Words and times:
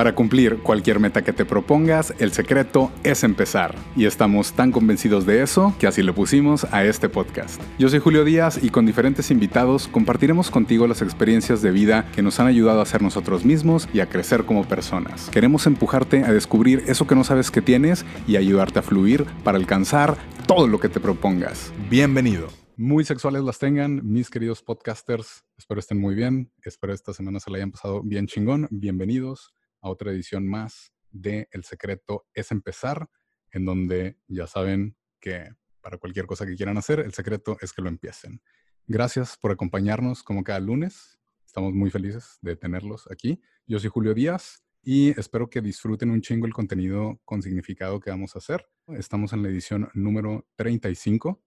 Para 0.00 0.14
cumplir 0.14 0.60
cualquier 0.60 0.98
meta 0.98 1.20
que 1.20 1.34
te 1.34 1.44
propongas, 1.44 2.14
el 2.18 2.32
secreto 2.32 2.90
es 3.02 3.22
empezar. 3.22 3.74
Y 3.94 4.06
estamos 4.06 4.54
tan 4.54 4.72
convencidos 4.72 5.26
de 5.26 5.42
eso 5.42 5.74
que 5.78 5.86
así 5.86 6.02
le 6.02 6.14
pusimos 6.14 6.64
a 6.72 6.86
este 6.86 7.10
podcast. 7.10 7.60
Yo 7.78 7.90
soy 7.90 7.98
Julio 7.98 8.24
Díaz 8.24 8.58
y 8.62 8.70
con 8.70 8.86
diferentes 8.86 9.30
invitados 9.30 9.88
compartiremos 9.88 10.50
contigo 10.50 10.86
las 10.86 11.02
experiencias 11.02 11.60
de 11.60 11.70
vida 11.70 12.10
que 12.14 12.22
nos 12.22 12.40
han 12.40 12.46
ayudado 12.46 12.80
a 12.80 12.86
ser 12.86 13.02
nosotros 13.02 13.44
mismos 13.44 13.90
y 13.92 14.00
a 14.00 14.08
crecer 14.08 14.46
como 14.46 14.64
personas. 14.64 15.28
Queremos 15.28 15.66
empujarte 15.66 16.24
a 16.24 16.32
descubrir 16.32 16.82
eso 16.86 17.06
que 17.06 17.14
no 17.14 17.22
sabes 17.22 17.50
que 17.50 17.60
tienes 17.60 18.06
y 18.26 18.36
ayudarte 18.36 18.78
a 18.78 18.82
fluir 18.82 19.26
para 19.44 19.58
alcanzar 19.58 20.16
todo 20.46 20.66
lo 20.66 20.80
que 20.80 20.88
te 20.88 21.00
propongas. 21.00 21.74
Bienvenido. 21.90 22.48
Muy 22.74 23.04
sexuales 23.04 23.42
las 23.42 23.58
tengan, 23.58 24.00
mis 24.02 24.30
queridos 24.30 24.62
podcasters. 24.62 25.44
Espero 25.58 25.78
estén 25.78 26.00
muy 26.00 26.14
bien. 26.14 26.50
Espero 26.64 26.94
esta 26.94 27.12
semana 27.12 27.38
se 27.38 27.50
la 27.50 27.58
hayan 27.58 27.72
pasado 27.72 28.00
bien 28.02 28.26
chingón. 28.26 28.66
Bienvenidos 28.70 29.52
a 29.80 29.88
otra 29.88 30.12
edición 30.12 30.46
más 30.46 30.92
de 31.10 31.48
El 31.50 31.64
secreto 31.64 32.26
es 32.34 32.50
empezar, 32.50 33.08
en 33.52 33.64
donde 33.64 34.18
ya 34.28 34.46
saben 34.46 34.96
que 35.20 35.48
para 35.80 35.98
cualquier 35.98 36.26
cosa 36.26 36.46
que 36.46 36.54
quieran 36.54 36.78
hacer, 36.78 37.00
el 37.00 37.12
secreto 37.14 37.56
es 37.60 37.72
que 37.72 37.82
lo 37.82 37.88
empiecen. 37.88 38.42
Gracias 38.86 39.36
por 39.36 39.50
acompañarnos 39.50 40.22
como 40.22 40.44
cada 40.44 40.60
lunes. 40.60 41.18
Estamos 41.44 41.72
muy 41.72 41.90
felices 41.90 42.38
de 42.42 42.56
tenerlos 42.56 43.08
aquí. 43.10 43.40
Yo 43.66 43.78
soy 43.80 43.90
Julio 43.90 44.14
Díaz 44.14 44.62
y 44.82 45.18
espero 45.18 45.50
que 45.50 45.60
disfruten 45.60 46.10
un 46.10 46.20
chingo 46.20 46.46
el 46.46 46.52
contenido 46.52 47.20
con 47.24 47.42
significado 47.42 47.98
que 47.98 48.10
vamos 48.10 48.34
a 48.36 48.38
hacer. 48.38 48.66
Estamos 48.88 49.32
en 49.32 49.42
la 49.42 49.48
edición 49.48 49.90
número 49.94 50.46
35 50.56 51.42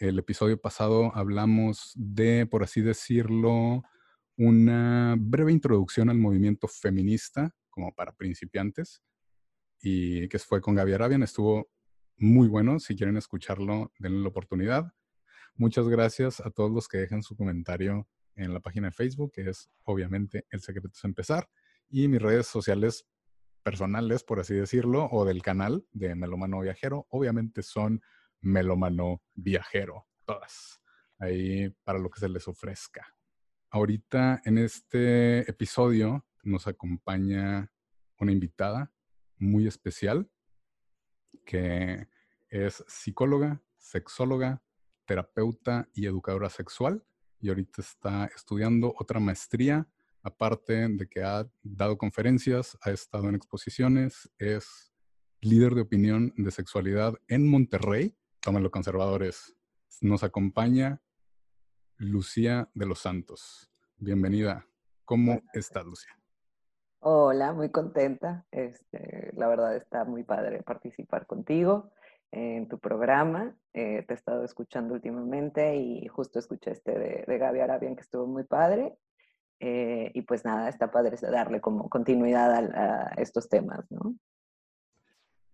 el 0.00 0.18
episodio 0.18 0.58
pasado 0.58 1.12
hablamos 1.14 1.92
de, 1.94 2.46
por 2.46 2.62
así 2.62 2.80
decirlo, 2.80 3.82
una 4.38 5.14
breve 5.18 5.52
introducción 5.52 6.08
al 6.08 6.16
movimiento 6.16 6.68
feminista, 6.68 7.54
como 7.70 7.94
para 7.94 8.12
principiantes, 8.12 9.02
y 9.80 10.28
que 10.28 10.38
fue 10.38 10.60
con 10.60 10.74
Gaby 10.74 10.92
Arabian. 10.92 11.22
Estuvo 11.22 11.70
muy 12.16 12.48
bueno. 12.48 12.78
Si 12.78 12.96
quieren 12.96 13.16
escucharlo, 13.16 13.92
denle 13.98 14.20
la 14.20 14.28
oportunidad. 14.28 14.92
Muchas 15.54 15.88
gracias 15.88 16.40
a 16.40 16.50
todos 16.50 16.70
los 16.70 16.88
que 16.88 16.98
dejan 16.98 17.22
su 17.22 17.36
comentario 17.36 18.08
en 18.36 18.54
la 18.54 18.60
página 18.60 18.88
de 18.88 18.92
Facebook, 18.92 19.32
que 19.32 19.48
es 19.48 19.70
obviamente 19.84 20.46
El 20.50 20.60
Secreto 20.60 20.90
es 20.94 21.04
Empezar, 21.04 21.48
y 21.88 22.08
mis 22.08 22.22
redes 22.22 22.46
sociales 22.46 23.06
personales, 23.62 24.24
por 24.24 24.40
así 24.40 24.54
decirlo, 24.54 25.08
o 25.10 25.24
del 25.24 25.42
canal 25.42 25.86
de 25.92 26.14
Melomano 26.14 26.60
Viajero, 26.60 27.06
obviamente 27.10 27.62
son 27.62 28.00
melómano 28.40 29.22
viajero, 29.34 30.06
todas, 30.24 30.80
ahí 31.18 31.68
para 31.84 31.98
lo 31.98 32.08
que 32.08 32.20
se 32.20 32.28
les 32.28 32.48
ofrezca. 32.48 33.06
Ahorita 33.70 34.40
en 34.44 34.58
este 34.58 35.48
episodio 35.50 36.26
nos 36.42 36.66
acompaña 36.66 37.72
una 38.18 38.32
invitada 38.32 38.92
muy 39.38 39.66
especial 39.66 40.30
que 41.46 42.08
es 42.48 42.84
psicóloga, 42.88 43.62
sexóloga, 43.78 44.62
terapeuta 45.06 45.88
y 45.94 46.06
educadora 46.06 46.50
sexual 46.50 47.04
y 47.40 47.48
ahorita 47.48 47.80
está 47.80 48.26
estudiando 48.34 48.94
otra 48.98 49.20
maestría, 49.20 49.88
aparte 50.22 50.88
de 50.88 51.08
que 51.08 51.22
ha 51.22 51.50
dado 51.62 51.96
conferencias, 51.96 52.76
ha 52.82 52.90
estado 52.90 53.28
en 53.28 53.34
exposiciones, 53.34 54.30
es 54.38 54.92
líder 55.40 55.74
de 55.74 55.80
opinión 55.80 56.34
de 56.36 56.50
sexualidad 56.50 57.14
en 57.28 57.48
Monterrey 57.48 58.14
tómenlo 58.40 58.70
conservadores. 58.70 59.54
Nos 60.00 60.22
acompaña 60.22 61.02
Lucía 61.96 62.70
de 62.74 62.86
los 62.86 63.00
Santos. 63.00 63.70
Bienvenida. 63.98 64.66
¿Cómo 65.04 65.42
estás, 65.52 65.84
Lucía? 65.84 66.19
Hola, 67.02 67.54
muy 67.54 67.70
contenta. 67.70 68.44
Este, 68.50 69.32
la 69.34 69.48
verdad 69.48 69.74
está 69.74 70.04
muy 70.04 70.22
padre 70.22 70.62
participar 70.62 71.26
contigo 71.26 71.90
en 72.30 72.68
tu 72.68 72.78
programa. 72.78 73.56
Eh, 73.72 74.04
te 74.06 74.12
he 74.12 74.16
estado 74.16 74.44
escuchando 74.44 74.92
últimamente 74.92 75.76
y 75.76 76.06
justo 76.08 76.38
escuché 76.38 76.72
este 76.72 77.24
de, 77.26 77.38
Gaby 77.38 77.60
Arabian 77.60 77.96
que 77.96 78.02
estuvo 78.02 78.26
muy 78.26 78.44
padre. 78.44 78.98
Eh, 79.60 80.10
y 80.12 80.20
pues 80.22 80.44
nada, 80.44 80.68
está 80.68 80.90
padre 80.90 81.16
darle 81.22 81.62
como 81.62 81.88
continuidad 81.88 82.52
a, 82.54 83.14
estos 83.16 83.48
temas, 83.48 83.90
¿no? 83.90 84.14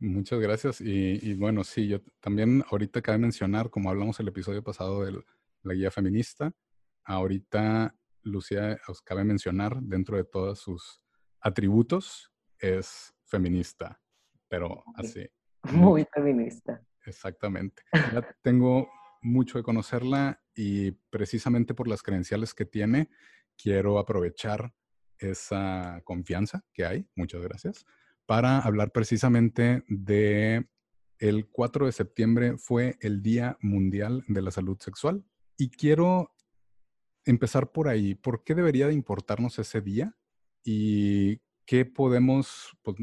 Muchas 0.00 0.40
gracias. 0.40 0.80
Y, 0.80 1.34
bueno, 1.34 1.62
sí, 1.62 1.86
yo 1.86 2.00
también 2.18 2.64
ahorita 2.72 3.02
cabe 3.02 3.18
mencionar, 3.18 3.70
como 3.70 3.88
hablamos 3.88 4.18
el 4.18 4.28
episodio 4.28 4.64
pasado 4.64 5.04
de 5.04 5.12
la 5.62 5.74
guía 5.74 5.92
feminista, 5.92 6.52
ahorita 7.04 7.94
Lucía 8.22 8.78
os 8.88 9.00
cabe 9.00 9.22
mencionar 9.22 9.80
dentro 9.80 10.16
de 10.16 10.24
todos 10.24 10.58
sus 10.58 11.05
atributos 11.40 12.32
es 12.58 13.14
feminista, 13.24 14.00
pero 14.48 14.84
así. 14.94 15.28
Muy 15.72 16.06
feminista. 16.12 16.82
Exactamente. 17.04 17.82
Ya 18.12 18.36
tengo 18.42 18.88
mucho 19.22 19.58
de 19.58 19.64
conocerla 19.64 20.40
y 20.54 20.92
precisamente 21.10 21.74
por 21.74 21.88
las 21.88 22.02
credenciales 22.02 22.54
que 22.54 22.64
tiene, 22.64 23.10
quiero 23.56 23.98
aprovechar 23.98 24.72
esa 25.18 26.00
confianza 26.04 26.64
que 26.72 26.84
hay. 26.84 27.08
Muchas 27.16 27.42
gracias 27.42 27.84
para 28.26 28.58
hablar 28.58 28.90
precisamente 28.90 29.84
de 29.88 30.68
el 31.18 31.48
4 31.48 31.86
de 31.86 31.92
septiembre 31.92 32.58
fue 32.58 32.98
el 33.00 33.22
Día 33.22 33.56
Mundial 33.62 34.24
de 34.28 34.42
la 34.42 34.50
Salud 34.50 34.76
Sexual 34.80 35.24
y 35.56 35.70
quiero 35.70 36.34
empezar 37.24 37.72
por 37.72 37.88
ahí. 37.88 38.14
¿Por 38.14 38.44
qué 38.44 38.54
debería 38.54 38.88
de 38.88 38.94
importarnos 38.94 39.58
ese 39.58 39.80
día? 39.80 40.14
Y 40.68 41.40
qué 41.64 41.84
podemos, 41.84 42.76
pues, 42.82 42.96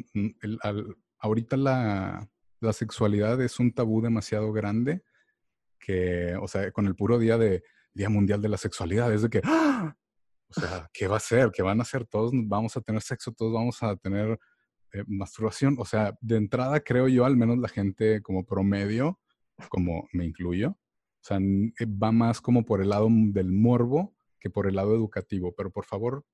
ahorita 1.17 1.55
la, 1.55 2.29
la, 2.59 2.73
sexualidad 2.73 3.41
es 3.41 3.57
un 3.57 3.71
tabú 3.71 4.01
demasiado 4.01 4.51
grande 4.51 5.01
que, 5.79 6.35
o 6.41 6.47
sea, 6.49 6.73
con 6.73 6.87
el 6.87 6.95
puro 6.95 7.19
día 7.19 7.37
de 7.37 7.63
Día 7.93 8.09
Mundial 8.09 8.41
de 8.41 8.49
la 8.49 8.57
Sexualidad, 8.57 9.13
es 9.13 9.21
de 9.21 9.29
que, 9.29 9.41
¡ah! 9.45 9.95
o 10.49 10.53
sea, 10.59 10.89
¿qué 10.93 11.07
va 11.07 11.15
a 11.15 11.21
ser? 11.21 11.51
¿Qué 11.51 11.63
van 11.63 11.79
a 11.79 11.83
hacer? 11.83 12.05
Todos 12.05 12.31
vamos 12.33 12.75
a 12.75 12.81
tener 12.81 13.01
sexo, 13.01 13.31
todos 13.31 13.53
vamos 13.53 13.81
a 13.81 13.95
tener 13.95 14.37
eh, 14.91 15.05
masturbación, 15.07 15.77
o 15.79 15.85
sea, 15.85 16.17
de 16.19 16.35
entrada 16.35 16.81
creo 16.81 17.07
yo, 17.07 17.23
al 17.23 17.37
menos 17.37 17.59
la 17.59 17.69
gente 17.69 18.21
como 18.21 18.45
promedio, 18.45 19.21
como 19.69 20.09
me 20.11 20.25
incluyo, 20.25 20.71
o 20.71 21.21
sea, 21.21 21.37
eh, 21.37 21.85
va 21.85 22.11
más 22.11 22.41
como 22.41 22.65
por 22.65 22.81
el 22.81 22.89
lado 22.89 23.07
del 23.09 23.53
morbo 23.53 24.13
que 24.37 24.49
por 24.49 24.67
el 24.67 24.75
lado 24.75 24.93
educativo. 24.93 25.53
Pero 25.55 25.71
por 25.71 25.85
favor, 25.85 26.25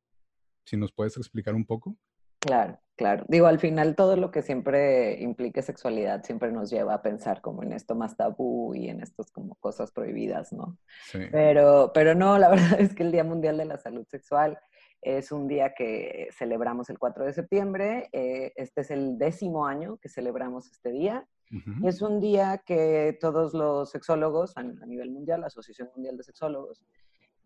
si 0.70 0.78
nos 0.78 0.92
puedes 0.92 1.18
explicar 1.18 1.56
un 1.56 1.66
poco. 1.66 1.96
Claro, 2.40 2.80
claro. 2.96 3.26
Digo, 3.28 3.48
al 3.48 3.60
final 3.60 3.96
todo 3.96 4.16
lo 4.16 4.32
que 4.32 4.42
siempre 4.42 5.20
implique 5.22 5.62
sexualidad 5.62 6.24
siempre 6.24 6.52
nos 6.52 6.70
lleva 6.70 6.94
a 6.94 7.02
pensar 7.02 7.42
como 7.42 7.64
en 7.64 7.74
esto 7.74 7.96
más 7.96 8.16
tabú 8.16 8.74
y 8.76 8.88
en 8.88 9.02
estas 9.02 9.30
como 9.32 9.56
cosas 9.56 9.92
prohibidas, 9.92 10.54
¿no? 10.54 10.78
Sí. 11.12 11.20
Pero, 11.32 11.92
pero 11.94 12.16
no, 12.16 12.38
la 12.38 12.50
verdad 12.50 12.80
es 12.80 12.96
que 12.96 13.04
el 13.04 13.12
Día 13.12 13.24
Mundial 13.24 13.58
de 13.58 13.66
la 13.66 13.78
Salud 13.78 14.06
Sexual 14.08 14.58
es 15.02 15.32
un 15.32 15.48
día 15.48 15.74
que 15.74 16.30
celebramos 16.32 16.90
el 16.90 17.00
4 17.00 17.26
de 17.26 17.34
septiembre. 17.34 18.10
Eh, 18.12 18.54
este 18.56 18.82
es 18.82 18.92
el 18.92 19.18
décimo 19.18 19.66
año 19.66 19.98
que 19.98 20.10
celebramos 20.10 20.70
este 20.72 20.92
día. 20.92 21.28
Y 21.82 21.88
es 21.88 22.04
un 22.04 22.20
día 22.20 22.62
que 22.64 23.18
todos 23.20 23.56
los 23.56 23.90
sexólogos 23.90 24.56
a, 24.56 24.62
nivel 24.62 25.10
mundial, 25.10 25.42
la 25.42 25.48
Asociación 25.48 25.90
Mundial 25.96 26.16
de 26.16 26.24
Sexólogos, 26.24 26.84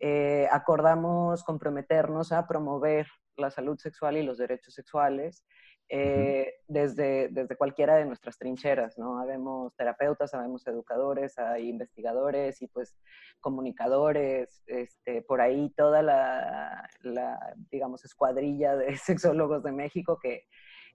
eh, 0.06 0.50
acordamos 0.52 1.46
comprometernos 1.46 2.34
a 2.34 2.46
promover 2.46 3.08
la 3.38 3.50
salud 3.50 3.78
sexual 3.78 4.18
y 4.18 4.24
los 4.24 4.38
derechos 4.38 4.74
sexuales 4.74 5.46
eh, 5.88 6.56
desde, 6.68 7.30
desde 7.30 7.56
cualquiera 7.56 7.96
de 7.96 8.04
nuestras 8.04 8.38
trincheras, 8.38 8.98
¿no? 8.98 9.18
Habemos 9.18 9.74
terapeutas, 9.78 10.34
habemos 10.34 10.68
educadores, 10.68 11.40
hay 11.40 11.70
investigadores 11.70 12.62
y 12.62 12.68
pues 12.68 12.98
comunicadores, 13.40 14.62
este, 14.68 15.22
por 15.22 15.40
ahí 15.40 15.70
toda 15.78 16.02
la, 16.02 16.90
la, 17.04 17.56
digamos, 17.72 18.04
escuadrilla 18.04 18.76
de 18.76 18.98
sexólogos 18.98 19.64
de 19.64 19.72
México 19.72 20.20
que, 20.22 20.48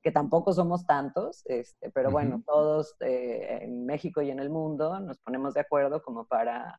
que 0.02 0.12
tampoco 0.12 0.52
somos 0.52 0.84
tantos, 0.87 1.46
este, 1.46 1.90
pero 1.93 2.11
bueno, 2.11 2.43
todos 2.46 2.94
eh, 3.00 3.61
en 3.62 3.87
México 3.87 4.20
y 4.20 4.31
en 4.31 4.38
el 4.38 4.50
mundo 4.50 5.00
nos 5.00 5.16
ponemos 5.20 5.54
de 5.54 5.61
acuerdo 5.61 6.02
como 6.02 6.26
para 6.26 6.78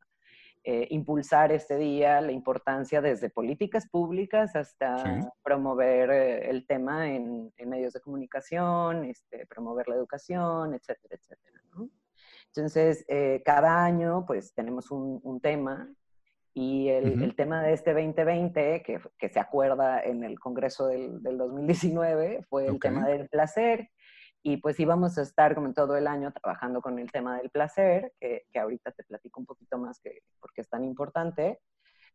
eh, 0.63 0.87
impulsar 0.91 1.53
este 1.53 1.77
día, 1.77 2.19
la 2.19 2.33
importancia 2.33 3.01
desde 3.01 3.29
políticas 3.29 3.87
públicas 3.87 4.57
hasta 4.57 5.31
promover 5.41 6.11
eh, 6.11 6.49
el 6.49 6.67
tema 6.67 7.09
en, 7.09 7.53
medios 7.65 7.93
de 7.93 8.01
comunicación, 8.01 9.05
este, 9.05 9.45
promover 9.47 9.87
la 9.87 9.95
educación, 9.95 10.73
etcétera, 10.73 11.15
etcétera. 11.15 11.59
Entonces, 12.47 13.05
eh, 13.07 13.41
cada 13.45 13.83
año 13.85 14.25
pues 14.25 14.53
tenemos 14.53 14.91
un, 14.91 15.39
tema 15.39 15.93
y 16.53 16.89
el, 16.89 17.35
tema 17.35 17.63
de 17.63 17.73
este 17.73 17.93
2020, 17.93 18.83
que, 18.83 18.99
que, 19.17 19.29
se 19.29 19.39
acuerda 19.39 20.01
en 20.03 20.25
el 20.25 20.39
Congreso 20.39 20.87
del, 20.87 21.21
2019, 21.21 22.45
fue 22.49 22.65
el 22.65 22.79
tema 22.79 23.07
del 23.07 23.29
placer 23.29 23.89
y 24.41 24.57
pues 24.57 24.79
íbamos 24.79 25.17
a 25.17 25.21
estar 25.21 25.55
como 25.55 25.73
todo 25.73 25.97
el 25.97 26.07
año 26.07 26.31
trabajando 26.31 26.81
con 26.81 26.99
el 26.99 27.11
tema 27.11 27.37
del 27.37 27.49
placer, 27.49 28.13
que, 28.19 28.45
que 28.51 28.59
ahorita 28.59 28.91
te 28.91 29.03
platico 29.03 29.39
un 29.39 29.45
poquito 29.45 29.77
más 29.77 29.99
que, 29.99 30.21
porque 30.39 30.61
es 30.61 30.69
tan 30.69 30.83
importante. 30.83 31.59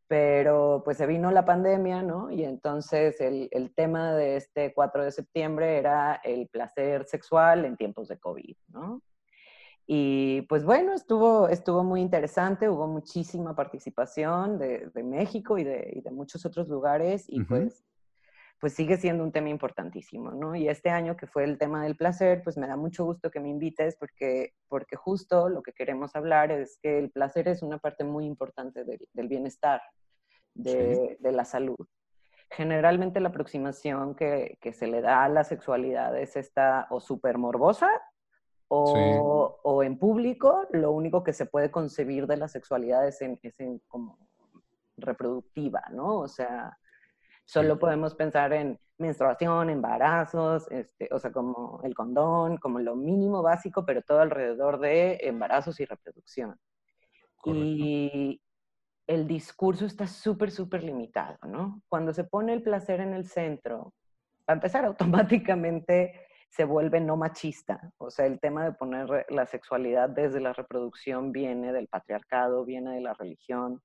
pero 0.06 0.82
pues 0.85 0.99
se 0.99 1.06
vino 1.06 1.31
la 1.31 1.44
pandemia, 1.47 2.03
¿no? 2.03 2.31
Y 2.31 2.44
entonces 2.44 3.21
el, 3.21 3.49
el, 3.53 3.75
tema 3.75 4.15
de 4.15 4.37
este 4.37 4.75
4 4.75 5.05
de 5.05 5.11
septiembre 5.12 5.79
era 5.79 6.21
el 6.25 6.49
placer 6.49 7.06
sexual 7.06 7.65
en 7.65 7.76
tiempos 7.76 8.09
de 8.09 8.19
COVID, 8.19 8.56
¿no? 8.69 9.03
Y 9.87 10.43
pues 10.43 10.65
bueno, 10.65 10.94
estuvo, 10.94 11.49
estuvo 11.49 11.85
muy 11.85 12.00
interesante, 12.00 12.70
hubo 12.70 12.87
muchísima 12.87 13.55
participación 13.55 14.59
de, 14.59 14.91
de 14.94 15.03
México 15.03 15.59
y 15.59 15.65
de, 15.65 15.93
y 15.97 16.00
de, 16.00 16.11
muchos 16.11 16.47
otros 16.47 16.69
lugares 16.69 17.27
y 17.29 17.44
pues, 17.44 17.85
pues 18.64 18.72
sigue 18.72 18.96
siendo 18.96 19.22
un 19.22 19.31
tema 19.31 19.50
importantísimo, 19.50 20.31
¿no? 20.31 20.56
Y 20.56 20.70
este 20.70 20.88
año 20.88 21.19
que 21.19 21.26
fue 21.26 21.44
el 21.44 21.58
tema 21.58 21.84
del 21.84 21.96
placer, 21.96 22.40
pues 22.43 22.56
me 22.56 22.66
da 22.66 22.76
mucho 22.76 23.05
gusto 23.05 23.31
que 23.31 23.38
me 23.38 23.50
invites 23.50 23.94
porque, 24.00 24.55
porque 24.69 24.96
justo 24.96 25.50
lo 25.50 25.62
que 25.62 25.75
queremos 25.75 26.16
hablar 26.16 26.50
es 26.50 26.78
que 26.81 26.99
el 26.99 27.11
placer 27.11 27.46
es 27.46 27.62
una 27.62 27.76
parte 27.76 28.05
muy 28.05 28.25
importante 28.25 28.84
del, 28.84 29.06
del 29.12 29.28
bienestar, 29.28 29.82
de, 30.55 31.19
de, 31.20 31.32
la 31.32 31.44
salud. 31.44 31.76
Generalmente 32.49 33.20
la 33.20 33.28
aproximación 33.28 34.14
que, 34.14 34.56
que, 34.62 34.72
se 34.72 34.87
le 34.87 35.02
da 35.02 35.25
a 35.25 35.28
la 35.28 35.44
sexualidad 35.44 36.19
es 36.19 36.34
esta 36.34 36.87
o 36.88 37.00
súper 37.00 37.37
morbosa 37.37 37.90
o, 38.69 39.60
o, 39.62 39.82
en 39.82 39.99
público, 39.99 40.67
lo 40.70 40.90
único 40.93 41.22
que 41.22 41.34
se 41.34 41.44
puede 41.44 41.70
concebir 41.70 42.26
de 42.26 42.38
la 42.38 42.49
sexualidad 42.49 43.06
es 43.06 43.20
en, 43.20 43.38
es 43.43 43.60
en 43.60 43.82
como 43.88 44.26
reproductiva, 44.96 45.82
¿no? 45.93 46.20
O 46.20 46.28
sea, 46.28 46.78
solo 47.44 47.79
podemos 47.79 48.14
pensar 48.14 48.52
en 48.52 48.79
menstruación, 48.99 49.70
embarazos, 49.70 50.70
este, 50.70 51.08
o 51.11 51.19
sea, 51.19 51.32
como 51.32 51.81
el 51.85 51.94
condón, 51.94 52.56
como 52.58 52.79
lo 52.79 52.96
mínimo 52.96 53.43
básico, 53.43 53.85
pero 53.85 54.02
todo 54.02 54.20
alrededor 54.20 54.79
de 54.79 55.19
embarazos 55.23 55.81
y 55.81 55.85
reproducción. 55.85 56.56
Y 57.44 58.41
el 59.06 59.26
discurso 59.26 59.85
está 59.85 60.06
súper, 60.06 60.50
súper 60.50 60.82
limitado, 60.82 61.38
¿no? 61.46 61.82
Cuando 61.88 62.12
se 62.12 62.25
pone 62.25 62.55
el 62.55 62.62
placer 62.62 63.00
en 63.00 63.12
el 63.12 63.26
centro, 63.26 63.93
para 64.44 64.56
empezar, 64.56 64.85
automáticamente 64.87 66.26
se 66.49 66.64
vuelve 66.64 67.00
no 67.00 67.17
machista. 67.17 67.93
O 67.99 68.11
sea, 68.11 68.26
el 68.26 68.38
tema 68.38 68.64
de 68.64 68.73
poner 68.73 69.26
la 69.29 69.46
sexualidad 69.46 70.08
desde 70.08 70.41
la 70.41 70.52
reproducción 70.52 71.32
viene 71.32 71.73
del 71.73 71.88
patriarcado, 71.88 72.64
viene 72.64 72.94
de 72.94 73.00
la 73.00 73.12
religión, 73.14 73.82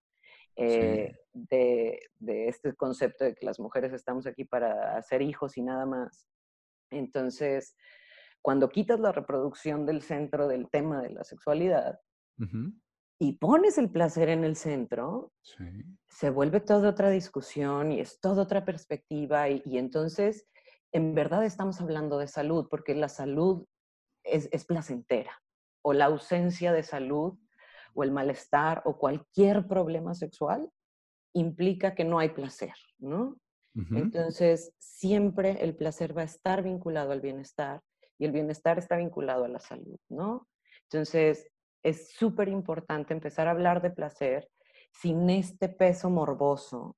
eh, 0.59 1.17
de, 1.33 1.99
de, 2.19 2.47
este 2.47 2.75
concepto 2.75 3.23
de 3.23 3.35
que 3.35 3.45
las 3.45 3.59
mujeres 3.59 3.93
estamos 3.93 4.27
aquí 4.27 4.43
para 4.45 4.97
hacer 4.97 5.21
hijos 5.21 5.57
y 5.57 5.61
nada 5.61 5.85
más. 5.85 6.27
Entonces, 6.91 7.75
cuando 8.41 8.69
quitas 8.69 8.99
la 8.99 9.11
reproducción 9.11 9.85
del 9.85 10.01
centro 10.01 10.47
del 10.47 10.69
tema 10.69 11.01
de 11.01 11.11
la 11.11 11.23
sexualidad 11.23 11.99
y 13.19 13.33
pones 13.33 13.77
el 13.77 13.91
placer 13.91 14.29
en 14.29 14.45
el 14.45 14.55
centro, 14.55 15.33
se 16.07 16.29
vuelve 16.29 16.61
toda 16.61 16.89
otra 16.89 17.09
discusión 17.09 17.91
y 17.91 17.99
es 17.99 18.19
toda 18.21 18.43
otra 18.43 18.63
perspectiva 18.63 19.49
y, 19.49 19.61
y 19.65 19.77
entonces 19.77 20.47
en 20.91 21.13
verdad 21.13 21.45
estamos 21.45 21.81
hablando 21.81 22.17
de 22.17 22.27
salud, 22.27 22.67
porque 22.69 22.95
la 22.95 23.09
salud 23.09 23.65
es, 24.23 24.49
es, 24.51 24.65
placentera, 24.65 25.41
o 25.83 25.93
la 25.93 26.05
ausencia 26.05 26.73
de 26.73 26.83
salud, 26.83 27.37
o 27.99 28.03
el 28.03 28.11
malestar, 28.11 28.81
o 28.85 28.97
cualquier 28.97 29.67
problema 29.67 30.13
sexual, 30.13 30.69
implica 31.33 31.95
que 31.95 32.05
no 32.05 32.17
hay 32.17 32.29
placer, 32.29 32.73
¿no? 32.97 33.35
Entonces, 33.91 34.73
siempre 34.77 35.63
el 35.63 35.73
placer 35.73 36.17
va 36.17 36.23
a 36.23 36.25
estar 36.25 36.63
vinculado 36.63 37.11
al 37.11 37.21
bienestar, 37.21 37.81
y 38.17 38.25
el 38.25 38.31
bienestar 38.31 38.77
está 38.77 38.97
vinculado 38.97 39.43
a 39.45 39.49
la 39.49 39.59
salud, 39.59 39.97
¿no? 40.09 40.47
Entonces, 40.83 41.49
es 41.83 42.11
súper 42.13 42.47
importante 42.47 43.13
empezar 43.13 43.47
a 43.47 43.51
hablar 43.51 43.81
de 43.81 43.91
placer 43.91 44.49
sin 44.91 45.29
este 45.29 45.69
peso 45.69 46.09
morboso 46.09 46.95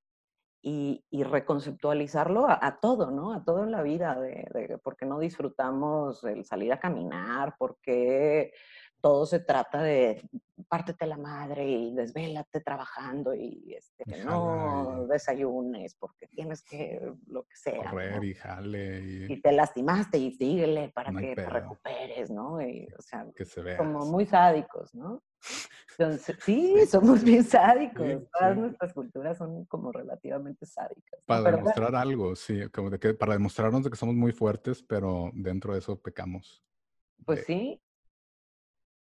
y, 0.64 1.04
y 1.10 1.24
reconceptualizarlo 1.24 2.48
a, 2.48 2.60
a, 2.62 2.80
todo, 2.80 3.12
¿no? 3.12 3.34
A 3.34 3.44
todo 3.44 3.64
en 3.64 3.72
la 3.72 3.82
vida, 3.82 4.20
de, 4.20 4.48
de 4.54 4.78
por 4.78 4.96
qué 4.96 5.06
no 5.06 5.20
disfrutamos 5.20 6.24
el 6.24 6.46
salir 6.46 6.72
a 6.74 6.80
caminar, 6.80 7.56
por 7.58 7.78
qué 7.82 8.54
todo 9.02 9.26
se 9.26 9.40
trata 9.40 9.82
de 9.82 10.22
pártete 10.68 11.06
la 11.06 11.18
madre 11.18 11.68
y 11.68 11.94
desvélate 11.94 12.62
trabajando 12.62 13.34
y 13.34 13.74
este, 13.76 14.04
que 14.06 14.24
no 14.24 15.06
desayunes 15.08 15.96
porque 15.96 16.28
tienes 16.28 16.62
que 16.64 17.02
lo 17.28 17.44
que 17.44 17.56
sea. 17.56 17.90
Correr 17.90 18.18
¿no? 18.18 18.24
y 18.24 18.34
jale. 18.34 19.00
Y... 19.02 19.34
y... 19.34 19.42
te 19.42 19.52
lastimaste 19.52 20.18
y 20.18 20.32
síguele 20.32 20.90
para 20.90 21.12
no 21.12 21.20
que 21.20 21.36
te 21.36 21.50
recuperes, 21.50 22.30
¿no? 22.30 22.62
Y, 22.62 22.88
o 22.98 23.02
sea, 23.02 23.26
que 23.36 23.46
se 23.46 23.62
vea. 23.62 23.78
como 23.78 24.06
muy 24.06 24.26
sádicos, 24.26 24.94
¿no? 24.94 25.22
Entonces, 25.98 26.38
sí, 26.46 26.86
somos 26.88 27.24
bien 27.24 27.44
sádicos. 27.44 28.08
Sí, 28.08 28.28
Todas 28.32 28.54
sí. 28.54 28.60
nuestras 28.62 28.94
culturas 28.94 29.38
son 29.38 29.66
como 29.66 29.92
relativamente 29.92 30.66
sádicas. 30.66 31.26
Para 31.26 31.44
pero 31.44 31.58
demostrar 31.58 31.92
bueno. 31.92 32.00
algo, 32.00 32.36
sí, 32.36 32.70
como 32.70 32.90
de 32.90 33.00
que 33.00 33.14
para 33.14 33.34
demostrarnos 33.34 33.84
de 33.84 33.90
que 33.90 33.98
somos 33.98 34.16
muy 34.16 34.32
fuertes, 34.32 34.84
pero 34.84 35.32
dentro 35.34 35.74
de 35.74 35.80
eso 35.80 36.00
pecamos. 36.00 36.64
Pues 37.26 37.46
sí, 37.46 37.80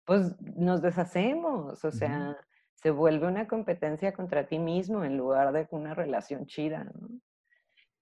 pues 0.05 0.39
nos 0.41 0.81
deshacemos, 0.81 1.83
o 1.85 1.91
sea, 1.91 2.09
uh 2.09 2.33
-huh. 2.33 2.45
se 2.75 2.91
vuelve 2.91 3.27
una 3.27 3.47
competencia 3.47 4.13
contra 4.13 4.47
ti 4.47 4.59
mismo 4.59 5.03
en 5.03 5.17
lugar 5.17 5.51
de 5.53 5.67
una 5.71 5.93
relación 5.93 6.45
chida, 6.45 6.83
¿no? 6.85 7.09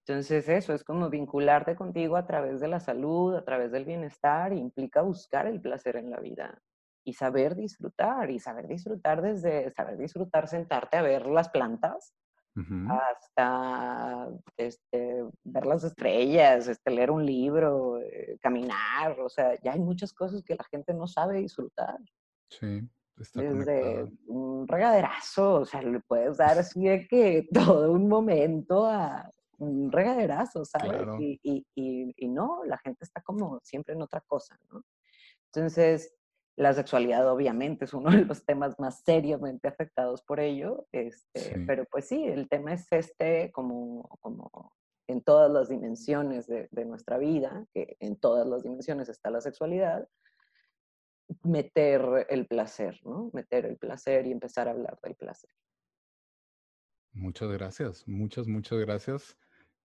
Entonces 0.06 0.48
eso 0.48 0.72
es 0.72 0.82
como 0.82 1.08
vincularte 1.10 1.76
contigo 1.76 2.16
a 2.16 2.26
través 2.26 2.60
de 2.60 2.68
la 2.68 2.80
salud, 2.80 3.36
a 3.36 3.44
través 3.44 3.70
del 3.70 3.84
bienestar, 3.84 4.52
implica 4.52 5.02
buscar 5.02 5.46
el 5.46 5.60
placer 5.60 5.96
en 5.96 6.10
la 6.10 6.18
vida 6.18 6.60
y 7.04 7.12
saber 7.12 7.54
disfrutar, 7.54 8.30
y 8.30 8.38
saber 8.38 8.66
disfrutar 8.66 9.22
desde, 9.22 9.70
saber 9.70 9.98
disfrutar 9.98 10.48
sentarte 10.48 10.96
a 10.96 11.02
ver 11.02 11.26
las 11.26 11.48
plantas, 11.50 12.14
uh 12.56 12.60
-huh. 12.60 13.00
hasta 13.00 14.28
este, 14.56 15.24
ver 15.44 15.66
las 15.66 15.84
estrellas, 15.84 16.68
este, 16.68 16.90
leer 16.90 17.10
un 17.10 17.24
libro, 17.24 17.98
eh, 17.98 18.38
caminar, 18.40 19.20
o 19.20 19.28
sea, 19.28 19.60
ya 19.62 19.72
hay 19.72 19.80
muchas 19.80 20.12
cosas 20.12 20.42
que 20.42 20.54
la 20.54 20.64
gente 20.64 20.94
no 20.94 21.06
sabe 21.06 21.38
disfrutar. 21.38 21.98
Sí. 22.48 22.88
Está 23.18 23.42
Desde 23.42 23.80
conectado. 23.82 24.10
un 24.28 24.66
regaderazo, 24.66 25.54
o 25.56 25.64
sea, 25.66 25.82
le 25.82 26.00
puedes 26.00 26.38
dar 26.38 26.58
así 26.58 26.84
de 26.84 27.06
que 27.06 27.46
todo 27.82 27.92
un 27.92 28.08
momento 28.08 28.86
a 28.86 29.30
un 29.58 29.92
regaderazo, 29.92 30.64
¿sabes? 30.64 30.90
Claro. 30.92 31.20
Y, 31.20 31.38
y, 31.42 31.66
y, 31.74 32.14
y, 32.16 32.28
no, 32.28 32.64
la 32.64 32.78
gente 32.78 33.04
está 33.04 33.20
como 33.20 33.60
siempre 33.62 33.94
en 33.94 34.00
otra 34.00 34.22
cosa, 34.22 34.58
¿no? 34.70 34.82
Entonces, 35.52 36.14
la 36.56 36.74
sexualidad 36.74 37.30
obviamente 37.30 37.84
es 37.84 37.94
uno 37.94 38.10
de 38.10 38.24
los 38.24 38.44
temas 38.44 38.78
más 38.78 39.02
seriamente 39.04 39.68
afectados 39.68 40.22
por 40.22 40.40
ello, 40.40 40.86
este, 40.92 41.40
sí. 41.40 41.64
pero 41.66 41.84
pues 41.90 42.06
sí, 42.06 42.24
el 42.24 42.48
tema 42.48 42.74
es 42.74 42.86
este 42.92 43.50
como, 43.52 44.08
como 44.20 44.74
en 45.06 45.22
todas 45.22 45.50
las 45.50 45.68
dimensiones 45.68 46.46
de, 46.46 46.68
de, 46.70 46.84
nuestra 46.84 47.18
vida, 47.18 47.66
que 47.72 47.96
en 48.00 48.16
todas 48.16 48.46
las 48.46 48.62
dimensiones 48.62 49.08
está 49.08 49.30
la 49.30 49.40
sexualidad, 49.40 50.08
meter 51.42 52.26
el 52.28 52.46
placer, 52.46 53.00
¿no? 53.04 53.30
Meter 53.32 53.66
el 53.66 53.76
placer 53.76 54.26
y 54.26 54.32
empezar 54.32 54.68
a 54.68 54.72
hablar 54.72 54.98
del 55.02 55.14
placer. 55.14 55.50
Muchas 57.12 57.50
gracias, 57.50 58.06
muchas, 58.06 58.46
muchas 58.46 58.78
gracias. 58.78 59.36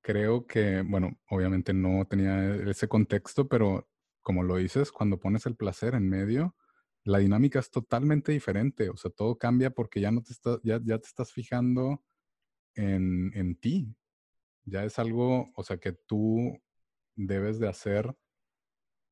Creo 0.01 0.45
que, 0.45 0.83
bueno, 0.83 1.17
obviamente 1.29 1.73
no 1.73 2.05
tenía 2.05 2.55
ese 2.69 2.87
contexto, 2.87 3.47
pero 3.47 3.87
como 4.25 4.41
lo 4.41 4.55
dices, 4.55 4.91
cuando 4.91 5.19
pones 5.19 5.45
el 5.45 5.55
placer 5.55 5.93
en 5.93 6.09
medio, 6.09 6.55
la 7.03 7.19
dinámica 7.19 7.59
es 7.59 7.69
totalmente 7.69 8.31
diferente. 8.31 8.89
O 8.89 8.97
sea, 8.97 9.11
todo 9.11 9.37
cambia 9.37 9.69
porque 9.69 10.01
ya 10.01 10.09
no 10.09 10.23
te 10.23 10.33
estás, 10.33 10.59
ya, 10.63 10.79
ya 10.83 10.97
te 10.97 11.05
estás 11.05 11.31
fijando 11.31 12.03
en, 12.73 13.31
en 13.35 13.55
ti. 13.55 13.95
Ya 14.63 14.83
es 14.83 14.97
algo, 14.97 15.51
o 15.55 15.63
sea, 15.63 15.77
que 15.77 15.91
tú 15.91 16.59
debes 17.15 17.59
de 17.59 17.67
hacer 17.67 18.17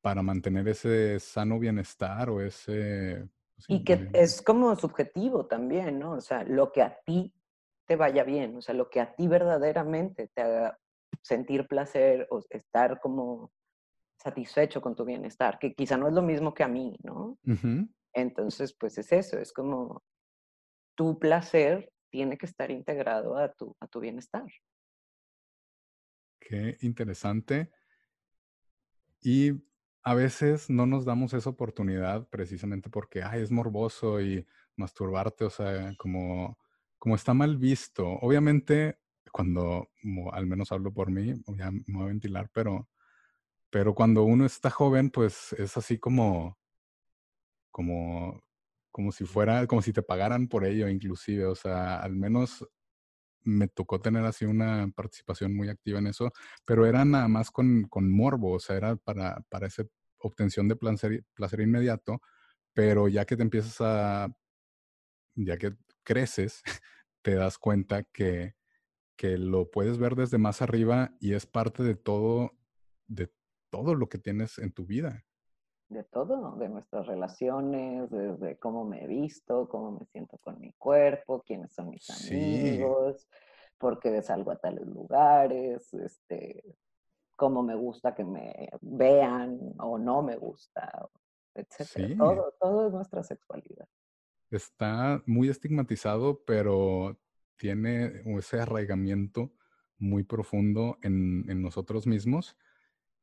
para 0.00 0.20
mantener 0.20 0.66
ese 0.66 1.20
sano 1.20 1.60
bienestar 1.60 2.28
o 2.28 2.40
ese... 2.40 3.28
Sí, 3.58 3.74
y 3.74 3.84
que 3.84 4.10
es 4.14 4.42
como 4.42 4.74
subjetivo 4.74 5.46
también, 5.46 6.00
¿no? 6.00 6.14
O 6.14 6.20
sea, 6.20 6.42
lo 6.42 6.72
que 6.72 6.82
a 6.82 6.98
ti 7.06 7.32
te 7.86 7.94
vaya 7.94 8.24
bien, 8.24 8.56
o 8.56 8.62
sea, 8.62 8.74
lo 8.74 8.90
que 8.90 8.98
a 8.98 9.14
ti 9.14 9.28
verdaderamente 9.28 10.26
te 10.34 10.42
haga 10.42 10.80
sentir 11.22 11.68
placer 11.68 12.26
o 12.30 12.42
estar 12.50 12.98
como 12.98 13.52
satisfecho 14.24 14.80
con 14.80 14.96
tu 14.96 15.04
bienestar, 15.04 15.58
que 15.58 15.74
quizá 15.74 15.98
no 15.98 16.08
es 16.08 16.14
lo 16.14 16.22
mismo 16.22 16.54
que 16.54 16.64
a 16.64 16.68
mí, 16.68 16.96
¿no? 17.02 17.38
Uh 17.44 17.52
-huh. 17.52 17.88
Entonces, 18.14 18.74
pues 18.74 18.96
es 18.96 19.12
eso, 19.12 19.38
es 19.38 19.52
como 19.52 20.02
tu 20.96 21.18
placer 21.18 21.92
tiene 22.10 22.38
que 22.38 22.46
estar 22.46 22.70
integrado 22.70 23.36
a 23.36 23.52
tu, 23.52 23.76
a 23.80 23.86
tu 23.86 24.00
bienestar. 24.00 24.46
Qué 26.40 26.76
interesante. 26.80 27.70
Y 29.20 29.52
a 30.02 30.14
veces 30.14 30.70
no 30.70 30.86
nos 30.86 31.04
damos 31.04 31.34
esa 31.34 31.50
oportunidad 31.50 32.28
precisamente 32.28 32.90
porque 32.90 33.22
ay, 33.22 33.42
es 33.42 33.50
morboso 33.50 34.20
y 34.20 34.46
masturbarte, 34.76 35.44
o 35.44 35.50
sea, 35.50 35.94
como, 35.98 36.58
como 36.98 37.14
está 37.14 37.34
mal 37.34 37.56
visto. 37.56 38.06
Obviamente, 38.06 38.98
cuando, 39.32 39.88
al 40.32 40.46
menos 40.46 40.70
hablo 40.70 40.92
por 40.92 41.10
mí, 41.10 41.34
ya 41.58 41.70
me 41.70 41.82
voy 41.88 42.04
a 42.04 42.08
ventilar, 42.08 42.48
pero, 42.52 42.88
pero 43.74 43.92
cuando 43.92 44.22
uno 44.22 44.46
está 44.46 44.70
joven, 44.70 45.10
pues 45.10 45.52
es 45.54 45.76
así 45.76 45.98
como, 45.98 46.56
como, 47.72 48.40
como 48.92 49.10
si 49.10 49.24
fuera, 49.24 49.66
como 49.66 49.82
si 49.82 49.92
te 49.92 50.00
pagaran 50.00 50.46
por 50.46 50.64
ello, 50.64 50.88
inclusive. 50.88 51.46
O 51.46 51.56
sea, 51.56 51.96
al 51.98 52.14
menos 52.14 52.64
me 53.42 53.66
tocó 53.66 54.00
tener 54.00 54.24
así 54.26 54.44
una 54.44 54.88
participación 54.94 55.56
muy 55.56 55.68
activa 55.70 55.98
en 55.98 56.06
eso, 56.06 56.32
pero 56.64 56.86
era 56.86 57.04
nada 57.04 57.26
más 57.26 57.50
con, 57.50 57.88
con 57.88 58.08
morbo, 58.12 58.52
o 58.52 58.60
sea, 58.60 58.76
era 58.76 58.96
para, 58.96 59.40
para 59.48 59.66
esa 59.66 59.84
obtención 60.18 60.68
de 60.68 60.76
placer, 60.76 61.24
placer 61.34 61.60
inmediato, 61.60 62.20
pero 62.74 63.08
ya 63.08 63.24
que 63.24 63.36
te 63.36 63.42
empiezas 63.42 63.80
a, 63.80 64.28
ya 65.34 65.56
que 65.58 65.74
creces, 66.04 66.62
te 67.22 67.34
das 67.34 67.58
cuenta 67.58 68.04
que, 68.04 68.54
que 69.16 69.38
lo 69.38 69.70
puedes 69.70 69.98
ver 69.98 70.14
desde 70.16 70.38
más 70.38 70.62
arriba 70.62 71.12
y 71.20 71.34
es 71.34 71.46
parte 71.46 71.82
de 71.82 71.96
todo, 71.96 72.52
de 73.08 73.32
todo 73.74 73.96
lo 73.96 74.08
que 74.08 74.18
tienes 74.18 74.58
en 74.58 74.70
tu 74.70 74.86
vida. 74.86 75.24
De 75.88 76.04
todo, 76.04 76.54
de 76.56 76.68
nuestras 76.68 77.08
relaciones, 77.08 78.08
desde 78.08 78.56
cómo 78.56 78.84
me 78.84 79.02
he 79.02 79.08
visto, 79.08 79.68
cómo 79.68 79.98
me 79.98 80.06
siento 80.06 80.38
con 80.38 80.60
mi 80.60 80.72
cuerpo, 80.74 81.42
quiénes 81.44 81.72
son 81.72 81.90
mis 81.90 82.08
amigos, 82.08 83.28
por 83.76 83.98
qué 83.98 84.22
salgo 84.22 84.52
a 84.52 84.56
tales 84.56 84.86
lugares, 84.86 85.92
este, 85.92 86.62
cómo 87.34 87.64
me 87.64 87.74
gusta 87.74 88.14
que 88.14 88.24
me 88.24 88.70
vean 88.80 89.58
o 89.80 89.98
no 89.98 90.22
me 90.22 90.36
gusta, 90.36 91.08
etc. 91.56 92.16
Todo, 92.16 92.54
todo 92.60 92.86
es 92.86 92.92
nuestra 92.92 93.24
sexualidad. 93.24 93.88
Está 94.50 95.20
muy 95.26 95.48
estigmatizado, 95.48 96.44
pero 96.44 97.18
tiene 97.56 98.22
ese 98.38 98.60
arraigamiento 98.60 99.50
muy 99.98 100.22
profundo 100.22 100.98
en, 101.02 101.60
nosotros 101.60 102.06
mismos 102.06 102.56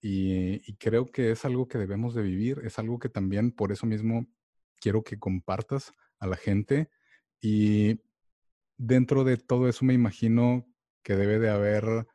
y, 0.02 0.76
creo 0.78 1.12
que 1.12 1.32
es 1.32 1.46
algo 1.46 1.68
que 1.68 1.78
debemos 1.78 2.16
de 2.16 2.24
vivir, 2.24 2.62
es 2.64 2.80
algo 2.80 2.98
que 2.98 3.10
también 3.10 3.52
por 3.52 3.72
eso 3.72 3.86
mismo 3.86 4.26
quiero 4.80 5.04
que 5.04 5.20
compartas 5.20 5.94
a 6.20 6.26
la 6.26 6.38
gente 6.38 6.90
y 7.40 8.02
dentro 8.78 9.24
de 9.24 9.38
todo 9.38 9.70
eso 9.70 9.86
me 9.86 9.94
imagino 9.94 10.66
que 11.04 11.16
debe 11.16 11.38
de 11.38 11.50
haber 11.52 12.08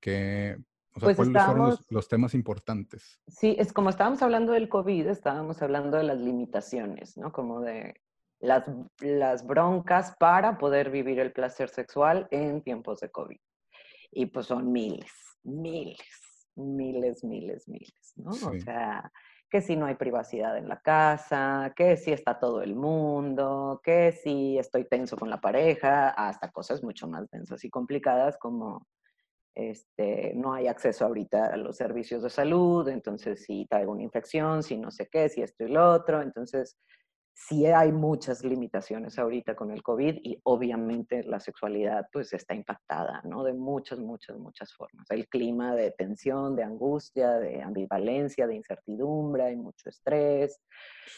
que, 0.00 0.56
o 0.94 1.00
sea, 1.00 1.06
pues 1.08 1.16
¿cuáles 1.16 1.44
fueron 1.44 1.78
los, 1.90 2.08
temas 2.08 2.34
importantes? 2.34 3.20
Sí, 3.28 3.54
es 3.58 3.72
como 3.72 3.90
estábamos 3.90 4.22
hablando 4.22 4.52
del 4.52 4.70
COVID, 4.70 5.06
estábamos 5.08 5.60
hablando 5.60 5.98
de 5.98 6.04
las 6.04 6.18
limitaciones, 6.18 7.18
¿no? 7.18 7.32
Como 7.32 7.60
de 7.60 8.00
las, 8.40 8.64
las 9.00 9.46
broncas 9.46 10.16
para 10.18 10.56
poder 10.56 10.90
vivir 10.90 11.20
el 11.20 11.32
placer 11.32 11.68
sexual 11.68 12.28
en 12.30 12.62
tiempos 12.62 13.00
de 13.00 13.10
COVID. 13.10 13.38
Y 14.10 14.26
pues 14.26 14.46
son 14.46 14.72
miles, 14.72 15.12
miles, 15.42 16.31
miles, 16.56 17.24
miles, 17.24 17.68
miles, 17.68 18.12
¿no? 18.16 18.30
O 18.30 18.60
sea, 18.60 19.10
que 19.50 19.60
si 19.60 19.76
no 19.76 19.86
hay 19.86 19.96
privacidad 19.96 20.56
en 20.56 20.68
la 20.68 20.80
casa, 20.80 21.72
que 21.76 21.96
si 21.96 22.10
está 22.10 22.38
todo 22.38 22.62
el 22.62 22.74
mundo, 22.74 23.80
que 23.84 24.12
si 24.12 24.58
estoy 24.58 24.84
tenso 24.84 25.16
con 25.16 25.28
la 25.28 25.40
pareja, 25.40 26.08
hasta 26.08 26.50
cosas 26.50 26.82
mucho 26.82 27.06
más 27.06 27.28
densas 27.30 27.62
y 27.64 27.70
complicadas 27.70 28.38
como 28.38 28.86
este, 29.54 30.32
no 30.34 30.54
hay 30.54 30.68
acceso 30.68 31.04
ahorita 31.04 31.46
a 31.46 31.56
los 31.58 31.76
servicios 31.76 32.22
de 32.22 32.30
salud, 32.30 32.88
entonces 32.88 33.44
si 33.44 33.66
traigo 33.66 33.92
una 33.92 34.02
infección, 34.02 34.62
si 34.62 34.78
no 34.78 34.90
sé 34.90 35.08
qué, 35.10 35.28
si 35.28 35.42
esto 35.42 35.64
y 35.64 35.68
lo 35.68 35.90
otro, 35.90 36.22
entonces 36.22 36.78
sí 37.34 37.66
hay 37.66 37.92
muchas 37.92 38.44
limitaciones 38.44 39.18
ahorita 39.18 39.56
con 39.56 39.70
el 39.70 39.82
COVID 39.82 40.18
y 40.22 40.38
obviamente 40.44 41.22
la 41.24 41.40
sexualidad 41.40 42.06
pues 42.12 42.32
está 42.32 42.54
impactada, 42.54 43.22
¿no? 43.24 43.42
De 43.42 43.52
muchas, 43.52 43.98
muchas, 43.98 44.38
muchas 44.38 44.72
formas. 44.72 45.10
El 45.10 45.26
clima 45.28 45.74
de 45.74 45.90
tensión, 45.92 46.54
de 46.54 46.62
angustia, 46.62 47.32
de 47.38 47.62
ambivalencia, 47.62 48.46
de 48.46 48.56
incertidumbre, 48.56 49.44
hay 49.44 49.56
mucho 49.56 49.88
estrés, 49.88 50.60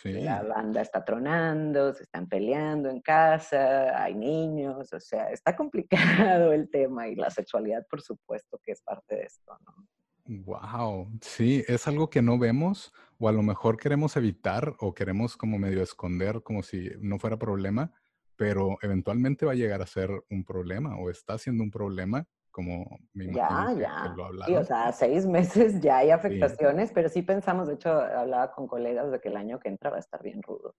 la 0.04 0.42
banda 0.42 0.82
está 0.82 1.04
tronando, 1.04 1.92
se 1.92 2.04
están 2.04 2.28
peleando 2.28 2.90
en 2.90 3.00
casa, 3.00 4.02
hay 4.02 4.14
niños, 4.14 4.92
o 4.92 5.00
sea, 5.00 5.30
está 5.30 5.56
complicado 5.56 5.94
el 6.52 6.70
tema 6.70 7.08
y 7.08 7.16
la 7.16 7.30
sexualidad 7.30 7.86
por 7.90 8.00
supuesto 8.00 8.58
que 8.64 8.72
es 8.72 8.82
parte 8.82 9.16
de 9.16 9.22
esto, 9.24 9.56
¿no? 9.66 9.86
Wow, 10.26 11.10
sí, 11.20 11.62
es 11.68 11.86
algo 11.86 12.08
que 12.08 12.22
no 12.22 12.38
vemos 12.38 12.92
o 13.18 13.28
a 13.28 13.32
lo 13.32 13.42
mejor 13.42 13.76
queremos 13.76 14.16
evitar 14.16 14.74
o 14.80 14.94
queremos 14.94 15.36
como 15.36 15.58
medio 15.58 15.82
esconder 15.82 16.42
como 16.42 16.62
si 16.62 16.90
no 17.00 17.18
fuera 17.18 17.38
problema, 17.38 17.92
pero 18.36 18.78
eventualmente 18.82 19.46
va 19.46 19.52
a 19.52 19.56
llegar 19.56 19.82
a 19.82 19.86
ser 19.86 20.10
un 20.30 20.44
problema 20.44 20.96
o 20.98 21.10
está 21.10 21.38
siendo 21.38 21.62
un 21.62 21.70
problema, 21.70 22.26
como 22.50 22.98
me 23.12 23.24
imagino 23.24 23.78
ya, 23.78 24.06
ya. 24.06 24.14
lo 24.14 24.44
Sí, 24.44 24.54
o 24.54 24.64
sea, 24.64 24.92
seis 24.92 25.26
meses 25.26 25.80
ya 25.80 25.98
hay 25.98 26.10
afectaciones, 26.10 26.92
pero 26.92 27.08
sí 27.08 27.22
pensamos, 27.22 27.68
de 27.68 27.74
hecho, 27.74 27.90
hablaba 27.90 28.52
con 28.52 28.66
colegas 28.66 29.10
de 29.10 29.20
que 29.20 29.28
el 29.28 29.36
año 29.36 29.58
que 29.58 29.68
entra 29.68 29.90
va 29.90 29.96
a 29.96 30.00
estar 30.00 30.22
bien 30.22 30.42
rudo. 30.42 30.74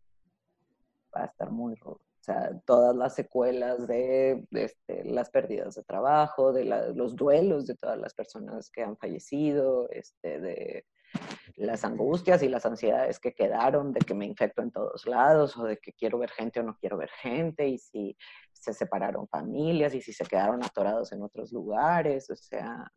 Va 1.15 1.23
a 1.23 1.25
estar 1.25 1.51
muy 1.51 1.75
rudo. 1.75 2.01
O 2.19 2.23
sea, 2.25 2.59
todas 2.65 2.95
las 2.95 3.13
secuelas 3.13 3.87
de, 3.87 4.47
este, 4.51 5.05
las 5.05 5.29
pérdidas 5.29 5.75
de 5.75 5.83
trabajo, 5.83 6.53
de 6.53 6.65
los 6.65 7.15
duelos 7.15 7.67
de 7.67 7.75
todas 7.75 7.99
las 7.99 8.15
personas 8.15 8.71
que 8.71 8.81
han 8.81 8.97
fallecido, 8.97 9.87
este, 9.91 10.39
de 10.39 10.85
las 11.55 11.85
angustias 11.85 12.43
y 12.43 12.49
las 12.49 12.65
ansiedades 12.65 13.19
que 13.19 13.33
quedaron 13.33 13.93
de 13.93 14.01
que 14.01 14.13
me 14.13 14.25
infecto 14.25 14.61
en 14.61 14.71
todos 14.71 15.05
lados 15.05 15.55
o 15.57 15.63
de 15.63 15.77
que 15.77 15.93
quiero 15.93 16.17
ver 16.19 16.29
gente 16.29 16.59
o 16.59 16.63
no 16.63 16.77
quiero 16.77 16.97
ver 16.97 17.09
gente 17.09 17.67
y 17.67 17.77
si 17.77 18.17
se 18.51 18.73
separaron 18.73 19.27
familias 19.27 19.93
y 19.93 20.01
si 20.01 20.11
se 20.11 20.25
quedaron 20.25 20.63
atorados 20.63 21.11
en 21.11 21.21
otros 21.21 21.51
lugares, 21.51 22.29
o 22.29 22.35
sea, 22.35 22.91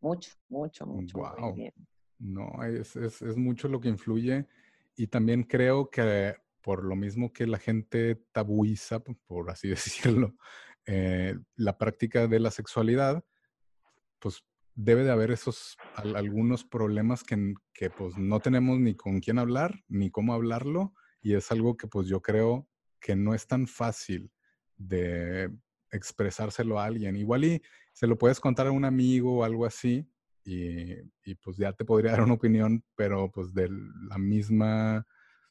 mucho, 0.00 0.32
mucho, 0.48 0.86
mucho. 0.86 1.18
Wow. 1.18 1.56
No, 2.18 2.62
es, 2.64 2.94
es, 2.96 3.22
es 3.22 3.36
mucho 3.36 3.68
lo 3.68 3.80
que 3.80 3.88
influye 3.88 4.46
y 4.94 5.08
también 5.08 5.42
creo 5.42 5.90
que 5.90 6.36
por 6.62 6.84
lo 6.84 6.94
mismo 6.96 7.32
que 7.32 7.46
la 7.46 7.58
gente 7.58 8.24
tabuiza, 8.32 9.00
por 9.00 9.50
así 9.50 9.68
decirlo, 9.68 10.34
eh, 10.86 11.36
la 11.56 11.76
práctica 11.76 12.26
de 12.26 12.40
la 12.40 12.50
sexualidad, 12.50 13.24
pues 14.18 14.44
debe 14.74 15.04
de 15.04 15.10
haber 15.10 15.30
esos 15.30 15.76
algunos 15.94 16.64
problemas 16.64 17.22
que, 17.22 17.54
que, 17.72 17.90
pues 17.90 18.16
no 18.16 18.40
tenemos 18.40 18.78
ni 18.78 18.94
con 18.94 19.20
quién 19.20 19.38
hablar, 19.38 19.82
ni 19.88 20.10
cómo 20.10 20.34
hablarlo, 20.34 20.94
y 21.20 21.34
es 21.34 21.50
algo 21.52 21.76
que 21.76 21.86
pues 21.86 22.08
yo 22.08 22.22
creo 22.22 22.68
que 23.00 23.16
no 23.16 23.34
es 23.34 23.46
tan 23.46 23.66
fácil 23.66 24.32
de 24.76 25.50
expresárselo 25.90 26.78
a 26.80 26.86
alguien. 26.86 27.16
Igual 27.16 27.44
y 27.44 27.62
se 27.92 28.06
lo 28.06 28.16
puedes 28.16 28.40
contar 28.40 28.66
a 28.66 28.72
un 28.72 28.84
amigo 28.84 29.38
o 29.38 29.44
algo 29.44 29.66
así, 29.66 30.08
y, 30.44 30.94
y 31.24 31.34
pues 31.36 31.56
ya 31.56 31.72
te 31.72 31.84
podría 31.84 32.12
dar 32.20 32.22
una 32.22 32.34
opinión, 32.34 32.84
pero 32.94 33.30
pues 33.30 33.52
de 33.52 33.68
la 34.08 34.18
misma 34.18 35.06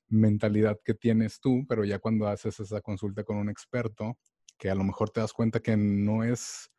mentalidad 0.07 0.79
que 0.83 0.93
tienes 0.93 1.39
tú, 1.39 1.65
pero 1.67 1.86
ya 1.86 2.00
cuando 2.00 2.27
haces 2.27 2.60
esa 2.60 2.81
consulta 2.81 3.24
con 3.24 3.38
un 3.38 3.50
experto, 3.50 4.17
que 4.57 4.69
a 4.69 4.75
lo 4.75 4.83
mejor 4.83 5.10
te 5.10 5.21
das 5.21 5.33
cuenta 5.33 5.60
que 5.60 5.75
no 5.77 6.24
es 6.24 6.71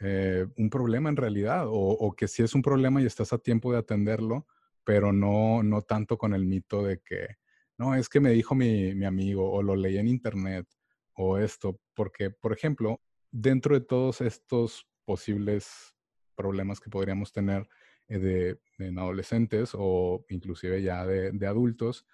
eh, 0.00 0.46
un 0.56 0.70
problema 0.70 1.08
en 1.08 1.16
realidad, 1.16 1.64
o, 1.68 2.14
que 2.16 2.28
sí 2.28 2.42
es 2.42 2.54
un 2.54 2.62
problema 2.62 3.02
y 3.02 3.06
estás 3.06 3.32
a 3.32 3.38
tiempo 3.38 3.72
de 3.72 3.78
atenderlo, 3.78 4.46
pero 4.84 5.12
no, 5.12 5.62
no 5.62 5.82
tanto 5.82 6.16
con 6.16 6.34
el 6.34 6.46
mito 6.46 6.82
de 6.82 7.00
que, 7.00 7.36
no, 7.76 7.94
es 7.94 8.08
que 8.08 8.20
me 8.20 8.30
dijo 8.30 8.54
mi, 8.54 8.94
mi 8.94 9.04
amigo, 9.04 9.50
o 9.50 9.62
lo 9.62 9.76
leí 9.76 9.98
en 9.98 10.08
internet, 10.08 10.66
o 11.14 11.38
esto, 11.38 11.80
porque, 11.94 12.30
por 12.30 12.52
ejemplo, 12.52 13.00
dentro 13.30 13.78
de 13.78 13.84
todos 13.84 14.20
estos 14.20 14.86
posibles 15.04 15.94
problemas 16.36 16.80
que 16.80 16.90
podríamos 16.90 17.32
tener 17.32 17.68
eh, 18.08 18.18
de, 18.18 18.60
en 18.78 18.98
adolescentes 18.98 19.72
o 19.74 20.24
inclusive 20.28 20.80
ya 20.82 21.04
de, 21.04 21.46
adultos, 21.46 22.06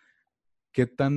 qué 0.73 0.87
tan, 0.87 1.15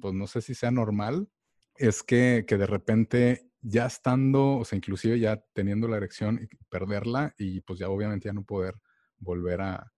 pues 0.00 0.14
no 0.14 0.26
sé 0.26 0.42
si 0.42 0.54
sea 0.54 0.70
normal, 0.70 1.28
es 1.76 2.02
que, 2.02 2.44
de 2.46 2.66
repente 2.66 3.47
ya 3.60 3.86
estando, 3.86 4.56
o 4.58 4.64
sea, 4.64 4.76
inclusive 4.76 5.18
ya 5.18 5.42
teniendo 5.52 5.88
la 5.88 5.96
erección, 5.96 6.48
perderla 6.68 7.34
y 7.38 7.60
pues 7.60 7.78
ya 7.78 7.88
obviamente 7.88 8.28
ya 8.28 8.32
no 8.32 8.44
poder 8.44 8.74
volver 9.18 9.60
a, 9.60 9.92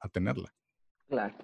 a 0.00 0.08
tenerla. 0.08 0.54
Claro. 1.08 1.36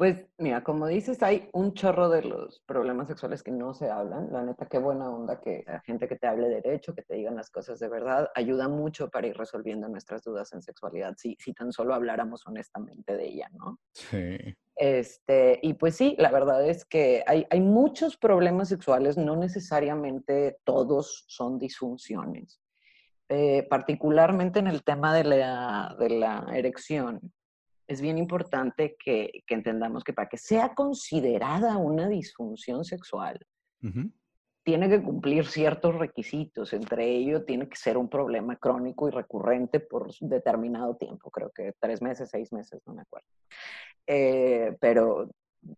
Pues 0.00 0.16
mira, 0.38 0.64
como 0.64 0.86
dices, 0.86 1.22
hay 1.22 1.50
un 1.52 1.74
chorro 1.74 2.08
de 2.08 2.22
los 2.22 2.62
problemas 2.64 3.06
sexuales 3.06 3.42
que 3.42 3.50
no 3.50 3.74
se 3.74 3.90
hablan. 3.90 4.32
La 4.32 4.42
neta, 4.42 4.64
qué 4.64 4.78
buena 4.78 5.10
onda 5.10 5.42
que 5.42 5.62
la 5.66 5.80
gente 5.80 6.08
que 6.08 6.16
te 6.16 6.26
hable 6.26 6.48
derecho, 6.48 6.94
que 6.94 7.02
te 7.02 7.16
digan 7.16 7.36
las 7.36 7.50
cosas 7.50 7.78
de 7.80 7.90
verdad, 7.90 8.30
ayuda 8.34 8.66
mucho 8.66 9.10
para 9.10 9.26
ir 9.26 9.36
resolviendo 9.36 9.90
nuestras 9.90 10.24
dudas 10.24 10.54
en 10.54 10.62
sexualidad, 10.62 11.16
si, 11.18 11.36
si 11.38 11.52
tan 11.52 11.70
solo 11.70 11.92
habláramos 11.92 12.46
honestamente 12.46 13.14
de 13.14 13.26
ella, 13.26 13.50
¿no? 13.52 13.78
Sí. 13.92 14.38
Este, 14.74 15.58
y 15.60 15.74
pues 15.74 15.96
sí, 15.96 16.16
la 16.18 16.30
verdad 16.30 16.66
es 16.66 16.86
que 16.86 17.22
hay, 17.26 17.46
hay 17.50 17.60
muchos 17.60 18.16
problemas 18.16 18.70
sexuales, 18.70 19.18
no 19.18 19.36
necesariamente 19.36 20.56
todos 20.64 21.26
son 21.28 21.58
disfunciones. 21.58 22.58
Eh, 23.28 23.66
particularmente 23.68 24.60
en 24.60 24.66
el 24.66 24.82
tema 24.82 25.14
de 25.14 25.24
la, 25.24 25.94
de 26.00 26.08
la 26.08 26.46
erección, 26.54 27.20
es 27.90 28.00
bien 28.00 28.18
importante 28.18 28.96
que, 28.96 29.42
entendamos 29.48 30.04
que 30.04 30.12
para 30.12 30.28
que 30.28 30.38
sea 30.38 30.74
considerada 30.74 31.76
una 31.76 32.08
disfunción 32.08 32.84
sexual, 32.84 33.44
tiene 34.62 34.88
que 34.88 35.02
cumplir 35.02 35.44
ciertos 35.46 35.96
requisitos. 35.96 36.72
Entre 36.72 37.08
ellos, 37.08 37.44
tiene 37.44 37.68
que 37.68 37.76
ser 37.76 37.96
un 37.98 38.08
problema 38.08 38.54
crónico 38.54 39.08
y 39.08 39.10
recurrente 39.10 39.80
por 39.80 40.14
determinado 40.20 40.94
tiempo, 40.94 41.32
creo 41.32 41.50
que 41.50 41.74
tres 41.80 42.00
meses, 42.00 42.30
seis 42.30 42.52
meses, 42.52 42.80
no 42.86 42.94
me 42.94 43.02
acuerdo. 43.02 43.26
Eh, 44.06 44.76
pero 44.80 45.28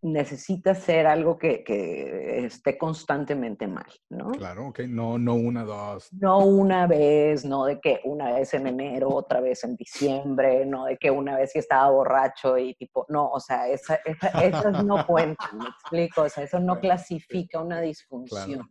necesita 0.03 0.75
ser 0.75 1.07
algo 1.07 1.37
que, 1.39 1.65
que, 1.65 2.45
esté 2.47 2.79
constantemente 2.79 3.67
mal, 3.67 3.87
¿no? 4.11 4.31
Claro, 4.33 4.69
ok, 4.69 4.81
no, 4.89 5.19
no 5.19 5.35
una, 5.35 5.65
dos. 5.65 6.13
No 6.13 6.39
una 6.39 6.87
vez, 6.87 7.45
no 7.45 7.65
de 7.65 7.81
que 7.81 8.01
una 8.05 8.33
vez 8.33 8.55
en 8.55 8.67
enero, 8.67 9.11
otra 9.11 9.41
vez 9.41 9.65
en 9.65 9.77
diciembre, 9.77 10.65
no 10.67 10.87
de 10.87 10.97
que 10.97 11.11
una 11.11 11.37
vez 11.37 11.53
que 11.53 11.59
estaba 11.59 11.91
borracho 11.91 12.59
y 12.59 12.75
tipo, 12.75 13.07
no, 13.09 13.29
o 13.29 13.41
sea, 13.41 13.69
esa, 13.69 13.97
esas 14.43 14.85
no 14.85 15.07
cuentan, 15.07 15.59
me 15.59 15.67
explico, 15.67 16.23
o 16.23 16.29
sea, 16.29 16.45
eso 16.45 16.61
no 16.61 16.79
clasifica 16.79 17.61
una 17.61 17.81
disfunción. 17.81 18.69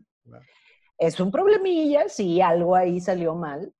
Es 0.98 1.20
un 1.20 1.32
problemilla 1.32 2.08
si 2.08 2.42
algo 2.42 2.76
ahí 2.76 3.02
salió 3.02 3.36
mal, 3.36 3.74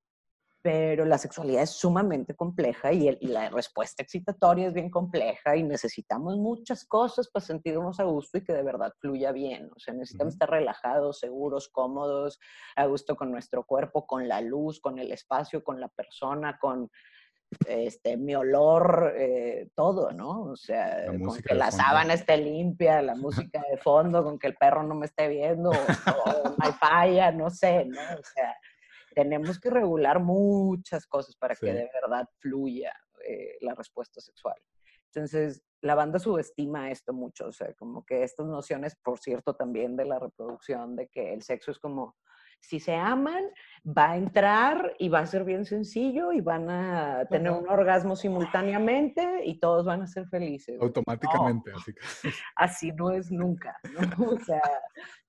pero 0.62 1.06
la 1.06 1.18
sexualidad 1.18 1.64
es 1.64 1.72
sumamente 1.72 2.36
compleja 2.36 2.92
y, 2.94 3.18
la 3.22 3.50
respuesta 3.50 4.04
excitatoria 4.04 4.68
es 4.68 4.74
bien 4.74 4.92
compleja 4.92 5.56
y 5.56 5.64
necesitamos 5.64 6.38
muchas 6.38 6.86
cosas 6.86 7.30
para 7.30 7.46
sentirnos 7.46 8.00
a 8.00 8.04
gusto 8.04 8.38
y 8.38 8.44
que 8.44 8.54
de 8.54 8.62
verdad 8.62 8.94
fluya 9.00 9.32
bien. 9.32 9.70
O 9.76 9.80
sea, 9.80 9.94
necesitamos 9.94 10.34
estar 10.34 10.50
relajados, 10.50 11.20
seguros, 11.20 11.68
cómodos, 11.70 12.40
a 12.76 12.86
gusto 12.86 13.16
con 13.16 13.32
nuestro 13.32 13.64
cuerpo, 13.66 14.06
con 14.06 14.28
la 14.28 14.42
luz, 14.42 14.80
con 14.80 15.00
el 15.00 15.12
espacio, 15.12 15.64
con 15.64 15.80
la 15.80 15.88
persona, 15.88 16.60
con 16.60 16.92
este, 17.68 18.16
mi 18.18 18.36
olor, 18.36 19.14
eh, 19.18 19.70
todo, 19.76 20.12
¿no? 20.12 20.44
O 20.44 20.56
sea, 20.56 21.08
con 21.08 21.38
que 21.42 21.56
la 21.56 21.72
sábana 21.72 22.14
esté 22.14 22.38
limpia, 22.38 23.02
la 23.02 23.16
música 23.16 23.62
de 23.70 23.78
fondo, 23.78 24.24
con 24.24 24.38
que 24.38 24.48
el 24.48 24.56
perro 24.56 24.84
no 24.84 24.96
me 24.96 25.08
esté 25.08 25.28
viendo, 25.28 25.70
o, 25.70 25.74
o 25.74 25.76
hay 26.60 26.72
falla, 26.74 27.32
no 27.32 27.50
sé, 27.50 27.86
¿no? 27.86 28.00
O 28.00 28.24
sea, 28.24 28.56
tenemos 29.14 29.60
que 29.60 29.70
regular 29.70 30.20
muchas 30.20 31.06
cosas 31.06 31.36
para 31.36 31.56
que 31.56 31.74
de 31.74 31.90
verdad 31.94 32.28
fluya 32.38 32.94
eh, 33.28 33.58
la 33.62 33.76
respuesta 33.76 34.22
sexual. 34.22 34.60
Entonces, 35.14 35.62
la 35.82 35.96
banda 35.96 36.20
subestima 36.20 36.90
esto 36.90 37.12
mucho, 37.12 37.48
o 37.48 37.52
sea, 37.52 37.74
como 37.74 38.06
que 38.06 38.24
estas 38.24 38.46
nociones, 38.46 38.96
por 38.96 39.20
cierto, 39.20 39.56
también 39.56 39.98
de 39.98 40.06
la 40.06 40.20
reproducción, 40.20 40.96
de 40.96 41.08
que 41.10 41.34
el 41.34 41.42
sexo 41.42 41.72
es 41.72 41.80
como 41.80 42.16
si 42.62 42.80
se 42.80 42.96
aman, 42.96 43.44
va 43.86 44.12
a 44.12 44.18
entrar 44.18 44.96
y 45.00 45.10
va 45.10 45.20
a 45.20 45.26
ser 45.26 45.44
bien 45.44 45.66
sencillo 45.66 46.32
y 46.32 46.42
van 46.42 46.70
a 46.70 47.26
tener 47.30 47.52
un 47.52 47.68
orgasmo 47.68 48.16
simultáneamente 48.16 49.44
y 49.44 49.60
todos 49.60 49.86
van 49.86 50.04
a 50.04 50.08
ser 50.08 50.28
felices. 50.28 50.80
Automáticamente, 50.80 51.72
así 51.74 51.94
Así 52.56 52.92
no 52.92 53.12
es 53.12 53.32
nunca, 53.32 53.76
¿no? 53.92 54.00
O 54.32 54.40
sea, 54.40 54.62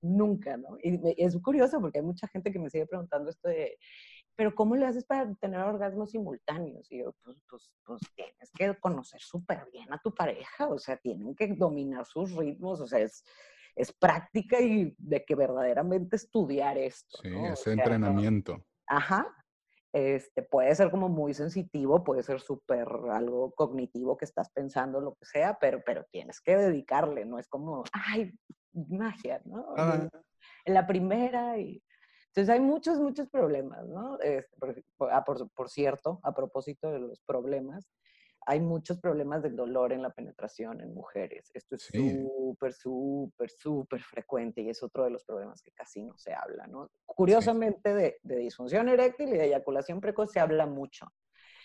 nunca, 0.02 0.56
¿no? 0.56 0.76
Y 0.82 1.00
es 1.16 1.36
curioso 1.38 1.80
porque 1.80 1.98
hay 1.98 2.04
mucha 2.04 2.28
gente 2.28 2.52
que 2.52 2.58
me 2.58 2.70
sigue 2.70 2.86
preguntando 2.86 3.30
esto 3.30 3.48
de, 3.48 3.78
pero 4.36 4.54
¿cómo 4.54 4.76
le 4.76 4.86
haces 4.86 5.04
para 5.04 5.34
tener 5.34 5.60
orgasmos 5.60 6.10
simultáneos? 6.10 6.90
Y 6.92 6.98
yo, 6.98 7.14
pues, 7.24 7.38
pues, 7.48 7.70
pues 7.84 8.02
tienes 8.14 8.50
que 8.54 8.78
conocer 8.80 9.20
súper 9.20 9.66
bien 9.72 9.92
a 9.92 9.98
tu 9.98 10.14
pareja, 10.14 10.68
o 10.68 10.78
sea, 10.78 10.96
tienen 10.98 11.34
que 11.34 11.48
dominar 11.48 12.04
sus 12.04 12.36
ritmos, 12.36 12.80
o 12.80 12.86
sea, 12.86 13.00
es 13.00 13.24
es 13.74 13.92
práctica 13.92 14.60
y 14.60 14.94
de 14.98 15.24
que 15.24 15.34
verdaderamente 15.34 16.16
estudiar 16.16 16.78
esto. 16.78 17.18
Sí, 17.22 17.30
ese 17.52 17.72
entrenamiento. 17.72 18.64
ajá. 18.86 19.26
Este, 19.94 20.42
puede 20.42 20.74
ser 20.74 20.90
como 20.90 21.10
muy 21.10 21.34
sensitivo, 21.34 22.02
puede 22.02 22.22
ser 22.22 22.40
súper 22.40 22.88
algo 23.10 23.52
cognitivo 23.52 24.16
que 24.16 24.24
estás 24.24 24.48
pensando, 24.50 25.02
lo 25.02 25.16
que 25.16 25.26
sea, 25.26 25.58
pero, 25.60 25.82
pero 25.84 26.06
tienes 26.10 26.40
que 26.40 26.56
dedicarle, 26.56 27.26
no 27.26 27.38
es 27.38 27.46
como, 27.46 27.84
ay, 27.92 28.32
magia, 28.72 29.42
¿no? 29.44 29.74
En 30.64 30.74
la 30.74 30.86
primera 30.86 31.58
y... 31.58 31.82
Entonces 32.28 32.48
hay 32.48 32.60
muchos, 32.60 32.98
muchos 32.98 33.28
problemas, 33.28 33.86
¿no? 33.86 34.18
Este, 34.20 34.82
ah, 35.10 35.22
por, 35.22 35.50
por, 35.50 35.68
cierto, 35.68 36.18
a 36.22 36.34
propósito 36.34 36.90
de 36.90 36.98
los 36.98 37.20
problemas, 37.26 37.86
hay 38.46 38.60
muchos 38.60 38.98
problemas 38.98 39.42
del 39.42 39.56
dolor 39.56 39.92
en 39.92 40.02
la 40.02 40.10
penetración 40.10 40.80
en 40.80 40.92
mujeres. 40.94 41.50
Esto 41.54 41.76
es 41.76 41.82
súper, 41.82 42.72
súper, 42.72 43.50
súper 43.50 44.02
frecuente 44.02 44.62
y 44.62 44.70
es 44.70 44.82
otro 44.82 45.04
de 45.04 45.10
los 45.10 45.24
problemas 45.24 45.62
que 45.62 45.72
casi 45.72 46.02
no 46.02 46.16
se 46.18 46.34
habla, 46.34 46.66
¿no? 46.66 46.90
Curiosamente, 47.04 47.94
de, 47.94 48.18
disfunción 48.22 48.88
eréctil 48.88 49.28
y 49.28 49.38
de 49.38 49.44
eyaculación 49.44 50.00
precoz 50.00 50.32
se 50.32 50.40
habla 50.40 50.66
mucho. 50.66 51.06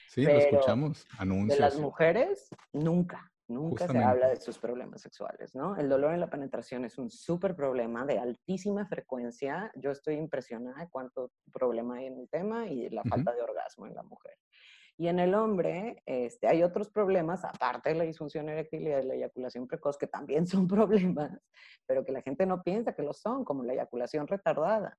Sí, 0.09 0.23
lo 0.23 0.31
escuchamos, 0.31 1.05
anuncios. 1.17 1.57
De 1.57 1.61
las 1.61 1.77
mujeres, 1.77 2.49
nunca, 2.71 3.31
nunca 3.47 3.87
se 3.87 3.97
habla 3.97 4.29
de 4.29 4.37
sus 4.37 4.57
problemas 4.57 5.01
sexuales, 5.01 5.53
¿no? 5.53 5.75
El 5.75 5.89
dolor 5.89 6.13
en 6.13 6.21
la 6.21 6.29
penetración 6.29 6.85
es 6.85 6.97
un 6.97 7.09
súper 7.09 7.55
problema 7.55 8.05
de 8.05 8.19
altísima 8.19 8.85
frecuencia. 8.85 9.71
Yo 9.75 9.91
estoy 9.91 10.15
impresionada 10.15 10.79
de 10.79 10.89
cuánto 10.89 11.31
problema 11.51 11.97
hay 11.97 12.05
en 12.05 12.19
el 12.19 12.29
tema 12.29 12.67
y 12.67 12.89
la 12.89 13.03
falta 13.03 13.33
de 13.33 13.41
orgasmo 13.41 13.85
en 13.87 13.95
la 13.95 14.03
mujer. 14.03 14.37
Y 14.97 15.07
en 15.07 15.19
el 15.19 15.35
hombre 15.35 16.01
este, 16.05 16.47
hay 16.47 16.63
otros 16.63 16.89
problemas, 16.89 17.45
aparte 17.45 17.89
de 17.89 17.95
la 17.95 18.03
disfunción 18.03 18.49
eréctil 18.49 18.81
y 18.81 18.89
de 18.89 19.03
la 19.03 19.13
eyaculación 19.13 19.67
precoz, 19.67 19.97
que 19.97 20.07
también 20.07 20.47
son 20.47 20.67
problemas, 20.67 21.39
pero 21.85 22.03
que 22.03 22.11
la 22.11 22.21
gente 22.21 22.45
no 22.45 22.63
piensa 22.63 22.93
que 22.93 23.03
lo 23.03 23.13
son, 23.13 23.45
como 23.45 23.63
la 23.63 23.73
eyaculación 23.73 24.27
retardada. 24.27 24.97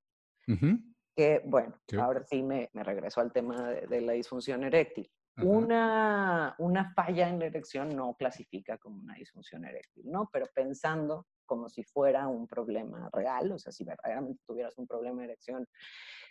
Que, 1.14 1.42
bueno, 1.44 1.74
ahora 2.00 2.22
sí 2.24 2.42
me, 2.42 2.70
me, 2.72 2.82
regreso 2.82 3.20
al 3.20 3.32
tema 3.32 3.70
de, 3.70 4.00
la 4.00 4.12
disfunción 4.12 4.64
eréctil. 4.64 5.10
Una, 5.42 6.54
una 6.58 6.92
falla 6.94 7.28
en 7.28 7.38
la 7.38 7.46
erección 7.46 7.94
no 7.94 8.14
clasifica 8.14 8.78
como 8.78 9.02
una 9.02 9.14
disfunción 9.14 9.64
eréctil, 9.64 10.10
¿no? 10.10 10.30
Pero 10.32 10.46
pensando 10.54 11.26
como 11.44 11.68
si 11.68 11.84
fuera 11.84 12.26
un 12.28 12.46
problema 12.46 13.08
real, 13.12 13.52
o 13.52 13.58
sea, 13.58 13.72
si 13.72 13.84
verdaderamente 13.84 14.42
tuvieras 14.46 14.76
un 14.78 14.86
problema 14.86 15.20
de 15.20 15.28
erección, 15.28 15.68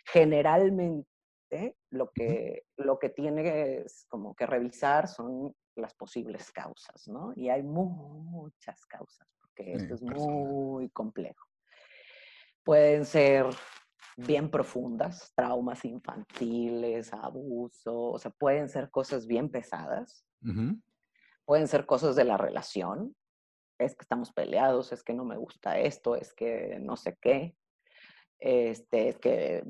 generalmente 0.04 1.08
lo 1.90 2.10
que, 2.10 2.64
lo 2.76 2.98
que 2.98 3.08
tiene 3.08 3.80
es 3.82 4.04
como 4.08 4.34
que 4.34 4.46
revisar 4.46 5.08
son 5.08 5.54
las 5.76 5.94
posibles 5.94 6.50
causas, 6.52 7.08
¿no? 7.08 7.32
Y 7.36 7.48
hay 7.48 7.62
muchas 7.62 8.84
causas, 8.86 9.28
porque 9.40 9.74
esto 9.74 9.94
es 9.94 10.02
muy 10.02 10.90
complejo. 10.90 11.46
Pueden 12.64 13.04
ser 13.04 13.46
bien 14.16 14.50
profundas, 14.50 15.32
traumas 15.34 15.84
infantiles, 15.84 17.12
abuso, 17.12 17.96
o 17.96 18.18
sea, 18.18 18.30
pueden 18.32 18.68
ser 18.68 18.90
cosas 18.90 19.26
bien 19.26 19.48
pesadas, 19.48 20.24
pueden 21.44 21.68
ser 21.68 21.86
cosas 21.86 22.16
de 22.16 22.24
la 22.24 22.36
relación, 22.36 23.14
es 23.78 23.94
que 23.94 24.02
estamos 24.02 24.32
peleados, 24.32 24.92
es 24.92 25.04
que 25.04 25.14
no 25.14 25.24
me 25.24 25.36
gusta 25.36 25.78
esto, 25.78 26.16
es 26.16 26.34
que 26.34 26.78
no 26.80 26.96
sé 26.96 27.16
qué, 27.20 27.56
este, 28.38 29.08
es 29.08 29.18
que 29.18 29.64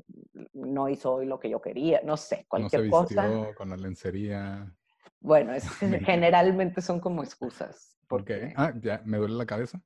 no 0.53 0.89
hizo 0.89 1.13
hoy 1.13 1.25
lo 1.25 1.39
que 1.39 1.49
yo 1.49 1.61
quería, 1.61 2.01
no 2.03 2.17
sé, 2.17 2.45
cualquier 2.47 2.85
no 2.87 3.07
se 3.07 3.15
cosa. 3.15 3.53
con 3.55 3.69
la 3.69 3.77
lencería. 3.77 4.73
Bueno, 5.19 5.53
es, 5.53 5.65
generalmente 6.05 6.81
son 6.81 6.99
como 6.99 7.23
excusas. 7.23 7.97
Porque, 8.07 8.53
Ah, 8.55 8.73
ya, 8.79 9.01
¿me 9.05 9.17
duele 9.17 9.35
la 9.35 9.45
cabeza? 9.45 9.81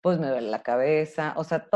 Pues 0.00 0.18
me 0.18 0.28
duele 0.28 0.48
la 0.50 0.62
cabeza, 0.62 1.32
o 1.36 1.44
sea, 1.44 1.68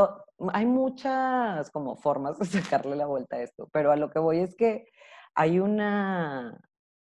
hay 0.51 0.65
muchas 0.65 1.71
como 1.71 1.95
formas 1.95 2.37
de 2.39 2.45
sacarle 2.85 2.95
la 2.95 3.05
vuelta 3.05 3.37
a 3.37 3.41
esto, 3.41 3.69
pero 3.71 3.91
a 3.91 3.95
lo 3.95 4.09
que 4.09 4.19
voy 4.19 4.39
es 4.39 4.55
que 4.55 4.85
hay 5.33 5.59
una, 5.59 6.59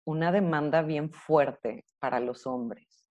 una 0.05 0.31
demanda 0.31 0.81
bien 0.81 1.11
fuerte 1.11 1.85
para 1.99 2.19
los 2.19 2.47
hombres. 2.47 3.05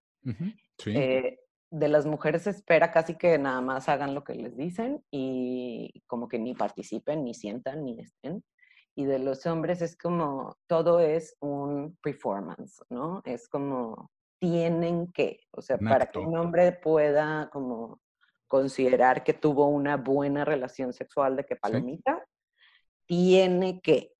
Sí. 0.79 0.93
Eh, 0.97 1.39
de 1.71 1.89
las 1.89 2.05
mujeres 2.05 2.43
se 2.43 2.51
espera 2.51 2.91
casi 2.91 3.15
que 3.15 3.39
nada 3.39 3.61
más 3.61 3.89
hagan 3.89 4.15
lo 4.15 4.25
que 4.25 4.35
les 4.35 4.57
dicen 4.57 5.05
y 5.11 6.03
como 6.07 6.29
que 6.29 6.39
ni 6.39 6.55
participen, 6.55 7.25
ni 7.25 7.35
sientan, 7.35 7.85
ni 7.85 8.01
estén. 8.01 8.45
Y 8.97 9.05
de 9.05 9.21
los 9.21 9.47
hombres 9.47 9.81
es 9.81 9.97
como, 9.97 10.57
todo 10.67 11.01
es 11.01 11.37
un 11.41 11.97
performance, 12.03 12.83
¿no? 12.91 13.23
Es 13.25 13.49
como, 13.49 14.11
tienen 14.41 15.13
que, 15.13 15.41
o 15.53 15.63
sea, 15.63 15.79
para 15.79 16.11
que 16.11 16.19
un 16.19 16.37
hombre 16.37 16.73
pueda 16.73 17.49
como 17.53 18.01
considerar 18.49 19.23
que 19.23 19.33
tuvo 19.33 19.69
una 19.69 19.97
buena 19.97 20.45
relación 20.45 20.93
sexual 20.93 21.37
de 21.37 21.47
que 21.47 21.55
palomita, 21.55 22.27
tiene 23.07 23.81
que 23.81 24.13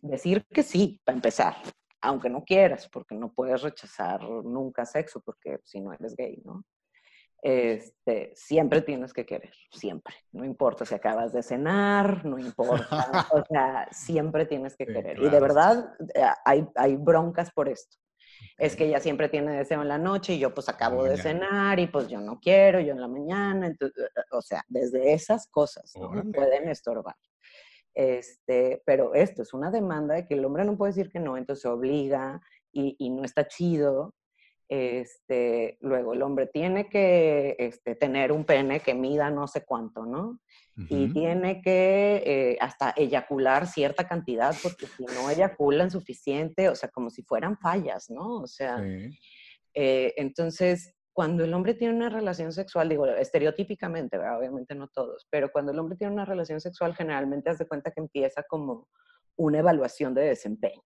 decir 0.00 0.46
que 0.46 0.62
sí, 0.62 1.00
para 1.04 1.16
empezar, 1.16 1.54
aunque 2.00 2.30
no 2.30 2.44
quieras, 2.44 2.88
porque 2.88 3.14
no 3.14 3.32
puedes 3.32 3.60
rechazar 3.60 4.22
nunca 4.22 4.86
sexo, 4.86 5.20
porque 5.20 5.58
si 5.64 5.80
no 5.80 5.92
eres 5.92 6.16
gay, 6.16 6.40
¿no? 6.44 6.64
Este, 7.40 8.32
siempre 8.34 8.82
tienes 8.82 9.12
que 9.12 9.24
querer, 9.24 9.54
siempre. 9.70 10.14
No 10.32 10.44
importa 10.44 10.84
si 10.84 10.94
acabas 10.94 11.32
de 11.32 11.42
cenar, 11.42 12.24
no 12.24 12.38
importa, 12.38 12.88
o 13.32 13.44
sea, 13.44 13.88
siempre 13.92 14.46
tienes 14.46 14.76
que 14.76 14.86
querer. 14.86 15.18
Y 15.18 15.28
de 15.28 15.40
verdad, 15.40 15.94
eh, 16.14 16.22
hay, 16.44 16.66
hay 16.74 16.96
broncas 16.96 17.50
por 17.52 17.68
esto. 17.68 17.96
Es 18.56 18.76
que 18.76 18.86
ella 18.86 19.00
siempre 19.00 19.28
tiene 19.28 19.56
deseo 19.56 19.82
en 19.82 19.88
la 19.88 19.98
noche 19.98 20.34
y 20.34 20.38
yo 20.38 20.54
pues 20.54 20.68
acabo 20.68 21.04
de 21.04 21.16
cenar 21.16 21.78
y 21.78 21.86
pues 21.86 22.08
yo 22.08 22.20
no 22.20 22.38
quiero, 22.40 22.80
yo 22.80 22.92
en 22.92 23.00
la 23.00 23.08
mañana, 23.08 23.66
entonces, 23.66 24.04
eh, 24.04 24.20
o 24.30 24.42
sea, 24.42 24.62
desde 24.68 25.12
esas 25.12 25.48
cosas 25.48 25.92
¿no? 25.96 26.10
pueden 26.32 26.68
estorbar. 26.68 27.16
Este, 27.94 28.82
pero 28.84 29.14
esto 29.14 29.42
es 29.42 29.52
una 29.52 29.70
demanda 29.70 30.14
de 30.14 30.26
que 30.26 30.34
el 30.34 30.44
hombre 30.44 30.64
no 30.64 30.76
puede 30.76 30.92
decir 30.92 31.10
que 31.10 31.18
no, 31.18 31.36
entonces 31.36 31.62
se 31.62 31.68
obliga 31.68 32.40
y, 32.72 32.94
y 32.98 33.10
no 33.10 33.24
está 33.24 33.48
chido 33.48 34.14
este, 34.68 35.78
luego 35.80 36.12
el 36.12 36.22
hombre 36.22 36.46
tiene 36.46 36.88
que 36.88 37.56
este, 37.58 37.94
tener 37.94 38.32
un 38.32 38.44
pene 38.44 38.80
que 38.80 38.94
mida 38.94 39.30
no 39.30 39.46
sé 39.46 39.64
cuánto, 39.64 40.04
¿no? 40.04 40.40
Y 40.88 41.12
tiene 41.12 41.60
que 41.60 42.22
eh, 42.24 42.58
hasta 42.60 42.94
eyacular 42.96 43.66
cierta 43.66 44.06
cantidad, 44.06 44.54
porque 44.62 44.86
si 44.86 45.04
no 45.06 45.28
eyaculan 45.28 45.90
suficiente, 45.90 46.68
o 46.68 46.76
sea, 46.76 46.88
como 46.88 47.10
si 47.10 47.24
fueran 47.24 47.58
fallas, 47.58 48.08
¿no? 48.10 48.36
O 48.36 48.46
sea, 48.46 48.80
eh, 49.74 50.14
entonces, 50.16 50.94
cuando 51.12 51.42
el 51.42 51.52
hombre 51.52 51.74
tiene 51.74 51.94
una 51.94 52.10
relación 52.10 52.52
sexual, 52.52 52.88
digo, 52.88 53.06
estereotípicamente, 53.06 54.18
obviamente 54.18 54.76
no 54.76 54.86
todos, 54.86 55.26
pero 55.30 55.50
cuando 55.50 55.72
el 55.72 55.78
hombre 55.80 55.96
tiene 55.96 56.12
una 56.12 56.24
relación 56.24 56.60
sexual, 56.60 56.94
generalmente 56.94 57.50
hace 57.50 57.66
cuenta 57.66 57.90
que 57.90 58.00
empieza 58.00 58.44
como 58.44 58.86
una 59.34 59.58
evaluación 59.58 60.14
de 60.14 60.22
desempeño. 60.22 60.82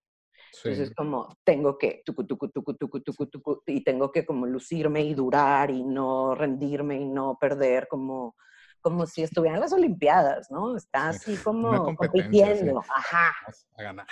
Entonces, 0.55 0.95
como 0.95 1.37
tengo 1.45 1.79
que, 1.79 2.03
tucu, 2.05 2.27
tucu, 2.27 2.49
tucu, 2.49 2.75
tucu, 2.75 3.01
tucu, 3.01 3.27
tucu, 3.27 3.63
y 3.67 3.83
tengo 3.83 4.13
que 4.13 4.27
como 4.27 4.47
lucirme 4.47 5.03
y 5.03 5.15
durar 5.15 5.71
y 5.71 5.83
no 5.83 6.35
rendirme 6.35 6.97
y 6.97 7.07
no 7.07 7.39
perder, 7.41 7.89
como, 7.89 8.37
como 8.81 9.07
si 9.07 9.23
estuviera 9.23 9.57
en 9.57 9.63
las 9.63 9.73
Olimpiadas, 9.73 10.51
¿no? 10.51 10.77
Está 10.77 11.09
así 11.09 11.37
como 11.45 11.97
compitiendo. 11.97 12.81
Ajá. 12.81 13.33
A 13.77 13.83
ganar. 13.83 14.07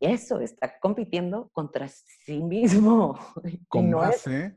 Y 0.00 0.06
eso, 0.06 0.40
está 0.40 0.78
compitiendo 0.78 1.48
contra 1.52 1.88
sí 1.88 2.40
mismo. 2.40 3.18
Con 3.68 3.90
base 3.90 4.56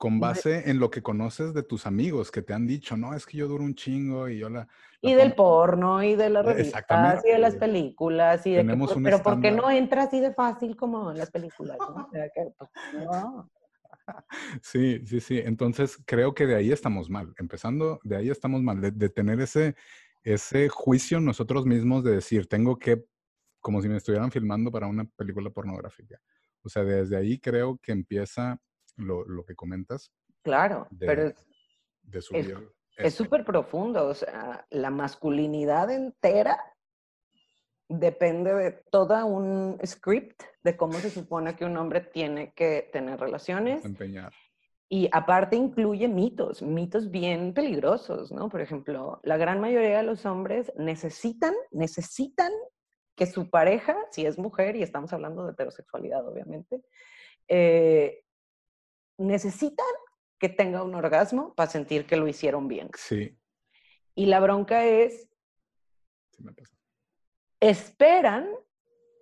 con 0.00 0.18
base 0.18 0.70
en 0.70 0.80
lo 0.80 0.90
que 0.90 1.02
conoces 1.02 1.52
de 1.52 1.62
tus 1.62 1.84
amigos 1.84 2.30
que 2.30 2.40
te 2.40 2.54
han 2.54 2.66
dicho, 2.66 2.96
no, 2.96 3.12
es 3.14 3.26
que 3.26 3.36
yo 3.36 3.46
duro 3.48 3.62
un 3.62 3.74
chingo 3.74 4.30
y 4.30 4.38
yo 4.38 4.48
la... 4.48 4.66
y 5.02 5.12
del 5.12 5.34
porno, 5.34 6.02
y 6.02 6.16
de 6.16 6.30
las 6.30 6.46
eh, 6.46 6.54
revistas, 6.54 7.22
y 7.22 7.28
de 7.28 7.38
las 7.38 7.56
películas, 7.56 8.46
y 8.46 8.54
de 8.54 8.64
pero 9.04 9.22
¿por 9.22 9.42
qué 9.42 9.50
no 9.50 9.70
entra 9.70 10.04
así 10.04 10.18
de 10.18 10.32
fácil 10.32 10.74
como 10.74 11.10
en 11.10 11.18
las 11.18 11.30
películas? 11.30 11.76
¿no? 11.78 12.08
Pues, 12.10 12.32
sí, 14.62 15.02
sí, 15.04 15.20
sí. 15.20 15.38
Entonces 15.38 15.98
creo 16.06 16.32
que 16.32 16.46
de 16.46 16.54
ahí 16.54 16.72
estamos 16.72 17.10
mal. 17.10 17.34
Empezando, 17.36 18.00
de 18.02 18.16
ahí 18.16 18.30
estamos 18.30 18.62
mal, 18.62 18.80
de, 18.80 18.92
de 18.92 19.10
tener 19.10 19.38
ese, 19.38 19.76
ese 20.24 20.70
juicio 20.70 21.20
nosotros 21.20 21.66
mismos 21.66 22.04
de 22.04 22.12
decir, 22.12 22.46
tengo 22.46 22.78
que, 22.78 23.04
como 23.60 23.82
si 23.82 23.88
me 23.90 23.98
estuvieran 23.98 24.30
filmando 24.30 24.72
para 24.72 24.86
una 24.86 25.04
película 25.04 25.50
pornográfica. 25.50 26.18
O 26.62 26.70
sea, 26.70 26.84
desde 26.84 27.18
ahí 27.18 27.38
creo 27.38 27.78
que 27.82 27.92
empieza 27.92 28.58
lo, 29.00 29.44
que 29.44 29.54
comentas. 29.54 30.12
Claro, 30.42 30.86
pero 30.98 31.26
es, 31.26 32.30
es 32.96 33.14
súper 33.14 33.44
profundo. 33.44 34.06
O 34.06 34.14
sea, 34.14 34.66
la 34.70 34.90
masculinidad 34.90 35.90
entera 35.90 36.58
depende 37.88 38.54
de 38.54 38.70
todo 38.90 39.26
un 39.26 39.78
script 39.84 40.42
de 40.62 40.76
cómo 40.76 40.94
se 40.94 41.10
supone 41.10 41.56
que 41.56 41.64
un 41.64 41.76
hombre 41.76 42.00
tiene 42.00 42.52
que 42.52 42.88
tener 42.92 43.18
relaciones. 43.18 43.84
Empeñar. 43.84 44.32
Y 44.88 45.08
aparte 45.12 45.54
incluye 45.54 46.08
mitos, 46.08 46.62
mitos 46.62 47.10
bien 47.10 47.54
peligrosos, 47.54 48.32
¿no? 48.32 48.48
Por 48.48 48.60
ejemplo, 48.60 49.20
la 49.22 49.36
gran 49.36 49.60
mayoría 49.60 49.98
de 49.98 50.02
los 50.02 50.26
hombres 50.26 50.72
necesitan, 50.76 51.54
necesitan 51.70 52.50
que 53.14 53.26
su 53.26 53.50
pareja, 53.50 53.96
si 54.10 54.26
es 54.26 54.36
mujer, 54.36 54.74
y 54.74 54.82
estamos 54.82 55.12
hablando 55.12 55.44
de 55.44 55.52
heterosexualidad, 55.52 56.26
obviamente, 56.26 56.82
eh, 57.46 58.24
necesitan 59.20 59.86
que 60.38 60.48
tenga 60.48 60.82
un 60.82 60.94
orgasmo 60.94 61.54
para 61.54 61.70
sentir 61.70 62.06
que 62.06 62.16
lo 62.16 62.26
hicieron 62.26 62.66
bien. 62.66 62.90
Sí. 62.96 63.38
Y 64.14 64.26
la 64.26 64.40
bronca 64.40 64.84
es, 64.86 65.28
esperan 67.60 68.48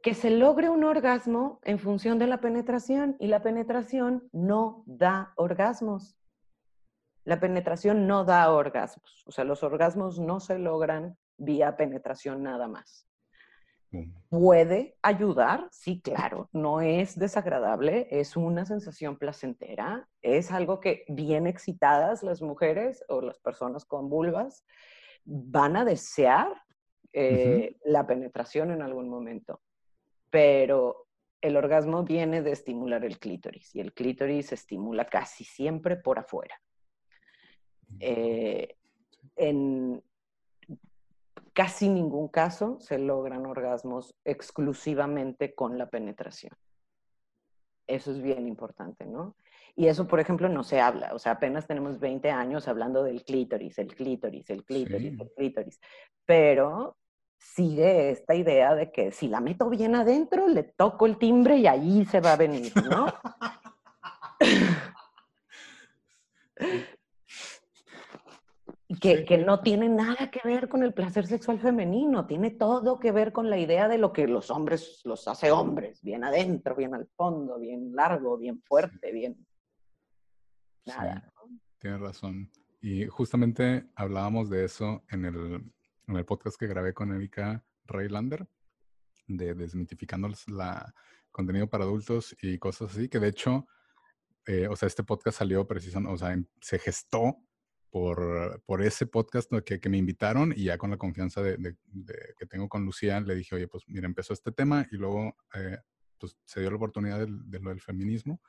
que 0.03 0.15
se 0.15 0.31
logre 0.31 0.71
un 0.71 0.85
orgasmo 0.85 1.59
en 1.65 1.81
función 1.81 2.19
de 2.19 2.29
la 2.29 2.41
penetración 2.41 3.17
y 3.19 3.27
la 3.27 3.43
penetración 3.43 4.29
no 4.33 4.85
da 4.87 5.33
orgasmos. 5.37 6.17
La 7.25 7.41
penetración 7.41 8.07
no 8.07 8.25
da 8.25 8.51
orgasmos. 8.53 9.25
O 9.27 9.33
sea, 9.33 9.45
los 9.45 9.63
orgasmos 9.65 10.21
no 10.21 10.39
se 10.39 10.59
logran 10.59 11.19
vía 11.37 11.77
penetración 11.77 12.43
nada 12.43 12.69
más. 12.69 13.08
¿Puede 14.29 14.97
ayudar? 15.03 15.69
Sí, 15.71 16.01
claro, 16.03 16.51
no 16.53 16.83
es 16.83 17.19
desagradable, 17.19 18.07
es 18.11 18.37
una 18.37 18.67
sensación 18.67 19.17
placentera, 19.17 20.07
es 20.21 20.53
algo 20.53 20.81
que 20.81 21.05
bien 21.09 21.47
excitadas 21.47 22.23
las 22.23 22.43
mujeres 22.43 23.03
o 23.09 23.23
las 23.23 23.39
personas 23.39 23.87
con 23.87 24.11
vulvas 24.11 24.67
van 25.25 25.77
a 25.77 25.85
desear 25.85 26.49
eh, 27.15 27.77
la 27.85 28.07
penetración 28.07 28.71
en 28.71 28.83
algún 28.83 29.09
momento, 29.09 29.63
pero 30.29 31.07
el 31.41 31.57
orgasmo 31.57 32.03
viene 32.03 32.43
de 32.43 32.53
estimular 32.53 33.05
el 33.05 33.19
clítoris 33.19 33.75
y 33.75 33.81
el 33.81 33.95
clítoris 33.95 34.49
se 34.49 34.57
estimula 34.57 35.07
casi 35.07 35.45
siempre 35.45 35.97
por 35.97 36.19
afuera. 36.19 36.61
Eh, 38.01 38.77
en, 39.37 40.03
casi 41.59 41.89
ningún 41.89 42.29
caso 42.29 42.79
se 42.79 43.01
logran 43.01 43.45
orgasmos 43.45 44.15
exclusivamente 44.25 45.57
con 45.57 45.77
la 45.77 45.91
penetración. 45.91 46.53
Eso 47.89 48.13
es 48.13 48.23
bien 48.23 48.47
importante, 48.47 49.05
¿no? 49.07 49.35
Y 49.75 49.89
eso, 49.89 50.07
por 50.07 50.21
ejemplo, 50.21 50.49
no 50.49 50.63
se 50.63 50.81
habla. 50.81 51.13
O 51.15 51.19
sea, 51.19 51.33
apenas 51.33 51.67
tenemos 51.67 51.99
20 51.99 52.31
años 52.31 52.69
hablando 52.69 53.03
del 53.03 53.25
clítoris, 53.25 53.77
el 53.79 53.93
clítoris, 53.93 54.49
el 54.51 54.65
clítoris, 54.65 55.19
el 55.19 55.33
clítoris. 55.37 55.81
Pero 56.25 56.97
sigue 57.37 58.11
esta 58.11 58.37
idea 58.37 58.77
de 58.77 58.93
que 58.93 59.11
si 59.11 59.27
la 59.27 59.41
meto 59.41 59.69
bien 59.69 59.97
adentro, 59.97 60.47
le 60.47 60.63
toco 60.63 61.07
el 61.07 61.19
timbre 61.19 61.57
y 61.57 61.67
ahí 61.67 62.05
se 62.05 62.21
va 62.21 62.35
a 62.35 62.37
venir, 62.37 62.73
¿no? 62.89 63.13
que, 68.97 69.39
no 69.45 69.61
tiene 69.61 69.89
nada 69.89 70.31
que 70.31 70.41
ver 70.45 70.69
con 70.69 70.83
el 70.83 70.95
placer 70.95 71.27
sexual 71.27 71.61
femenino, 71.61 72.27
tiene 72.27 72.51
todo 72.51 72.99
que 72.99 73.13
ver 73.13 73.33
con 73.33 73.51
la 73.51 73.59
idea 73.59 73.87
de 73.87 73.99
lo 73.99 74.13
que 74.13 74.27
los 74.27 74.51
hombres 74.51 75.03
los 75.05 75.29
hace 75.29 75.51
hombres, 75.51 76.03
bien 76.03 76.25
adentro, 76.25 76.75
bien 76.75 76.95
al 76.95 77.07
fondo, 77.15 77.59
bien 77.59 77.95
largo, 77.95 78.39
bien 78.39 78.63
fuerte, 78.63 79.13
bien... 79.13 79.47
Nada. 80.87 81.31
tienes 81.79 82.01
razón. 82.01 82.51
Y 82.81 83.07
justamente 83.07 83.91
hablábamos 83.95 84.49
de 84.49 84.65
eso 84.65 85.05
en 85.11 85.27
el, 85.27 85.37
en 86.07 86.17
el 86.17 86.25
podcast 86.25 86.59
que 86.59 86.67
grabé 86.67 86.95
con 86.95 87.13
Erika 87.13 87.63
Raylander, 87.85 88.49
de 89.27 89.55
desmitificando 89.55 90.31
la 90.47 90.95
contenido 91.31 91.69
para 91.69 91.85
adultos 91.85 92.35
y 92.41 92.59
cosas 92.59 92.93
así, 92.93 93.09
que 93.11 93.19
de 93.19 93.29
hecho, 93.29 93.67
eh, 94.47 94.67
o 94.67 94.77
sea, 94.77 94.87
este 94.87 95.05
podcast 95.05 95.39
salió 95.39 95.67
precisamente, 95.67 96.15
o 96.15 96.17
sea, 96.17 96.35
se 96.61 96.79
gestó 96.79 97.37
por, 97.91 98.63
por 98.67 98.83
ese 98.83 99.07
podcast 99.07 99.51
que, 99.65 99.81
que, 99.81 99.89
me 99.89 99.97
invitaron 99.99 100.53
y 100.55 100.65
ya 100.65 100.79
con 100.79 100.91
la 100.91 100.99
confianza 100.99 101.43
de, 101.43 101.77
que 102.39 102.47
tengo 102.47 102.69
con 102.69 102.85
Lucía, 102.85 103.21
le 103.21 103.35
dije, 103.35 103.55
oye, 103.55 103.69
pues 103.69 103.85
mira, 103.87 104.07
empezó 104.07 104.33
este 104.33 104.53
tema 104.53 104.87
y 104.91 104.97
luego 104.97 105.37
eh, 105.55 105.79
pues, 106.19 106.37
se 106.45 106.61
dio 106.61 106.71
la 106.71 106.77
oportunidad 106.77 107.21
de, 107.21 107.59
lo 107.61 107.71
del 107.71 107.81
feminismo 107.81 108.43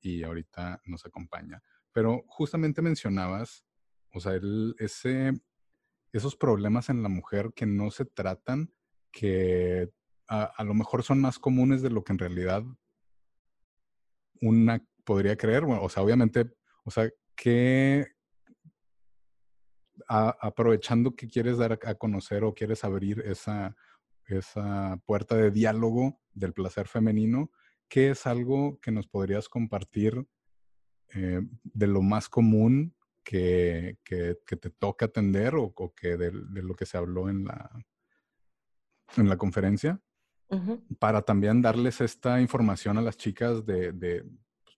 y 0.00 0.22
ahorita 0.22 0.80
nos 0.84 1.06
acompaña. 1.06 1.62
Pero 1.92 2.24
justamente 2.26 2.82
mencionabas, 2.82 3.64
o 4.12 4.20
sea, 4.20 4.34
el, 4.34 4.74
ese, 4.78 5.32
esos 6.12 6.36
problemas 6.36 6.90
en 6.90 7.02
la 7.02 7.08
mujer 7.08 7.52
que 7.54 7.66
no 7.66 7.90
se 7.90 8.04
tratan, 8.04 8.72
que 9.10 9.90
a, 10.28 10.44
a 10.44 10.64
lo 10.64 10.74
mejor 10.74 11.02
son 11.02 11.20
más 11.20 11.38
comunes 11.38 11.82
de 11.82 11.90
lo 11.90 12.04
que 12.04 12.12
en 12.12 12.18
realidad 12.18 12.62
una 14.40 14.84
podría 15.04 15.36
creer. 15.36 15.64
Bueno, 15.64 15.82
o 15.82 15.88
sea, 15.88 16.02
obviamente, 16.02 16.50
o 16.84 16.90
sea, 16.90 17.08
¿qué, 17.34 18.11
aprovechando 20.08 21.14
que 21.14 21.28
quieres 21.28 21.58
dar 21.58 21.78
a, 21.84 21.94
conocer 21.94 22.44
o 22.44 22.54
quieres 22.54 22.84
abrir 22.84 23.20
esa, 23.20 23.76
esa 24.26 24.98
puerta 25.04 25.36
de 25.36 25.50
diálogo 25.50 26.20
del 26.32 26.52
placer 26.52 26.88
femenino, 26.88 27.50
¿qué 27.88 28.10
es 28.10 28.26
algo 28.26 28.78
que 28.80 28.90
nos 28.90 29.06
podrías 29.06 29.48
compartir 29.48 30.26
eh, 31.14 31.40
de 31.62 31.86
lo 31.86 32.02
más 32.02 32.28
común 32.28 32.94
que, 33.22 33.98
que, 34.04 34.36
te 34.56 34.70
toca 34.70 35.06
atender 35.06 35.54
o, 35.54 35.74
que 35.94 36.16
de, 36.16 36.32
lo 36.32 36.74
que 36.74 36.86
se 36.86 36.96
habló 36.96 37.28
en 37.28 37.44
la, 37.44 37.70
en 39.16 39.28
la 39.28 39.36
conferencia? 39.36 40.00
Para 40.98 41.22
también 41.22 41.62
darles 41.62 42.02
esta 42.02 42.38
información 42.38 42.98
a 42.98 43.02
las 43.02 43.16
chicas 43.16 43.64
de, 43.64 43.92
de, 43.92 44.22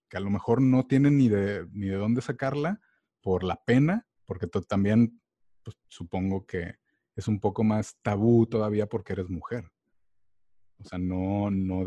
que 0.08 0.16
a 0.16 0.20
lo 0.20 0.30
mejor 0.30 0.62
no 0.62 0.86
tienen 0.86 1.18
ni 1.18 1.28
de, 1.28 1.66
ni 1.72 1.88
de 1.88 1.96
dónde 1.96 2.20
sacarla 2.20 2.80
por 3.20 3.42
la 3.42 3.60
pena 3.64 4.06
porque 4.26 4.46
también 4.46 5.20
pues, 5.62 5.76
supongo 5.88 6.46
que 6.46 6.76
es 7.16 7.28
un 7.28 7.40
poco 7.40 7.64
más 7.64 7.96
tabú 8.02 8.46
todavía 8.46 8.86
porque 8.86 9.12
eres 9.12 9.30
mujer. 9.30 9.70
O 10.78 10.84
sea, 10.84 10.98
no, 10.98 11.50
no 11.50 11.84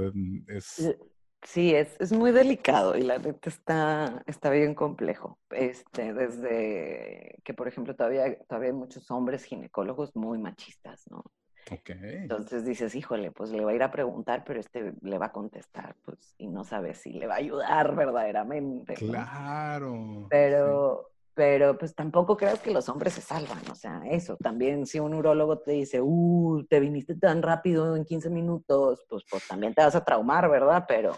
es... 0.47 0.95
Sí, 1.43 1.73
es, 1.75 1.95
es 1.99 2.11
muy 2.11 2.31
delicado 2.31 2.97
y 2.97 3.03
la 3.03 3.19
neta 3.19 3.47
está, 3.47 4.23
está 4.25 4.49
bien 4.49 4.73
complejo. 4.73 5.39
Este, 5.51 6.13
desde 6.13 7.39
que, 7.43 7.53
por 7.53 7.67
ejemplo, 7.67 7.95
todavía, 7.95 8.37
todavía 8.45 8.69
hay 8.69 8.75
muchos 8.75 9.09
hombres 9.11 9.43
ginecólogos 9.43 10.15
muy 10.15 10.39
machistas, 10.39 11.05
¿no? 11.11 11.23
Ok. 11.71 11.89
Entonces 11.89 12.65
dices, 12.65 12.95
híjole, 12.95 13.31
pues 13.31 13.51
le 13.51 13.63
va 13.63 13.71
a 13.71 13.75
ir 13.75 13.83
a 13.83 13.91
preguntar, 13.91 14.43
pero 14.45 14.59
este 14.59 14.93
le 15.01 15.17
va 15.17 15.27
a 15.27 15.31
contestar, 15.31 15.95
pues, 16.03 16.33
y 16.37 16.47
no 16.47 16.63
sabes 16.63 16.99
si 16.99 17.11
le 17.11 17.27
va 17.27 17.35
a 17.35 17.37
ayudar 17.37 17.95
verdaderamente. 17.95 18.95
Claro. 18.95 20.27
Pero, 20.29 21.11
pero 21.37 21.77
pues 21.77 21.93
tampoco 21.93 22.35
creas 22.35 22.59
que 22.59 22.71
los 22.71 22.89
hombres 22.89 23.13
se 23.13 23.21
salvan, 23.21 23.61
o 23.69 23.75
sea, 23.75 24.01
eso 24.09 24.37
también, 24.37 24.87
si 24.87 24.99
un 24.99 25.13
urólogo 25.13 25.59
te 25.59 25.73
dice, 25.73 26.01
uh, 26.01 26.65
te 26.67 26.79
viniste 26.79 27.13
tan 27.13 27.43
rápido 27.43 27.95
en 27.95 28.05
15 28.05 28.31
minutos, 28.31 29.05
pues, 29.07 29.23
pues 29.29 29.47
también 29.47 29.75
te 29.75 29.83
vas 29.83 29.93
a 29.93 30.03
traumar, 30.03 30.49
¿verdad? 30.49 30.85
Pero, 30.87 31.15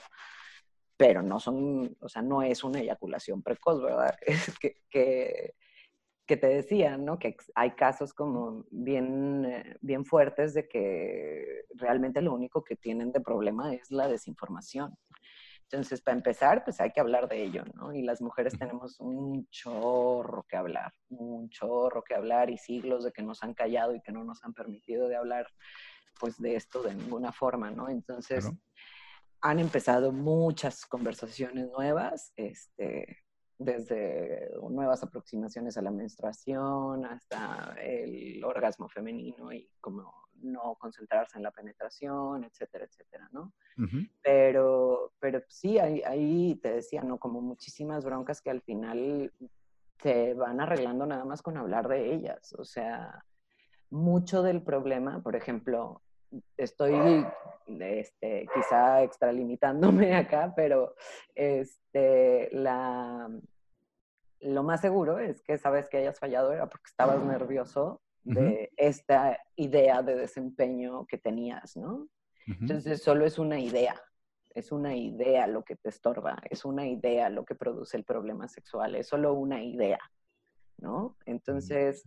pero 0.98 1.22
no 1.22 1.40
son, 1.40 1.96
o 2.02 2.10
sea, 2.10 2.22
no 2.22 2.44
es 2.44 2.66
una 2.66 2.82
eyaculación 2.82 3.42
precoz, 3.42 3.82
¿verdad? 3.82 4.14
Es 4.28 4.60
que, 4.60 4.82
que, 4.90 5.54
que 6.28 6.36
te 6.36 6.48
decía, 6.48 6.98
¿no? 6.98 7.18
Que 7.18 7.38
hay 7.56 7.72
casos 7.72 8.14
como 8.14 8.66
bien, 8.72 9.46
eh, 9.46 9.78
bien 9.80 10.04
fuertes 10.04 10.54
de 10.54 10.68
que 10.68 11.64
realmente 11.76 12.22
lo 12.22 12.34
único 12.34 12.62
que 12.62 12.76
tienen 12.76 13.14
de 13.14 13.22
problema 13.22 13.74
es 13.74 13.90
la 13.90 14.10
desinformación. 14.10 14.98
Entonces, 15.72 16.02
para 16.02 16.18
empezar, 16.18 16.64
pues 16.64 16.82
hay 16.82 16.92
que 16.92 17.00
hablar 17.00 17.30
de 17.30 17.44
ello, 17.44 17.64
¿no? 17.76 17.94
Y 17.94 18.02
las 18.02 18.22
mujeres 18.22 18.58
tenemos 18.58 19.00
un 19.00 19.48
chorro 19.52 20.44
que 20.50 20.58
hablar, 20.58 20.92
un 21.10 21.48
chorro 21.50 22.04
que 22.04 22.16
hablar 22.16 22.50
y 22.50 22.58
siglos 22.58 23.04
de 23.04 23.12
que 23.12 23.22
nos 23.22 23.44
han 23.44 23.54
callado 23.54 23.94
y 23.94 24.02
que 24.02 24.12
no 24.12 24.24
nos 24.24 24.44
han 24.44 24.56
permitido 24.56 25.08
de 25.08 25.16
hablar, 25.16 25.46
pues, 26.20 26.38
de 26.40 26.56
esto 26.56 26.82
de 26.82 26.96
ninguna 26.96 27.32
forma, 27.32 27.70
¿no? 27.70 27.88
Entonces, 27.88 28.50
han 29.42 29.60
empezado 29.60 30.12
muchas 30.12 30.88
conversaciones 30.88 31.70
nuevas, 31.70 32.34
este, 32.36 33.20
desde 33.60 34.50
nuevas 34.72 35.04
aproximaciones 35.04 35.78
a 35.78 35.84
la 35.84 35.92
menstruación 35.92 37.06
hasta 37.06 37.76
el 37.80 38.44
orgasmo 38.44 38.90
femenino 38.90 39.54
y 39.54 39.70
como 39.80 40.12
no 40.42 40.76
concentrarse 40.76 41.38
en 41.38 41.44
la 41.44 41.52
penetración, 41.52 42.44
etcétera, 42.44 42.86
etcétera, 42.86 43.30
¿no? 43.32 43.54
Pero, 44.22 45.14
pero 45.20 45.42
sí, 45.48 45.80
ahí, 45.80 46.02
ahí, 46.04 46.56
te 46.62 46.74
decía, 46.74 47.02
¿no? 47.02 47.18
Como 47.18 47.42
muchísimas 47.42 48.04
broncas 48.04 48.42
que 48.42 48.50
al 48.50 48.62
final 48.62 49.32
se 50.02 50.34
van 50.34 50.60
arreglando 50.60 51.06
nada 51.06 51.24
más 51.26 51.42
con 51.42 51.58
hablar 51.58 51.88
de 51.88 52.14
ellas. 52.14 52.54
O 52.58 52.66
sea, 52.66 53.24
mucho 53.90 54.44
del 54.44 54.62
problema, 54.62 55.22
por 55.22 55.36
ejemplo, 55.36 56.02
estoy 56.58 57.26
este, 57.80 58.48
quizá 58.54 59.04
extralimitándome 59.04 60.16
acá, 60.16 60.54
pero 60.56 60.96
este, 61.36 62.50
la, 62.52 63.30
lo 64.42 64.64
más 64.64 64.82
seguro 64.82 65.20
es 65.20 65.42
que 65.42 65.58
sabes 65.58 65.90
que 65.90 65.98
hayas 65.98 66.20
fallado 66.20 66.52
era 66.52 66.68
porque 66.68 66.88
estabas 66.88 67.24
nervioso 67.24 68.02
de 68.24 68.72
esta 68.78 69.40
idea 69.56 70.02
de 70.02 70.16
desempeño 70.16 71.06
que 71.06 71.18
tenías, 71.18 71.76
¿no? 71.78 72.08
Entonces 72.48 73.04
solo 73.04 73.26
es 73.26 73.38
una 73.38 73.60
idea, 73.60 74.02
es 74.56 74.72
una 74.72 74.96
idea 74.96 75.46
lo 75.46 75.64
que 75.64 75.76
te 75.76 75.90
estorba, 75.90 76.42
es 76.50 76.66
una 76.66 76.88
idea 76.88 77.30
lo 77.30 77.46
que 77.46 77.56
produce 77.56 77.96
el 77.96 78.04
problema 78.04 78.48
sexual, 78.48 78.96
es 78.96 79.08
solo 79.08 79.34
una 79.34 79.64
idea, 79.64 80.00
¿no? 80.78 81.16
Entonces, 81.26 82.04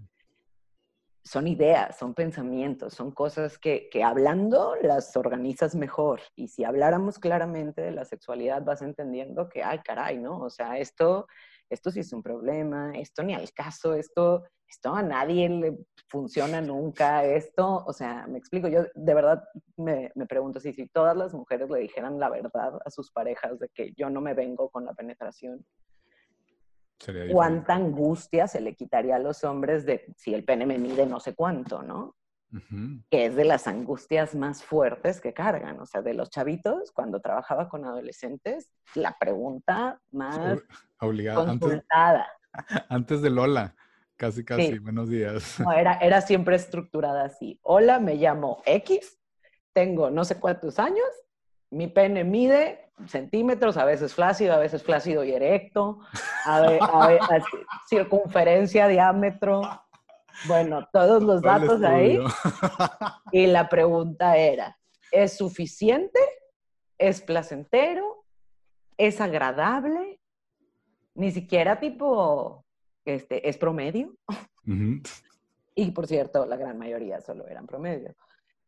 son 1.24 1.46
ideas, 1.46 1.96
son 1.96 2.14
pensamientos, 2.14 2.94
son 2.94 3.12
cosas 3.12 3.58
que, 3.58 3.88
que, 3.90 4.02
hablando 4.02 4.74
las 4.82 5.16
organizas 5.16 5.76
mejor. 5.76 6.20
Y 6.34 6.48
si 6.48 6.64
habláramos 6.64 7.20
claramente 7.20 7.80
de 7.80 7.92
la 7.92 8.04
sexualidad, 8.04 8.64
vas 8.64 8.82
entendiendo 8.82 9.48
que, 9.48 9.62
ay, 9.62 9.78
caray, 9.84 10.18
¿no? 10.18 10.40
O 10.40 10.50
sea, 10.50 10.78
esto 10.78 11.28
esto 11.72 11.90
sí 11.90 12.00
es 12.00 12.12
un 12.12 12.22
problema, 12.22 12.92
esto 12.94 13.22
ni 13.22 13.34
al 13.34 13.50
caso, 13.52 13.94
esto, 13.94 14.44
esto 14.68 14.94
a 14.94 15.02
nadie 15.02 15.48
le 15.48 15.78
funciona 16.08 16.60
nunca, 16.60 17.24
esto, 17.24 17.84
o 17.86 17.92
sea, 17.92 18.26
me 18.26 18.38
explico, 18.38 18.68
yo 18.68 18.84
de 18.94 19.14
verdad 19.14 19.42
me, 19.76 20.12
me 20.14 20.26
pregunto 20.26 20.60
si, 20.60 20.72
si 20.72 20.86
todas 20.88 21.16
las 21.16 21.32
mujeres 21.32 21.70
le 21.70 21.80
dijeran 21.80 22.18
la 22.18 22.28
verdad 22.28 22.78
a 22.84 22.90
sus 22.90 23.10
parejas 23.10 23.58
de 23.58 23.68
que 23.70 23.92
yo 23.96 24.10
no 24.10 24.20
me 24.20 24.34
vengo 24.34 24.68
con 24.68 24.84
la 24.84 24.92
penetración, 24.92 25.64
cuánta 27.32 27.74
angustia 27.74 28.46
se 28.46 28.60
le 28.60 28.74
quitaría 28.74 29.16
a 29.16 29.18
los 29.18 29.42
hombres 29.44 29.84
de 29.84 30.12
si 30.16 30.34
el 30.34 30.44
pene 30.44 30.66
me 30.66 30.78
mide 30.78 31.06
no 31.06 31.20
sé 31.20 31.34
cuánto, 31.34 31.82
¿no? 31.82 32.14
Que 33.10 33.26
es 33.26 33.36
de 33.36 33.44
las 33.44 33.66
angustias 33.66 34.34
más 34.34 34.62
fuertes 34.62 35.20
que 35.20 35.32
cargan. 35.32 35.80
O 35.80 35.86
sea, 35.86 36.02
de 36.02 36.14
los 36.14 36.30
chavitos, 36.30 36.92
cuando 36.92 37.20
trabajaba 37.20 37.68
con 37.68 37.84
adolescentes, 37.84 38.70
la 38.94 39.16
pregunta 39.18 40.00
más 40.10 40.60
Obligada. 41.00 41.44
consultada. 41.46 42.28
Antes, 42.88 43.22
de 43.22 43.30
Lola, 43.30 43.74
casi, 44.16 44.44
casi, 44.44 44.78
buenos 44.78 45.08
días. 45.08 45.58
No, 45.60 45.72
era, 45.72 45.94
era 45.98 46.20
siempre 46.20 46.56
estructurada 46.56 47.24
así. 47.24 47.58
Hola, 47.62 47.98
me 47.98 48.16
llamo 48.16 48.62
X, 48.66 49.18
tengo 49.72 50.10
no 50.10 50.24
sé 50.24 50.38
cuántos 50.38 50.78
años, 50.78 51.06
mi 51.70 51.86
pene 51.86 52.24
mide 52.24 52.92
centímetros, 53.06 53.76
a 53.78 53.84
veces 53.84 54.14
flácido, 54.14 54.52
a 54.52 54.58
veces 54.58 54.82
flácido 54.82 55.24
y 55.24 55.32
erecto, 55.32 56.00
a 56.44 56.78
circunferencia, 57.88 58.86
diámetro, 58.88 59.62
bueno, 60.46 60.88
todos 60.92 61.22
los 61.22 61.42
datos 61.42 61.82
ahí. 61.82 62.18
Y 63.32 63.46
la 63.46 63.68
pregunta 63.68 64.36
era, 64.36 64.78
¿es 65.10 65.36
suficiente? 65.36 66.20
¿Es 66.98 67.22
placentero? 67.22 68.24
¿Es 68.98 69.20
agradable? 69.20 70.20
Ni 71.14 71.30
siquiera 71.30 71.80
tipo, 71.80 72.64
este, 73.04 73.48
¿es 73.48 73.56
promedio? 73.56 74.14
Y 75.74 75.90
por 75.92 76.06
cierto, 76.06 76.44
la 76.46 76.56
gran 76.56 76.78
mayoría 76.78 77.20
solo 77.20 77.46
eran 77.46 77.66
promedio. 77.66 78.14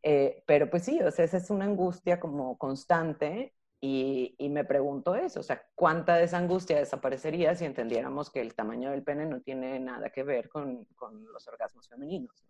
Eh, 0.03 0.43
pero 0.47 0.69
pues 0.69 0.85
sí, 0.85 1.01
o 1.01 1.11
sea, 1.11 1.25
esa 1.25 1.37
es 1.39 1.51
una 1.51 1.65
angustia 1.65 2.21
como 2.21 2.59
constante 2.59 3.55
y, 3.87 4.49
me 4.49 4.65
pregunto 4.65 5.15
eso, 5.15 5.41
o 5.41 5.43
sea, 5.43 5.63
¿cuánta 5.75 6.17
de 6.17 6.25
esa 6.25 6.39
angustia 6.39 6.79
desaparecería 6.79 7.55
si 7.55 7.67
entendiéramos 7.67 8.31
que 8.31 8.41
el 8.41 8.55
tamaño 8.55 8.91
del 8.91 9.03
pene 9.03 9.27
no 9.27 9.43
tiene 9.43 9.79
nada 9.79 10.09
que 10.09 10.23
ver 10.23 10.49
con, 10.49 10.87
con 10.97 11.23
los 11.31 11.47
orgasmos 11.49 11.87
femeninos? 11.87 12.47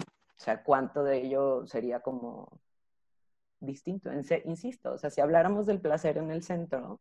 O 0.00 0.40
sea, 0.40 0.64
¿cuánto 0.64 1.04
de 1.04 1.18
ello 1.18 1.64
sería 1.66 2.00
como 2.00 2.60
distinto? 3.60 4.10
insisto, 4.46 4.94
o 4.94 4.98
sea, 4.98 5.10
si 5.10 5.20
habláramos 5.20 5.66
del 5.66 5.80
placer 5.80 6.18
en 6.18 6.32
el 6.32 6.42
centro, 6.42 7.00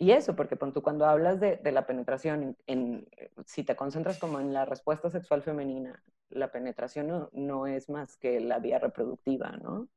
y 0.00 0.10
eso, 0.10 0.34
porque 0.34 0.56
tú 0.56 0.82
cuando 0.82 1.06
hablas 1.06 1.38
de, 1.38 1.58
de 1.58 1.70
la 1.70 1.86
penetración, 1.86 2.56
en, 2.66 3.08
si 3.46 3.62
te 3.62 3.76
concentras 3.76 4.18
como 4.18 4.40
en 4.40 4.52
la 4.52 4.64
respuesta 4.64 5.10
sexual 5.10 5.42
femenina, 5.42 6.02
la 6.28 6.50
penetración 6.50 7.06
no, 7.06 7.30
no 7.32 7.68
es 7.68 7.88
más 7.88 8.16
que 8.16 8.40
la 8.40 8.58
vía 8.58 8.80
reproductiva, 8.80 9.56
¿no? 9.58 9.88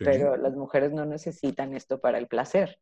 Pero 0.00 0.36
las 0.36 0.54
mujeres 0.54 0.92
no 0.92 1.04
necesitan 1.04 1.74
esto 1.74 2.00
para 2.00 2.18
el 2.18 2.26
placer. 2.26 2.78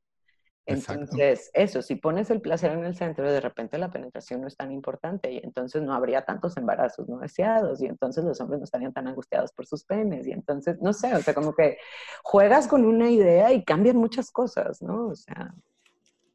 Entonces, 0.66 1.50
eso, 1.52 1.82
si 1.82 1.96
pones 1.96 2.30
el 2.30 2.40
placer 2.40 2.72
en 2.72 2.84
el 2.84 2.96
centro, 2.96 3.30
de 3.30 3.40
repente 3.40 3.76
la 3.76 3.90
penetración 3.90 4.40
no 4.40 4.46
es 4.46 4.56
tan 4.56 4.72
importante 4.72 5.30
y 5.30 5.38
entonces 5.38 5.82
no 5.82 5.92
habría 5.92 6.24
tantos 6.24 6.56
embarazos 6.56 7.06
no 7.06 7.18
deseados 7.18 7.82
y 7.82 7.86
entonces 7.86 8.24
los 8.24 8.40
hombres 8.40 8.60
no 8.60 8.64
estarían 8.64 8.92
tan 8.92 9.06
angustiados 9.06 9.52
por 9.52 9.66
sus 9.66 9.84
penes 9.84 10.26
y 10.26 10.32
entonces, 10.32 10.80
no 10.80 10.94
sé, 10.94 11.14
o 11.14 11.20
sea, 11.20 11.34
como 11.34 11.54
que 11.54 11.76
juegas 12.22 12.66
con 12.66 12.86
una 12.86 13.10
idea 13.10 13.52
y 13.52 13.62
cambian 13.62 13.96
muchas 13.96 14.30
cosas, 14.30 14.80
¿no? 14.80 15.08
O 15.08 15.14
sea... 15.14 15.54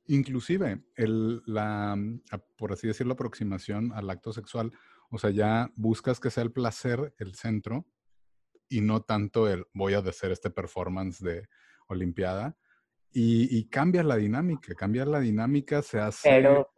Inclusive, 0.05 0.84
el, 0.95 1.41
la, 1.47 1.97
por 2.55 2.73
así 2.73 2.88
decirlo, 2.88 3.13
aproximación 3.13 3.91
al 3.93 4.10
acto 4.12 4.32
sexual, 4.32 4.71
o 5.10 5.17
sea, 5.17 5.32
ya 5.32 5.71
buscas 5.75 6.19
que 6.19 6.29
sea 6.29 6.43
el 6.43 6.51
placer 6.51 7.15
el 7.17 7.34
centro 7.34 7.86
y 8.69 8.82
no 8.82 9.01
tanto 9.01 9.49
el 9.49 9.65
voy 9.73 9.95
a 9.95 9.99
hacer 9.99 10.32
este 10.32 10.49
performance 10.49 11.19
de 11.19 11.47
Olimpiada. 11.88 12.55
Y, 13.12 13.58
y 13.58 13.67
cambia 13.67 14.03
la 14.03 14.15
dinámica, 14.15 14.75
cambiar 14.75 15.08
la 15.08 15.19
dinámica 15.19 15.82
se 15.82 15.99
hace... 15.99 16.29
Pero 16.29 16.69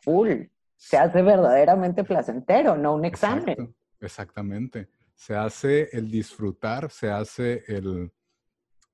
full, 0.00 0.44
se 0.76 0.96
hace 0.96 1.20
verdaderamente 1.20 2.04
placentero, 2.04 2.76
no 2.76 2.94
un 2.94 3.04
examen. 3.04 3.74
exactamente. 4.00 4.88
Se 5.14 5.34
hace 5.34 5.90
el 5.92 6.10
disfrutar, 6.10 6.90
se 6.90 7.10
hace 7.10 7.64
el, 7.66 8.10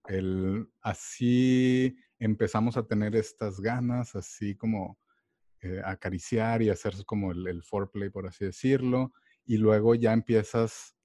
el 0.09 0.67
así 0.81 1.97
empezamos 2.19 2.77
a 2.77 2.87
tener 2.87 3.15
estas 3.15 3.61
ganas, 3.61 4.17
así 4.17 4.57
como 4.57 4.99
eh, 5.61 5.81
acariciar 5.85 6.63
y 6.63 6.71
hacer 6.71 6.95
como 7.05 7.31
el, 7.31 7.47
el 7.47 7.63
foreplay, 7.63 8.09
por 8.09 8.27
así 8.27 8.47
decirlo, 8.47 9.13
y 9.45 9.59
luego 9.59 9.95
ya 9.95 10.13
empiezas 10.13 10.96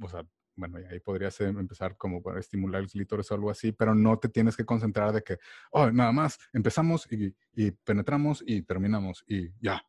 o 0.00 0.08
sea, 0.08 0.24
bueno, 0.56 0.78
ahí 0.90 1.00
podrías 1.00 1.40
empezar 1.40 1.96
como 1.96 2.22
para 2.22 2.38
estimular 2.38 2.82
el 2.82 2.88
clítoris 2.88 3.30
o 3.30 3.34
algo 3.34 3.50
así, 3.50 3.72
pero 3.72 3.94
no 3.94 4.18
te 4.18 4.28
tienes 4.28 4.56
que 4.56 4.64
concentrar 4.64 5.12
de 5.12 5.22
que, 5.22 5.38
oh, 5.72 5.90
nada 5.90 6.12
más, 6.12 6.38
empezamos 6.52 7.10
y, 7.10 7.34
y 7.54 7.70
penetramos 7.72 8.42
y 8.46 8.62
terminamos 8.62 9.24
y 9.26 9.50
ya. 9.60 9.84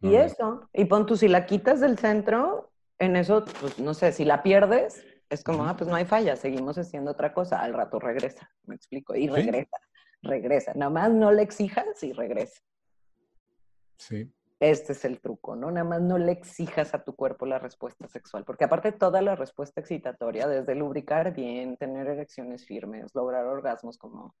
y 0.00 0.16
eso, 0.16 0.68
y 0.72 0.84
pon 0.86 1.06
tú, 1.06 1.16
si 1.16 1.28
la 1.28 1.46
quitas 1.46 1.80
del 1.80 1.98
centro, 1.98 2.72
en 2.98 3.16
eso, 3.16 3.44
pues 3.60 3.78
no 3.78 3.94
sé, 3.94 4.12
si 4.12 4.24
la 4.24 4.42
pierdes, 4.42 5.04
es 5.30 5.44
como, 5.44 5.66
ah, 5.66 5.76
pues 5.76 5.88
no 5.88 5.94
hay 5.94 6.04
falla, 6.04 6.36
seguimos 6.36 6.78
haciendo 6.78 7.12
otra 7.12 7.32
cosa, 7.32 7.60
al 7.60 7.74
rato 7.74 7.98
regresa, 7.98 8.50
me 8.64 8.74
explico, 8.74 9.14
y 9.14 9.28
regresa, 9.28 9.76
regresa, 10.22 10.72
nada 10.74 10.90
más 10.90 11.10
no 11.12 11.30
le 11.30 11.42
exijas 11.42 12.02
y 12.02 12.12
regresa. 12.12 12.60
Sí, 13.98 14.32
este 14.60 14.92
es 14.92 15.04
el 15.04 15.20
truco, 15.20 15.54
¿no? 15.54 15.70
Nada 15.70 15.84
más 15.84 16.00
no 16.00 16.18
le 16.18 16.32
exijas 16.32 16.94
a 16.94 17.04
tu 17.04 17.14
cuerpo 17.14 17.46
la 17.46 17.58
respuesta 17.58 18.08
sexual, 18.08 18.44
porque 18.44 18.64
aparte 18.64 18.92
toda 18.92 19.22
la 19.22 19.36
respuesta 19.36 19.80
excitatoria, 19.80 20.48
desde 20.48 20.74
lubricar 20.74 21.32
bien, 21.32 21.76
tener 21.76 22.08
erecciones 22.08 22.66
firmes, 22.66 23.14
lograr 23.14 23.46
orgasmos 23.46 23.98
como 23.98 24.34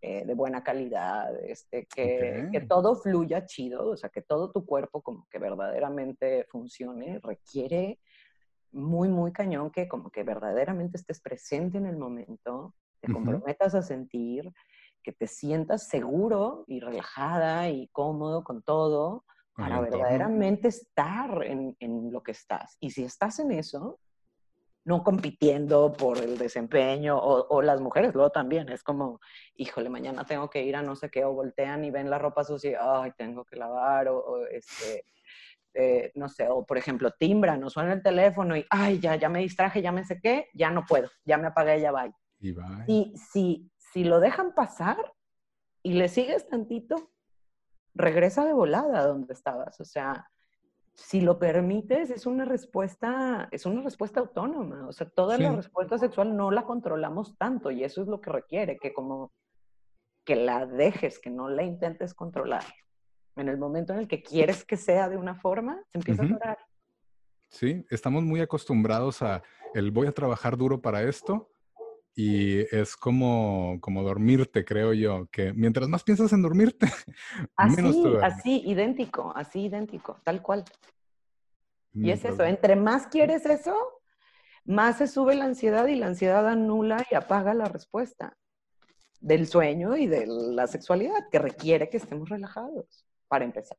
eh, 0.00 0.24
de 0.26 0.34
buena 0.34 0.64
calidad, 0.64 1.32
este, 1.44 1.86
que, 1.86 2.48
que, 2.50 2.60
todo 2.62 2.96
fluya 2.96 3.46
chido, 3.46 3.90
o 3.90 3.96
sea, 3.96 4.10
que 4.10 4.20
todo 4.20 4.50
tu 4.50 4.66
cuerpo 4.66 5.00
como 5.00 5.28
que 5.30 5.38
verdaderamente 5.38 6.44
funcione, 6.50 7.20
requiere 7.22 8.00
muy, 8.72 9.08
muy 9.08 9.32
cañón 9.32 9.70
que 9.70 9.86
como 9.86 10.10
que 10.10 10.24
verdaderamente 10.24 10.96
estés 10.96 11.20
presente 11.20 11.78
en 11.78 11.86
el 11.86 11.96
momento, 11.96 12.74
te 13.00 13.12
comprometas 13.12 13.76
a 13.76 13.82
sentir, 13.82 14.50
que 15.04 15.12
te 15.12 15.28
sientas 15.28 15.88
seguro 15.88 16.64
y 16.66 16.80
relajada 16.80 17.68
y 17.68 17.88
cómodo 17.88 18.42
con 18.42 18.62
todo 18.62 19.24
para 19.54 19.80
verdaderamente 19.80 20.68
estar 20.68 21.44
en, 21.44 21.76
en, 21.78 22.10
lo 22.10 22.22
que 22.22 22.32
estás. 22.32 22.76
Y 22.80 22.90
si 22.90 23.04
estás 23.04 23.38
en 23.38 23.52
eso, 23.52 24.00
no 24.84 25.04
compitiendo 25.04 25.92
por 25.92 26.18
el 26.18 26.38
desempeño, 26.38 27.18
o, 27.18 27.46
o, 27.48 27.62
las 27.62 27.80
mujeres 27.80 28.14
luego 28.14 28.30
también, 28.30 28.68
es 28.70 28.82
como, 28.82 29.20
híjole, 29.54 29.90
mañana 29.90 30.24
tengo 30.24 30.48
que 30.48 30.64
ir 30.64 30.74
a 30.76 30.82
no 30.82 30.96
sé 30.96 31.10
qué, 31.10 31.24
o 31.24 31.34
voltean 31.34 31.84
y 31.84 31.90
ven 31.90 32.10
la 32.10 32.18
ropa 32.18 32.44
sucia, 32.44 32.78
ay, 32.80 33.12
tengo 33.16 33.44
que 33.44 33.56
lavar, 33.56 34.08
o, 34.08 34.18
o 34.18 34.46
este, 34.46 35.04
eh, 35.74 36.12
no 36.16 36.28
sé, 36.28 36.48
o 36.48 36.66
por 36.66 36.78
ejemplo, 36.78 37.10
timbra, 37.12 37.56
no 37.56 37.70
suena 37.70 37.92
el 37.92 38.02
teléfono 38.02 38.56
y, 38.56 38.66
ay, 38.70 38.98
ya, 39.00 39.16
ya 39.16 39.28
me 39.28 39.40
distraje, 39.40 39.80
ya 39.80 39.92
me 39.92 40.04
sé 40.04 40.20
qué, 40.20 40.48
ya 40.54 40.70
no 40.70 40.84
puedo, 40.84 41.08
ya 41.24 41.38
me 41.38 41.48
apagué, 41.48 41.80
ya 41.80 41.92
va. 41.92 42.06
Y. 42.06 42.14
Y 42.88 43.14
si, 43.16 43.70
si 43.78 44.04
lo 44.04 44.20
dejan 44.20 44.54
pasar 44.54 44.96
y 45.82 45.94
le 45.94 46.08
sigues 46.08 46.48
tantito, 46.48 47.11
regresa 47.94 48.44
de 48.44 48.52
volada 48.52 49.00
a 49.00 49.06
donde 49.06 49.32
estabas. 49.32 49.80
O 49.80 49.84
sea, 49.84 50.30
si 50.94 51.20
lo 51.20 51.38
permites, 51.38 52.10
es 52.10 52.26
una 52.26 52.44
respuesta, 52.44 53.48
es 53.50 53.66
una 53.66 53.82
respuesta 53.82 54.20
autónoma. 54.20 54.86
O 54.86 54.92
sea, 54.92 55.08
toda 55.08 55.38
la 55.38 55.52
respuesta 55.52 55.98
sexual 55.98 56.36
no 56.36 56.50
la 56.50 56.64
controlamos 56.64 57.36
tanto 57.38 57.70
y 57.70 57.84
eso 57.84 58.02
es 58.02 58.08
lo 58.08 58.20
que 58.20 58.30
requiere, 58.30 58.78
que 58.78 58.92
como 58.92 59.32
que 60.24 60.36
la 60.36 60.66
dejes, 60.66 61.18
que 61.18 61.30
no 61.30 61.48
la 61.48 61.62
intentes 61.62 62.14
controlar. 62.14 62.64
En 63.36 63.48
el 63.48 63.56
momento 63.58 63.92
en 63.92 64.00
el 64.00 64.08
que 64.08 64.22
quieres 64.22 64.64
que 64.64 64.76
sea 64.76 65.08
de 65.08 65.16
una 65.16 65.34
forma, 65.34 65.82
se 65.88 65.98
empieza 65.98 66.22
a 66.22 66.26
llorar. 66.26 66.58
Sí, 67.48 67.84
estamos 67.90 68.22
muy 68.22 68.40
acostumbrados 68.40 69.22
a 69.22 69.42
el 69.74 69.90
voy 69.90 70.06
a 70.06 70.12
trabajar 70.12 70.56
duro 70.56 70.80
para 70.80 71.02
esto 71.02 71.51
y 72.14 72.60
es 72.74 72.96
como, 72.96 73.78
como 73.80 74.02
dormirte, 74.02 74.64
creo 74.64 74.92
yo, 74.92 75.28
que 75.30 75.52
mientras 75.52 75.88
más 75.88 76.04
piensas 76.04 76.32
en 76.32 76.42
dormirte, 76.42 76.86
así, 77.56 77.76
menos 77.76 78.22
Así, 78.22 78.62
idéntico, 78.66 79.32
así 79.34 79.62
idéntico, 79.62 80.20
tal 80.24 80.42
cual. 80.42 80.64
Y 81.94 82.10
es 82.10 82.24
eso, 82.24 82.44
entre 82.44 82.74
más 82.74 83.06
quieres 83.06 83.44
eso, 83.44 83.76
más 84.64 84.98
se 84.98 85.06
sube 85.06 85.34
la 85.34 85.44
ansiedad 85.44 85.86
y 85.88 85.96
la 85.96 86.06
ansiedad 86.06 86.48
anula 86.48 87.06
y 87.10 87.14
apaga 87.14 87.52
la 87.54 87.66
respuesta 87.66 88.36
del 89.20 89.46
sueño 89.46 89.96
y 89.96 90.06
de 90.06 90.26
la 90.26 90.66
sexualidad, 90.66 91.28
que 91.30 91.38
requiere 91.38 91.88
que 91.88 91.98
estemos 91.98 92.28
relajados, 92.28 93.06
para 93.28 93.44
empezar. 93.44 93.78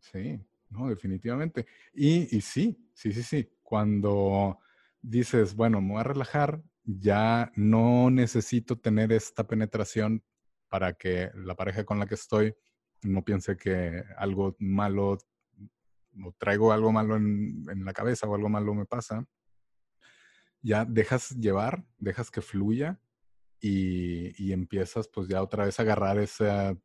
Sí, 0.00 0.40
no, 0.70 0.88
definitivamente. 0.88 1.66
Y, 1.94 2.36
y 2.36 2.40
sí, 2.40 2.90
sí, 2.92 3.12
sí, 3.12 3.22
sí. 3.22 3.50
Cuando 3.62 4.58
dices, 5.00 5.54
bueno, 5.54 5.80
me 5.80 5.92
voy 5.92 6.00
a 6.00 6.04
relajar, 6.04 6.62
ya 6.88 7.52
no 7.54 8.10
necesito 8.10 8.78
tener 8.78 9.12
esta 9.12 9.46
penetración 9.46 10.24
para 10.68 10.94
que 10.94 11.30
la 11.34 11.54
pareja 11.54 11.84
con 11.84 11.98
la 11.98 12.06
que 12.06 12.14
estoy 12.14 12.54
no 13.02 13.22
piense 13.22 13.58
que 13.58 14.02
algo 14.16 14.56
malo 14.58 15.18
o 16.24 16.32
traigo 16.38 16.72
algo 16.72 16.90
malo 16.90 17.16
en, 17.16 17.84
la 17.84 17.92
cabeza 17.92 18.26
o 18.26 18.34
algo 18.34 18.48
malo 18.48 18.74
me 18.74 18.86
pasa. 18.86 19.24
Ya 20.62 20.86
dejas 20.86 21.36
llevar, 21.36 21.84
dejas 21.98 22.30
que 22.30 22.40
fluya 22.40 22.98
y, 23.60 24.50
empiezas 24.50 25.08
pues 25.08 25.28
ya 25.28 25.42
otra 25.42 25.66
vez 25.66 25.78
a 25.78 25.82
agarrar 25.82 26.18
ese, 26.18 26.76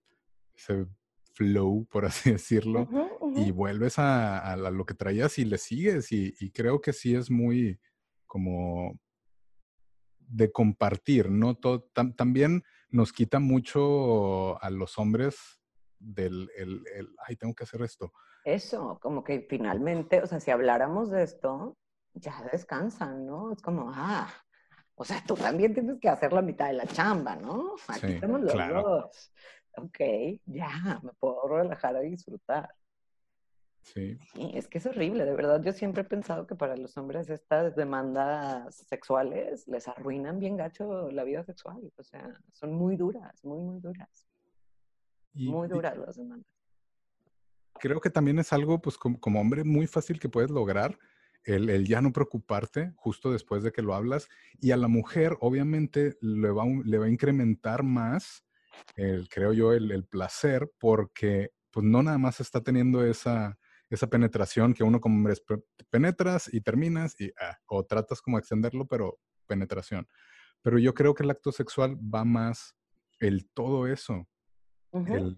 ese 0.53 0.85
flow, 1.33 1.87
por 1.89 2.05
así 2.05 2.31
decirlo, 2.33 2.89
y 3.37 3.51
vuelves 3.51 3.95
a, 3.99 4.55
lo 4.57 4.85
que 4.85 4.93
traías 4.95 5.39
y 5.39 5.45
le 5.45 5.57
sigues. 5.57 6.11
Y, 6.11 6.35
y 6.41 6.51
creo 6.51 6.81
que 6.81 6.91
sí 6.91 7.15
es 7.15 7.31
muy 7.31 7.79
como 8.27 8.99
de 10.27 10.51
compartir, 10.51 11.29
¿no? 11.29 11.55
también 11.55 12.63
nos 12.89 13.11
quita 13.11 13.39
mucho 13.39 14.61
a 14.63 14.69
los 14.69 14.97
hombres 14.97 15.59
del, 15.99 16.49
el, 16.55 16.83
ay, 17.25 17.35
tengo 17.35 17.53
que 17.55 17.63
hacer 17.63 17.81
esto. 17.81 18.11
Eso, 18.43 18.99
como 19.01 19.23
que 19.23 19.45
finalmente, 19.49 20.21
o 20.21 20.27
sea, 20.27 20.39
si 20.39 20.51
habláramos 20.51 21.09
de 21.09 21.23
esto, 21.23 21.77
ya 22.13 22.43
descansan, 22.51 23.25
¿no? 23.25 23.53
Es 23.53 23.61
como, 23.61 23.91
ah, 23.93 24.31
o 24.95 25.05
sea, 25.05 25.23
tú 25.25 25.35
también 25.35 25.73
tienes 25.73 25.99
que 25.99 26.09
hacer 26.09 26.33
la 26.33 26.41
mitad 26.41 26.67
de 26.67 26.73
la 26.73 26.85
chamba, 26.85 27.35
¿no? 27.35 27.75
Aquí 27.87 28.13
estamos 28.13 28.41
los 28.41 28.53
dos. 28.53 29.33
Ok, 29.75 29.99
ya, 30.45 30.99
me 31.01 31.13
puedo 31.13 31.47
relajar 31.47 31.95
y 32.05 32.11
disfrutar. 32.11 32.69
Sí. 33.83 34.17
Es 34.53 34.67
que 34.67 34.77
es 34.77 34.85
horrible, 34.85 35.25
de 35.25 35.35
verdad. 35.35 35.61
Yo 35.61 35.73
siempre 35.73 36.03
he 36.03 36.05
pensado 36.05 36.47
que 36.47 36.55
para 36.55 36.77
los 36.77 36.97
hombres 36.97 37.29
estas 37.29 37.75
demandas 37.75 38.75
sexuales 38.87 39.67
les 39.67 39.87
arruinan 39.87 40.39
bien 40.39 40.55
gacho 40.55 41.11
la 41.11 41.23
vida 41.23 41.43
sexual. 41.43 41.91
O 41.97 42.03
sea, 42.03 42.33
son 42.53 42.73
muy 42.73 42.95
duras, 42.95 43.43
muy, 43.43 43.59
muy 43.61 43.79
duras. 43.81 44.27
muy 45.33 45.67
duras 45.67 45.97
las 45.97 46.15
demandas. 46.15 46.47
Creo 47.79 47.99
que 47.99 48.09
también 48.09 48.39
es 48.39 48.53
algo, 48.53 48.81
pues, 48.81 48.97
como, 48.97 49.41
hombre, 49.41 49.63
muy 49.63 49.87
fácil 49.87 50.19
que 50.19 50.29
puedes 50.29 50.49
lograr. 50.49 50.97
El, 51.43 51.85
ya 51.85 52.01
no 52.01 52.13
preocuparte 52.13 52.93
justo 52.95 53.33
después 53.33 53.63
de 53.63 53.73
que 53.73 53.81
lo 53.81 53.93
hablas. 53.93 54.29
Y 54.61 54.71
a 54.71 54.77
la 54.77 54.87
mujer, 54.87 55.35
obviamente, 55.41 56.17
le 56.21 56.51
va, 56.51 56.63
le 56.85 56.97
va 56.97 57.05
a 57.05 57.09
incrementar 57.09 57.83
más, 57.83 58.45
el, 58.95 59.27
creo 59.27 59.51
yo, 59.51 59.73
el, 59.73 59.91
el 59.91 60.05
placer, 60.05 60.71
porque 60.79 61.51
pues 61.69 61.85
no 61.85 62.01
nada 62.01 62.17
más 62.17 62.39
está 62.39 62.61
teniendo 62.61 63.03
esa, 63.03 63.57
esa 63.89 64.07
penetración 64.07 64.73
que 64.73 64.83
uno 64.83 64.99
como 64.99 65.17
hombre 65.17 65.35
penetras 65.89 66.51
y 66.53 66.61
terminas 66.61 67.19
y, 67.19 67.31
ah, 67.39 67.57
o 67.67 67.85
tratas 67.85 68.21
como 68.21 68.37
extenderlo, 68.37 68.87
pero 68.87 69.19
penetración. 69.47 70.07
Pero 70.61 70.79
yo 70.79 70.93
creo 70.93 71.13
que 71.13 71.23
el 71.23 71.31
acto 71.31 71.51
sexual 71.51 71.97
va 71.97 72.23
más 72.23 72.75
el 73.19 73.49
todo 73.51 73.87
eso. 73.87 74.27
el, 74.91 75.37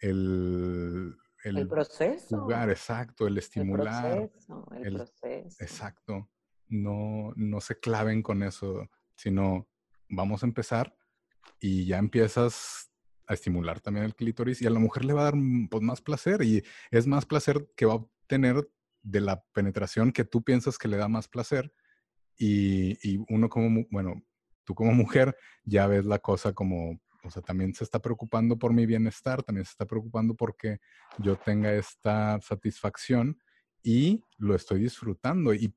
el, 0.00 1.16
el, 1.44 1.68
proceso. 1.68 2.40
Jugar, 2.40 2.70
exacto, 2.70 3.26
el 3.26 3.38
estimular. 3.38 4.04
El 4.04 4.28
proceso, 4.28 4.66
el, 4.82 4.94
proceso. 4.94 5.56
Exacto. 5.62 6.30
No, 6.68 7.32
no 7.36 7.60
se 7.60 7.78
claven 7.78 8.22
con 8.22 8.42
eso, 8.42 8.88
sino 9.16 9.68
vamos 10.08 10.42
a 10.42 10.46
empezar 10.46 10.96
y 11.60 11.86
ya 11.86 11.98
empiezas 11.98 12.90
a 13.26 13.34
estimular 13.34 13.80
también 13.80 14.04
el 14.04 14.14
clítoris 14.14 14.60
y 14.62 14.66
a 14.66 14.70
la 14.70 14.78
mujer 14.78 15.04
le 15.04 15.12
va 15.12 15.22
a 15.22 15.24
dar 15.24 15.36
mm, 15.36 15.68
pues, 15.68 15.82
más 15.82 16.00
placer 16.00 16.42
y 16.42 16.62
es 16.90 17.06
más 17.06 17.26
placer 17.26 17.68
que 17.76 17.86
va 17.86 17.94
a 17.94 17.96
obtener 17.96 18.68
de 19.02 19.20
la 19.20 19.42
penetración 19.52 20.12
que 20.12 20.24
tú 20.24 20.42
piensas 20.42 20.78
que 20.78 20.88
le 20.88 20.96
da 20.96 21.08
más 21.08 21.28
placer 21.28 21.72
y, 22.36 22.98
y, 23.08 23.24
uno 23.28 23.48
como, 23.48 23.86
bueno, 23.90 24.22
tú 24.64 24.74
como 24.74 24.92
mujer 24.92 25.36
ya 25.64 25.86
ves 25.86 26.04
la 26.04 26.18
cosa 26.18 26.52
como, 26.52 27.00
o 27.22 27.30
sea, 27.30 27.42
también 27.42 27.74
se 27.74 27.84
está 27.84 28.00
preocupando 28.00 28.58
por 28.58 28.72
mi 28.72 28.86
bienestar, 28.86 29.42
también 29.42 29.64
se 29.64 29.72
está 29.72 29.86
preocupando 29.86 30.34
porque 30.34 30.80
yo 31.18 31.36
tenga 31.36 31.72
esta 31.72 32.40
satisfacción 32.40 33.38
y 33.82 34.24
lo 34.38 34.54
estoy 34.54 34.80
disfrutando 34.80 35.54
y 35.54 35.74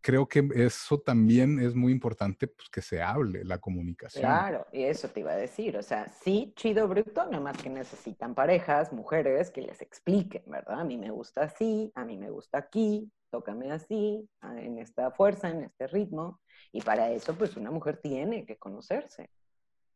creo 0.00 0.26
que 0.26 0.48
eso 0.54 0.98
también 1.00 1.60
es 1.60 1.74
muy 1.74 1.92
importante, 1.92 2.46
pues 2.46 2.68
que 2.68 2.82
se 2.82 3.02
hable, 3.02 3.44
la 3.44 3.58
comunicación. 3.58 4.22
Claro, 4.22 4.66
y 4.72 4.84
eso 4.84 5.08
te 5.08 5.20
iba 5.20 5.32
a 5.32 5.36
decir, 5.36 5.76
o 5.76 5.82
sea, 5.82 6.08
sí, 6.08 6.52
chido, 6.56 6.88
bruto, 6.88 7.26
nada 7.26 7.40
más 7.40 7.62
que 7.62 7.70
necesitan 7.70 8.34
parejas, 8.34 8.92
mujeres, 8.92 9.50
que 9.50 9.62
les 9.62 9.80
expliquen, 9.82 10.42
¿verdad? 10.46 10.80
A 10.80 10.84
mí 10.84 10.96
me 10.96 11.10
gusta 11.10 11.42
así, 11.42 11.92
a 11.94 12.04
mí 12.04 12.16
me 12.16 12.30
gusta 12.30 12.58
aquí, 12.58 13.10
tócame 13.30 13.70
así, 13.70 14.28
en 14.42 14.78
esta 14.78 15.10
fuerza, 15.10 15.50
en 15.50 15.64
este 15.64 15.86
ritmo, 15.86 16.40
y 16.72 16.80
para 16.80 17.10
eso, 17.10 17.34
pues 17.34 17.56
una 17.56 17.70
mujer 17.70 17.98
tiene 17.98 18.44
que 18.46 18.56
conocerse, 18.56 19.30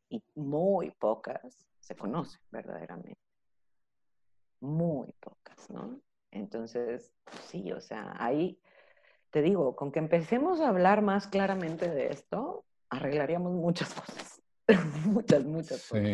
y 0.09 0.23
muy 0.35 0.91
pocas 0.93 1.67
se 1.81 1.97
conocen 1.97 2.41
verdaderamente, 2.51 3.19
muy 4.61 5.13
pocas, 5.21 5.71
¿no? 5.71 6.01
Entonces, 6.31 7.13
sí, 7.47 7.73
o 7.73 7.81
sea, 7.81 8.15
hay 8.19 8.59
te 9.35 9.43
digo, 9.43 9.75
con 9.75 9.91
que 9.91 9.99
empecemos 9.99 10.61
a 10.61 10.69
hablar 10.69 11.03
más 11.03 11.27
claramente 11.27 11.91
de 11.91 12.13
esto, 12.13 12.65
arreglaríamos 12.89 13.53
muchas 13.53 13.93
cosas. 14.01 14.41
muchas, 15.07 15.45
muchas 15.45 15.89
cosas. 15.89 16.09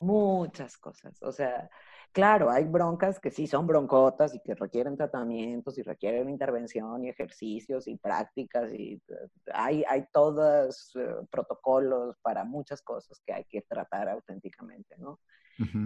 Muchas 0.00 0.78
cosas. 0.78 1.22
O 1.22 1.30
sea, 1.30 1.68
claro, 2.10 2.50
hay 2.50 2.64
broncas 2.64 3.20
que 3.20 3.30
sí 3.30 3.46
son 3.46 3.66
broncotas 3.66 4.34
y 4.34 4.40
que 4.40 4.54
requieren 4.54 4.96
tratamientos 4.96 5.76
y 5.76 5.82
requieren 5.82 6.30
intervención 6.30 7.04
y 7.04 7.10
ejercicios 7.10 7.86
y 7.86 7.98
prácticas 7.98 8.72
y 8.72 8.94
eh, 8.94 9.14
hay, 9.52 9.84
hay 9.86 10.06
todos 10.10 10.96
eh, 10.96 11.06
protocolos 11.30 12.16
para 12.22 12.44
muchas 12.44 12.80
cosas 12.80 13.20
que 13.26 13.34
hay 13.34 13.44
que 13.44 13.60
tratar 13.60 14.08
auténticamente, 14.08 14.96
¿no? 14.96 15.20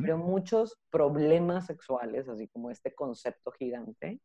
Pero 0.03 0.19
muchos 0.19 0.79
problemas 0.91 1.65
sexuales, 1.65 2.29
así 2.29 2.47
como 2.47 2.71
este 2.71 2.95
concepto 2.95 3.51
gigante, 3.53 4.21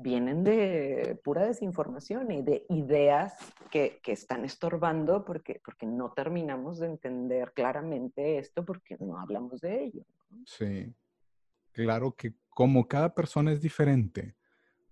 vienen 0.00 0.44
de 0.44 1.20
pura 1.24 1.44
desinformación 1.44 2.30
y 2.30 2.42
de 2.42 2.64
ideas 2.68 3.34
que, 3.70 4.00
que, 4.02 4.12
están 4.12 4.44
estorbando 4.44 5.24
porque, 5.24 5.60
porque 5.64 5.86
no 5.86 6.12
terminamos 6.12 6.78
de 6.78 6.86
entender 6.86 7.52
claramente 7.52 8.38
esto 8.38 8.64
porque 8.64 8.96
no 9.00 9.18
hablamos 9.18 9.60
de 9.60 9.84
ello. 9.84 10.04
Sí, 10.46 10.94
claro 11.72 12.14
que 12.14 12.34
como 12.48 12.86
cada 12.86 13.12
persona 13.12 13.52
es 13.52 13.60
diferente, 13.60 14.36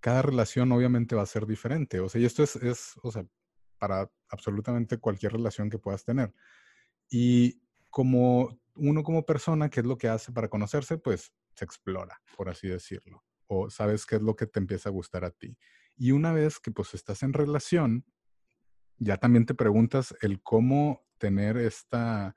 cada 0.01 0.23
relación 0.23 0.73
obviamente 0.73 1.15
va 1.15 1.23
a 1.23 1.27
ser 1.27 1.47
diferente. 1.47 2.01
O 2.01 2.09
sea, 2.09 2.21
y 2.21 2.25
esto 2.25 2.43
es, 2.43 2.57
es 2.57 2.95
o 3.03 3.13
sea, 3.13 3.25
para 3.79 4.11
absolutamente 4.29 4.99
cualquier 4.99 5.33
relación 5.33 5.71
que 5.71 5.79
puedas 5.79 6.05
tener. 6.05 6.35
Y 7.09 7.61
como 7.91 8.59
uno 8.75 9.05
como 9.05 9.25
persona, 9.25 9.71
¿qué 9.71 9.81
es 9.81 9.87
lo 9.87 9.99
que 9.99 10.09
hace 10.09 10.33
para 10.33 10.49
conocerse? 10.49 10.99
Pues 10.99 11.33
se 11.55 11.65
explora, 11.65 12.21
por 12.37 12.49
así 12.49 12.67
decirlo. 12.67 13.23
O 13.47 13.71
sabes 13.71 14.07
qué 14.07 14.17
es 14.17 14.23
lo 14.23 14.37
que 14.37 14.47
te 14.47 14.59
empieza 14.59 14.89
a 14.89 14.93
gustar 14.93 15.25
a 15.25 15.31
ti. 15.31 15.57
Y 15.97 16.13
una 16.13 16.33
vez 16.33 16.59
que 16.59 16.71
pues 16.71 16.95
estás 16.95 17.23
en 17.23 17.33
relación, 17.33 18.05
ya 18.99 19.17
también 19.17 19.47
te 19.47 19.55
preguntas 19.55 20.15
el 20.21 20.43
cómo 20.43 21.07
tener 21.19 21.57
esta 21.57 22.35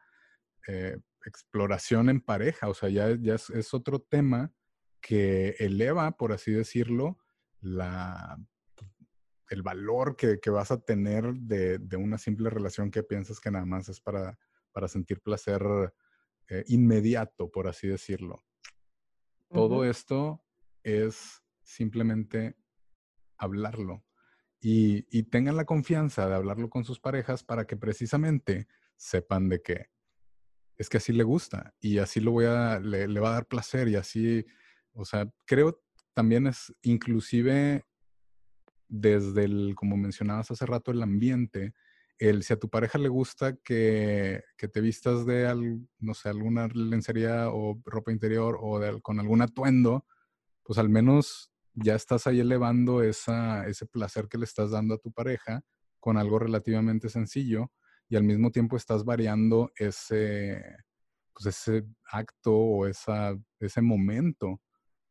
eh, 0.68 0.97
exploración 1.26 2.10
en 2.10 2.22
pareja. 2.22 2.70
O 2.70 2.74
sea, 2.74 2.89
ya, 2.89 3.16
ya 3.20 3.36
es, 3.36 3.74
otro 3.74 3.99
tema 3.99 4.53
que 5.01 5.55
eleva, 5.60 6.12
por 6.12 6.32
así 6.32 6.51
decirlo, 6.51 7.18
la, 7.62 8.38
el 9.49 9.62
valor 9.62 10.16
que, 10.16 10.39
vas 10.49 10.72
a 10.72 10.82
tener 10.82 11.34
de, 11.34 11.80
una 11.97 12.18
simple 12.18 12.49
relación 12.49 12.91
que 12.91 13.03
piensas 13.03 13.39
que 13.39 13.51
nada 13.51 13.66
más 13.66 13.89
es 13.89 13.99
para, 13.99 14.38
para 14.72 14.88
sentir 14.88 15.22
placer 15.22 15.62
eh, 16.49 16.64
inmediato, 16.68 17.49
por 17.51 17.68
así 17.68 17.88
decirlo. 17.88 18.43
Todo 19.51 19.84
esto 19.84 20.43
es 20.84 21.41
simplemente 21.63 22.55
hablarlo 23.38 24.03
y, 24.61 25.23
tengan 25.23 25.55
la 25.55 25.65
confianza 25.65 26.27
de 26.27 26.36
hablarlo 26.36 26.69
con 26.69 26.84
sus 26.84 26.99
parejas 26.99 27.43
para 27.43 27.65
que 27.65 27.77
precisamente 27.77 28.67
sepan 28.97 29.47
de 29.47 29.61
que 29.61 29.88
es 30.77 30.89
que 30.89 30.97
así 30.97 31.13
le 31.13 31.23
gusta 31.23 31.73
y 31.80 31.97
así 31.99 32.19
lo 32.19 32.32
voy 32.32 32.45
a, 32.45 32.80
le, 32.80 33.07
va 33.19 33.30
a 33.30 33.34
dar 33.34 33.47
placer 33.47 33.88
y 33.89 33.95
así, 33.95 34.45
o 34.93 35.05
sea, 35.05 35.30
creo 35.45 35.82
también 36.13 36.47
es 36.47 36.73
inclusive 36.82 37.86
desde 38.88 39.43
el, 39.43 39.73
como 39.75 39.97
mencionabas 39.97 40.51
hace 40.51 40.65
rato, 40.65 40.91
el 40.91 41.03
ambiente, 41.03 41.73
el 42.17 42.43
si 42.43 42.53
a 42.53 42.59
tu 42.59 42.69
pareja 42.69 42.97
le 42.97 43.09
gusta 43.09 43.55
que, 43.57 44.43
te 44.57 44.82
vistas 44.82 45.25
de, 45.25 45.80
no 45.99 46.13
sé, 46.13 46.30
alguna 46.30 46.67
lencería 46.67 47.49
o 47.49 47.82
ropa 47.86 48.11
interior 48.11 48.57
o 48.59 49.01
con 49.01 49.19
algún 49.19 49.41
atuendo, 49.41 50.05
pues 50.70 50.78
al 50.78 50.89
menos 50.89 51.49
ya 51.74 51.95
estás 51.95 52.28
ahí 52.28 52.41
elevando 52.41 53.01
ese 53.01 53.88
placer 53.91 54.28
que 54.28 54.38
le 54.38 54.45
estás 54.45 54.70
dando 54.70 54.93
a 54.93 54.97
tu 54.99 55.11
pareja 55.11 55.63
con 55.99 56.15
algo 56.15 56.38
relativamente 56.38 57.09
sencillo 57.09 57.72
y 58.07 58.17
al 58.17 58.24
mismo 58.24 58.51
tiempo 58.51 58.78
estás 58.78 59.03
variando 59.03 59.72
ese, 59.76 60.63
pues 61.34 61.47
ese 61.47 61.86
acto 62.11 62.53
o 62.55 62.86
esa, 62.86 63.36
ese 63.59 63.82
momento 63.82 64.61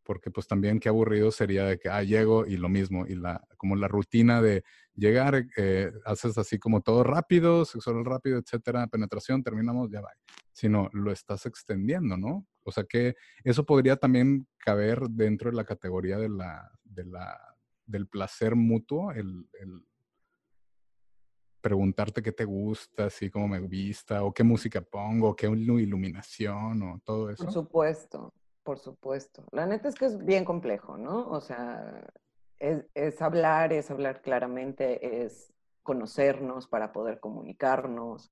porque 0.04 0.30
pues 0.30 0.46
también 0.46 0.78
qué 0.78 0.90
aburrido 0.90 1.32
sería 1.32 1.64
de 1.64 1.78
que, 1.78 1.88
ah, 1.88 2.04
llego 2.04 2.46
y 2.46 2.56
lo 2.56 2.68
mismo, 2.68 3.04
y 3.06 3.16
la, 3.16 3.44
como 3.56 3.74
la 3.74 3.88
rutina 3.88 4.40
de 4.40 4.62
llegar, 4.94 5.44
eh, 5.56 5.92
haces 6.06 6.38
así 6.38 6.58
como 6.58 6.82
todo 6.82 7.02
rápido, 7.02 7.64
sexual 7.64 8.04
rápido, 8.04 8.38
etcétera, 8.38 8.86
penetración, 8.86 9.42
terminamos, 9.42 9.90
ya 9.90 10.00
va. 10.00 10.10
Sino 10.52 10.88
lo 10.92 11.10
estás 11.12 11.44
extendiendo, 11.44 12.16
¿no? 12.16 12.46
O 12.68 12.72
sea 12.72 12.84
que 12.84 13.16
eso 13.44 13.64
podría 13.64 13.96
también 13.96 14.46
caber 14.58 15.00
dentro 15.10 15.50
de 15.50 15.56
la 15.56 15.64
categoría 15.64 16.18
de 16.18 16.28
la, 16.28 16.70
de 16.84 17.04
la, 17.04 17.56
del 17.86 18.06
placer 18.06 18.54
mutuo, 18.54 19.12
el, 19.12 19.48
el 19.60 19.86
preguntarte 21.60 22.22
qué 22.22 22.32
te 22.32 22.44
gusta, 22.44 23.06
así 23.06 23.30
como 23.30 23.48
me 23.48 23.60
vista, 23.60 24.22
o 24.22 24.32
qué 24.32 24.44
música 24.44 24.80
pongo, 24.80 25.34
qué 25.34 25.46
iluminación, 25.46 26.82
o 26.82 27.00
todo 27.04 27.30
eso. 27.30 27.44
Por 27.44 27.52
supuesto. 27.52 28.32
Por 28.68 28.78
supuesto. 28.78 29.46
La 29.52 29.64
neta 29.64 29.88
es 29.88 29.94
que 29.94 30.04
es 30.04 30.18
bien 30.18 30.44
complejo, 30.44 30.98
¿no? 30.98 31.26
O 31.30 31.40
sea, 31.40 32.06
es, 32.58 33.22
hablar, 33.22 33.72
es 33.72 33.90
hablar 33.90 34.20
claramente, 34.20 35.24
es 35.24 35.54
conocernos 35.82 36.68
para 36.68 36.92
poder 36.92 37.18
comunicarnos, 37.18 38.30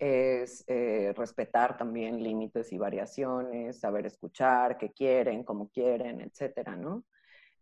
es 0.00 0.64
eh, 0.66 1.12
respetar 1.14 1.76
también 1.76 2.22
límites 2.22 2.72
y 2.72 2.78
variaciones, 2.78 3.78
saber 3.78 4.06
escuchar, 4.06 4.78
qué 4.78 4.90
quieren, 4.92 5.44
cómo 5.44 5.68
quieren, 5.68 6.22
etcétera, 6.22 6.74
¿no? 6.74 7.04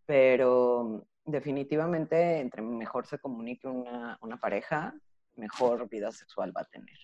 Pero 0.06 1.04
definitivamente, 1.24 2.38
entre 2.38 2.62
mejor 2.62 3.06
se 3.06 3.18
comunique 3.18 3.66
una, 3.66 4.18
pareja, 4.40 4.94
mejor 5.34 5.88
vida 5.88 6.12
sexual 6.12 6.56
va 6.56 6.60
a 6.62 6.64
tener. 6.66 6.96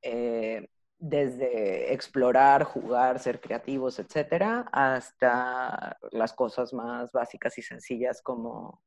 Eh, 0.00 0.66
desde 0.98 1.92
explorar, 1.92 2.64
jugar, 2.64 3.18
ser 3.18 3.42
creativos, 3.42 3.98
etcétera, 3.98 4.66
hasta 4.72 5.98
las 6.10 6.32
cosas 6.32 6.72
más 6.72 7.12
básicas 7.12 7.58
y 7.58 7.62
sencillas 7.62 8.22
como, 8.22 8.82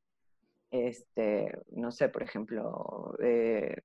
este, 0.72 1.56
no 1.70 1.92
sé, 1.92 2.10
por 2.10 2.24
ejemplo, 2.24 3.16
eh, 3.22 3.76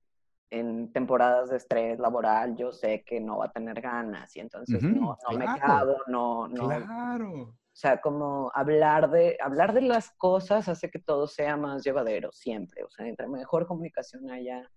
en 0.53 0.92
temporadas 0.92 1.50
de 1.50 1.57
estrés 1.57 1.98
laboral 1.98 2.57
yo 2.57 2.72
sé 2.72 3.03
que 3.05 3.20
no 3.20 3.38
va 3.38 3.46
a 3.46 3.53
tener 3.53 3.80
ganas 3.80 4.36
y 4.36 4.40
entonces 4.40 4.82
no, 4.82 5.16
me 5.36 5.44
cago, 5.44 5.96
no, 6.07 6.46
no. 6.48 6.68
Claro. 6.68 7.32
O 7.42 7.74
sea, 7.74 8.00
como 8.00 8.53
hablar 8.55 9.11
de, 9.11 9.38
hablar 9.42 9.72
de 9.72 9.80
las 9.80 10.11
cosas 10.12 10.68
hace 10.68 10.90
que 10.90 10.98
todo 10.98 11.26
sea 11.26 11.57
más 11.57 11.82
llevadero 11.82 12.30
siempre. 12.32 12.84
O 12.84 12.90
sea, 12.90 13.07
entre 13.07 13.26
mejor 13.28 13.66
comunicación 13.66 14.30
haya, 14.30 14.70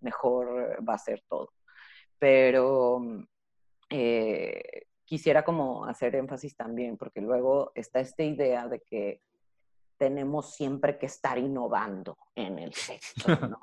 mejor 0.00 0.76
va 0.86 0.94
a 0.94 0.98
ser 0.98 1.22
todo 1.28 1.50
pero 2.20 3.00
eh, 3.88 4.82
quisiera 5.04 5.42
como 5.42 5.86
hacer 5.86 6.14
énfasis 6.14 6.54
también, 6.54 6.96
porque 6.96 7.20
luego 7.20 7.72
está 7.74 7.98
esta 7.98 8.22
idea 8.22 8.68
de 8.68 8.80
que 8.80 9.22
tenemos 10.00 10.54
siempre 10.54 10.96
que 10.96 11.04
estar 11.04 11.36
innovando 11.36 12.16
en 12.34 12.58
el 12.58 12.72
sexo, 12.72 13.12
¿no? 13.50 13.58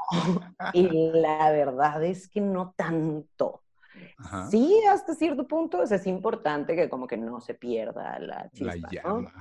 y 0.71 1.09
la 1.11 1.49
verdad 1.49 2.03
es 2.03 2.29
que 2.29 2.39
no 2.39 2.75
tanto. 2.77 3.63
Sí, 4.51 4.83
hasta 4.88 5.15
cierto 5.15 5.47
punto 5.47 5.81
es 5.81 6.05
importante 6.05 6.75
que 6.75 6.88
como 6.89 7.07
que 7.07 7.17
no 7.17 7.41
se 7.41 7.55
pierda 7.55 8.19
la 8.19 8.47
chispa, 8.51 8.75
La 8.75 8.89
llama. 8.91 9.33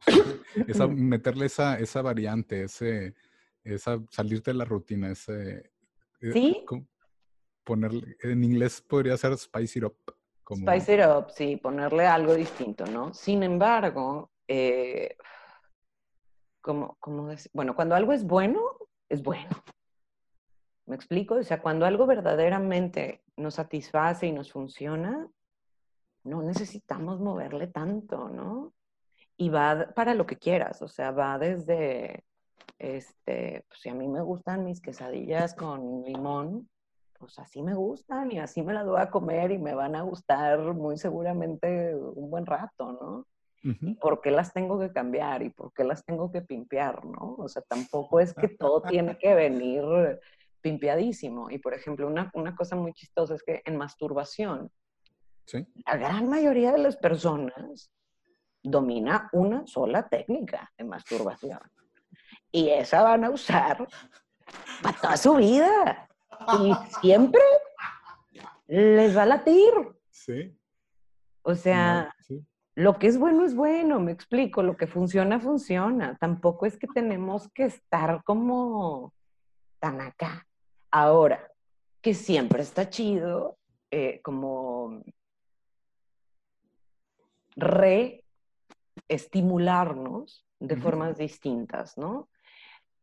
meterle 0.94 1.46
esa, 1.46 1.78
esa 1.78 2.02
variante, 2.02 2.64
ese, 2.64 3.14
esa, 3.64 3.98
salirte 4.10 4.50
de 4.50 4.58
la 4.58 4.66
rutina, 4.66 5.10
ese... 5.10 5.70
Eh, 6.20 6.32
sí, 6.34 6.66
ponerle, 7.64 8.18
en 8.22 8.44
inglés 8.44 8.82
podría 8.82 9.16
ser 9.16 9.38
spice 9.38 9.78
it 9.78 9.86
up. 9.86 9.96
Como... 10.44 10.70
Spice 10.70 10.96
it 10.96 11.00
up, 11.06 11.30
sí, 11.30 11.56
ponerle 11.56 12.06
algo 12.06 12.34
distinto, 12.34 12.84
¿no? 12.84 13.14
Sin 13.14 13.42
embargo, 13.42 14.30
eh, 14.46 15.16
como, 16.60 16.96
como 17.00 17.28
bueno, 17.52 17.74
cuando 17.74 17.94
algo 17.94 18.12
es 18.12 18.24
bueno, 18.24 18.62
es 19.08 19.22
bueno. 19.22 19.48
¿Me 20.86 20.96
explico? 20.96 21.36
O 21.36 21.42
sea, 21.42 21.62
cuando 21.62 21.86
algo 21.86 22.06
verdaderamente 22.06 23.22
nos 23.36 23.54
satisface 23.54 24.26
y 24.26 24.32
nos 24.32 24.50
funciona, 24.52 25.28
no 26.24 26.42
necesitamos 26.42 27.20
moverle 27.20 27.68
tanto, 27.68 28.28
¿no? 28.28 28.72
Y 29.36 29.48
va 29.48 29.88
para 29.94 30.14
lo 30.14 30.26
que 30.26 30.36
quieras, 30.36 30.82
o 30.82 30.88
sea, 30.88 31.12
va 31.12 31.38
desde, 31.38 32.24
este, 32.78 33.64
pues 33.68 33.80
si 33.80 33.88
a 33.88 33.94
mí 33.94 34.08
me 34.08 34.20
gustan 34.20 34.64
mis 34.64 34.80
quesadillas 34.80 35.54
con 35.54 36.02
limón, 36.02 36.68
pues 37.18 37.38
así 37.38 37.62
me 37.62 37.74
gustan 37.74 38.32
y 38.32 38.38
así 38.38 38.62
me 38.62 38.72
las 38.72 38.86
voy 38.86 39.00
a 39.00 39.10
comer 39.10 39.52
y 39.52 39.58
me 39.58 39.74
van 39.74 39.94
a 39.94 40.02
gustar 40.02 40.58
muy 40.74 40.98
seguramente 40.98 41.94
un 41.94 42.30
buen 42.30 42.46
rato, 42.46 42.92
¿no? 42.92 43.26
¿Por 44.00 44.20
qué 44.22 44.30
las 44.30 44.52
tengo 44.52 44.80
que 44.80 44.90
cambiar 44.90 45.42
y 45.42 45.50
por 45.50 45.72
qué 45.72 45.84
las 45.84 46.04
tengo 46.04 46.32
que 46.32 46.40
pimpear, 46.40 47.04
no? 47.04 47.36
O 47.38 47.48
sea, 47.48 47.62
tampoco 47.62 48.18
es 48.18 48.32
que 48.32 48.48
todo 48.48 48.80
tiene 48.82 49.18
que 49.18 49.34
venir 49.34 49.84
pimpeadísimo. 50.60 51.50
Y 51.50 51.58
por 51.58 51.74
ejemplo, 51.74 52.06
una, 52.06 52.30
una 52.34 52.56
cosa 52.56 52.76
muy 52.76 52.92
chistosa 52.94 53.34
es 53.34 53.42
que 53.42 53.62
en 53.64 53.76
masturbación, 53.76 54.70
la 55.86 55.96
gran 55.96 56.28
mayoría 56.28 56.72
de 56.72 56.78
las 56.78 56.96
personas 56.96 57.90
domina 58.62 59.28
una 59.32 59.66
sola 59.66 60.08
técnica 60.08 60.72
en 60.76 60.88
masturbación. 60.88 61.60
Y 62.52 62.68
esa 62.68 63.02
van 63.02 63.24
a 63.24 63.30
usar 63.30 63.86
para 64.82 64.96
toda 64.98 65.16
su 65.16 65.34
vida 65.36 66.08
y 66.60 66.72
siempre 67.00 67.42
les 68.66 69.16
va 69.16 69.22
a 69.22 69.26
latir. 69.26 69.72
Sí. 70.10 70.56
O 71.42 71.54
sea, 71.54 72.14
lo 72.80 72.98
que 72.98 73.06
es 73.08 73.18
bueno 73.18 73.44
es 73.44 73.54
bueno, 73.54 74.00
me 74.00 74.10
explico, 74.10 74.62
lo 74.62 74.78
que 74.78 74.86
funciona, 74.86 75.38
funciona. 75.38 76.16
Tampoco 76.16 76.64
es 76.64 76.78
que 76.78 76.86
tenemos 76.86 77.50
que 77.52 77.64
estar 77.64 78.24
como 78.24 79.12
tan 79.80 80.00
acá. 80.00 80.46
Ahora, 80.90 81.52
que 82.00 82.14
siempre 82.14 82.62
está 82.62 82.88
chido, 82.88 83.58
eh, 83.90 84.22
como 84.22 85.02
reestimularnos 87.54 90.46
de 90.58 90.76
formas 90.76 91.18
distintas, 91.18 91.98
¿no? 91.98 92.30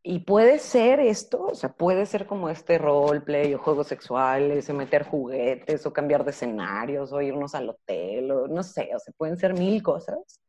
Y 0.02 0.20
puede 0.20 0.58
ser 0.58 1.00
esto, 1.00 1.46
o 1.46 1.54
sea, 1.54 1.72
puede 1.72 2.06
ser 2.06 2.26
como 2.26 2.48
este 2.48 2.78
roleplay 2.78 3.52
o 3.54 3.58
juegos 3.58 3.88
sexuales, 3.88 4.70
o 4.70 4.74
meter 4.74 5.02
juguetes, 5.04 5.84
o 5.86 5.92
cambiar 5.92 6.24
de 6.24 6.30
escenarios, 6.30 7.12
o 7.12 7.20
irnos 7.20 7.54
al 7.54 7.68
hotel, 7.68 8.30
o 8.30 8.48
no 8.48 8.62
sé, 8.62 8.90
o 8.94 8.98
sea, 8.98 9.12
pueden 9.16 9.36
ser 9.36 9.54
mil 9.54 9.82
cosas. 9.82 10.40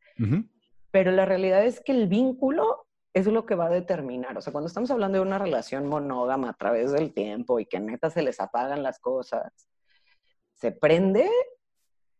Pero 0.92 1.12
la 1.12 1.26
realidad 1.26 1.66
es 1.66 1.82
que 1.82 1.92
el 1.92 2.08
vínculo 2.08 2.88
es 3.14 3.26
lo 3.28 3.46
que 3.46 3.56
va 3.56 3.68
a 3.68 3.72
determinar. 3.72 4.38
O 4.38 4.42
sea, 4.42 4.52
cuando 4.54 4.68
estamos 4.68 4.92
hablando 4.92 5.18
de 5.18 5.26
una 5.26 5.40
relación 5.40 5.88
monógama 5.88 6.50
a 6.50 6.54
través 6.54 6.92
del 6.92 7.14
tiempo 7.14 7.60
y 7.60 7.66
que 7.66 7.80
neta 7.80 8.10
se 8.10 8.22
les 8.22 8.40
apagan 8.40 8.84
las 8.84 9.00
cosas, 9.00 9.52
se 10.54 10.72
prende 10.72 11.30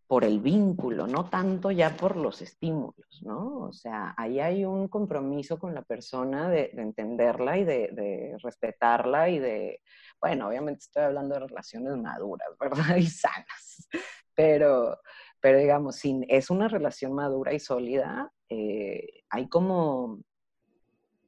por 0.10 0.26
el 0.26 0.40
vínculo, 0.40 1.06
no 1.06 1.30
tanto 1.30 1.70
ya 1.70 1.96
por 1.96 2.18
los 2.18 2.42
estímulos, 2.42 3.22
¿no? 3.22 3.60
O 3.60 3.72
sea, 3.72 4.16
ahí 4.18 4.40
hay 4.40 4.66
un 4.66 4.88
compromiso 4.88 5.60
con 5.60 5.76
la 5.76 5.84
persona 5.84 6.50
de, 6.50 6.72
entenderla 6.74 7.60
y 7.60 7.64
de, 7.64 8.36
respetarla 8.42 9.30
y 9.30 9.38
de, 9.38 9.84
bueno, 10.20 10.48
obviamente 10.48 10.80
estoy 10.80 11.04
hablando 11.04 11.36
de 11.36 11.42
relaciones 11.42 11.96
maduras, 11.96 12.50
¿verdad? 12.60 12.76
Y 12.98 13.06
sanas, 13.06 13.88
pero, 14.34 14.98
pero 15.40 15.60
digamos, 15.60 15.98
si 15.98 16.26
es 16.28 16.50
una 16.50 16.68
relación 16.68 17.14
madura 17.14 17.54
y 17.54 17.60
sólida, 17.60 18.32
eh, 18.50 19.22
hay 19.30 19.48
como 19.48 20.24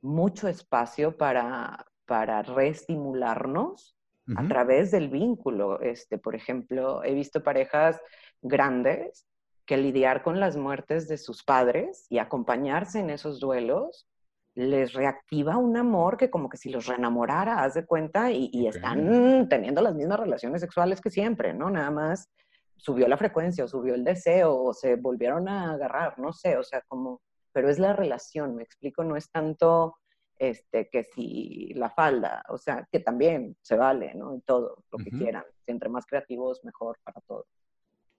mucho 0.02 0.48
espacio 0.48 1.16
para, 1.16 1.86
para 2.08 2.42
reestimularnos 2.42 3.96
a 4.36 4.48
través 4.48 4.92
del 4.92 5.10
vínculo. 5.10 5.82
Este, 5.82 6.18
por 6.18 6.36
ejemplo, 6.36 7.04
he 7.04 7.14
visto 7.14 7.44
parejas 7.44 8.02
grandes 8.42 9.28
que 9.66 9.78
lidiar 9.78 10.24
con 10.24 10.40
las 10.40 10.58
muertes 10.58 11.08
de 11.08 11.18
sus 11.18 11.44
padres 11.44 12.06
y 12.10 12.18
acompañarse 12.18 13.00
en 13.00 13.10
esos 13.10 13.40
duelos 13.40 14.08
les 14.54 14.94
reactiva 14.94 15.58
un 15.58 15.78
amor 15.78 16.18
que 16.18 16.30
como 16.30 16.50
que 16.50 16.58
si 16.58 16.70
los 16.70 16.88
reenamorara, 16.88 17.64
haz 17.64 17.76
de 17.76 17.86
cuenta, 17.86 18.32
y, 18.32 18.68
están 18.68 19.48
teniendo 19.48 19.82
las 19.82 19.96
mismas 19.96 20.20
relaciones 20.20 20.62
sexuales 20.62 21.00
que 21.00 21.10
siempre, 21.10 21.54
¿no? 21.54 21.70
Nada 21.70 21.90
más 21.90 22.30
subió 22.76 23.08
la 23.08 23.18
frecuencia 23.18 23.64
o 23.64 23.68
subió 23.68 23.96
el 23.96 24.04
deseo 24.04 24.62
o 24.62 24.74
se 24.74 24.96
volvieron 24.96 25.48
a 25.48 25.72
agarrar, 25.74 26.20
no 26.20 26.34
sé, 26.34 26.58
o 26.58 26.64
sea, 26.64 26.82
como, 26.88 27.22
pero 27.54 27.70
es 27.70 27.80
la 27.80 27.94
relación, 27.94 28.56
me 28.56 28.64
explico, 28.64 29.04
no 29.04 29.16
es 29.16 29.32
tanto 29.32 29.96
este, 30.38 30.90
que 30.90 31.04
si 31.04 31.74
la 31.76 31.92
falda, 31.92 32.44
o 32.50 32.58
sea, 32.58 32.88
que 32.92 33.00
también 33.00 33.56
se 33.62 33.76
vale, 33.76 34.16
¿no? 34.16 34.36
Y 34.36 34.42
todo, 34.42 34.84
lo 34.92 34.98
que 34.98 35.12
quieran, 35.12 35.46
entre 35.68 35.88
más 35.88 36.06
creativos, 36.06 36.66
mejor 36.66 36.98
para 37.04 37.22
todos. 37.22 37.46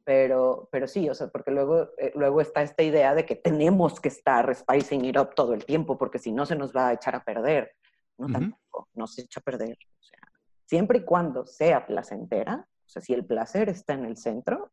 Pero, 0.05 0.69
pero 0.73 0.89
sí, 0.89 1.09
o 1.09 1.15
sea, 1.15 1.29
porque 1.29 1.51
luego, 1.51 1.91
eh, 1.99 2.13
luego 2.15 2.41
está 2.41 2.63
esta 2.63 2.83
idea 2.83 3.15
de 3.15 3.25
que 3.25 3.37
tenemos 3.37 4.01
que 4.01 4.09
estar 4.09 4.53
spicing 4.55 5.05
it 5.05 5.17
up 5.17 5.35
todo 5.35 5.55
el 5.55 5.65
tiempo, 5.65 5.97
porque 5.97 6.19
si 6.19 6.33
no 6.33 6.45
se 6.45 6.57
nos 6.57 6.75
va 6.75 6.89
a 6.89 6.93
echar 6.95 7.15
a 7.15 7.25
perder. 7.25 7.73
No, 8.19 8.29
tampoco, 8.29 8.89
no 8.95 9.07
se 9.07 9.23
echa 9.23 9.41
a 9.41 9.43
perder. 9.43 9.79
O 9.99 10.03
sea, 10.03 10.21
siempre 10.67 10.99
y 10.99 11.05
cuando 11.05 11.47
sea 11.47 11.87
placentera, 11.87 12.67
o 12.87 12.89
sea, 12.89 13.01
si 13.03 13.15
el 13.15 13.25
placer 13.25 13.69
está 13.69 13.95
en 13.95 14.05
el 14.05 14.17
centro, 14.17 14.73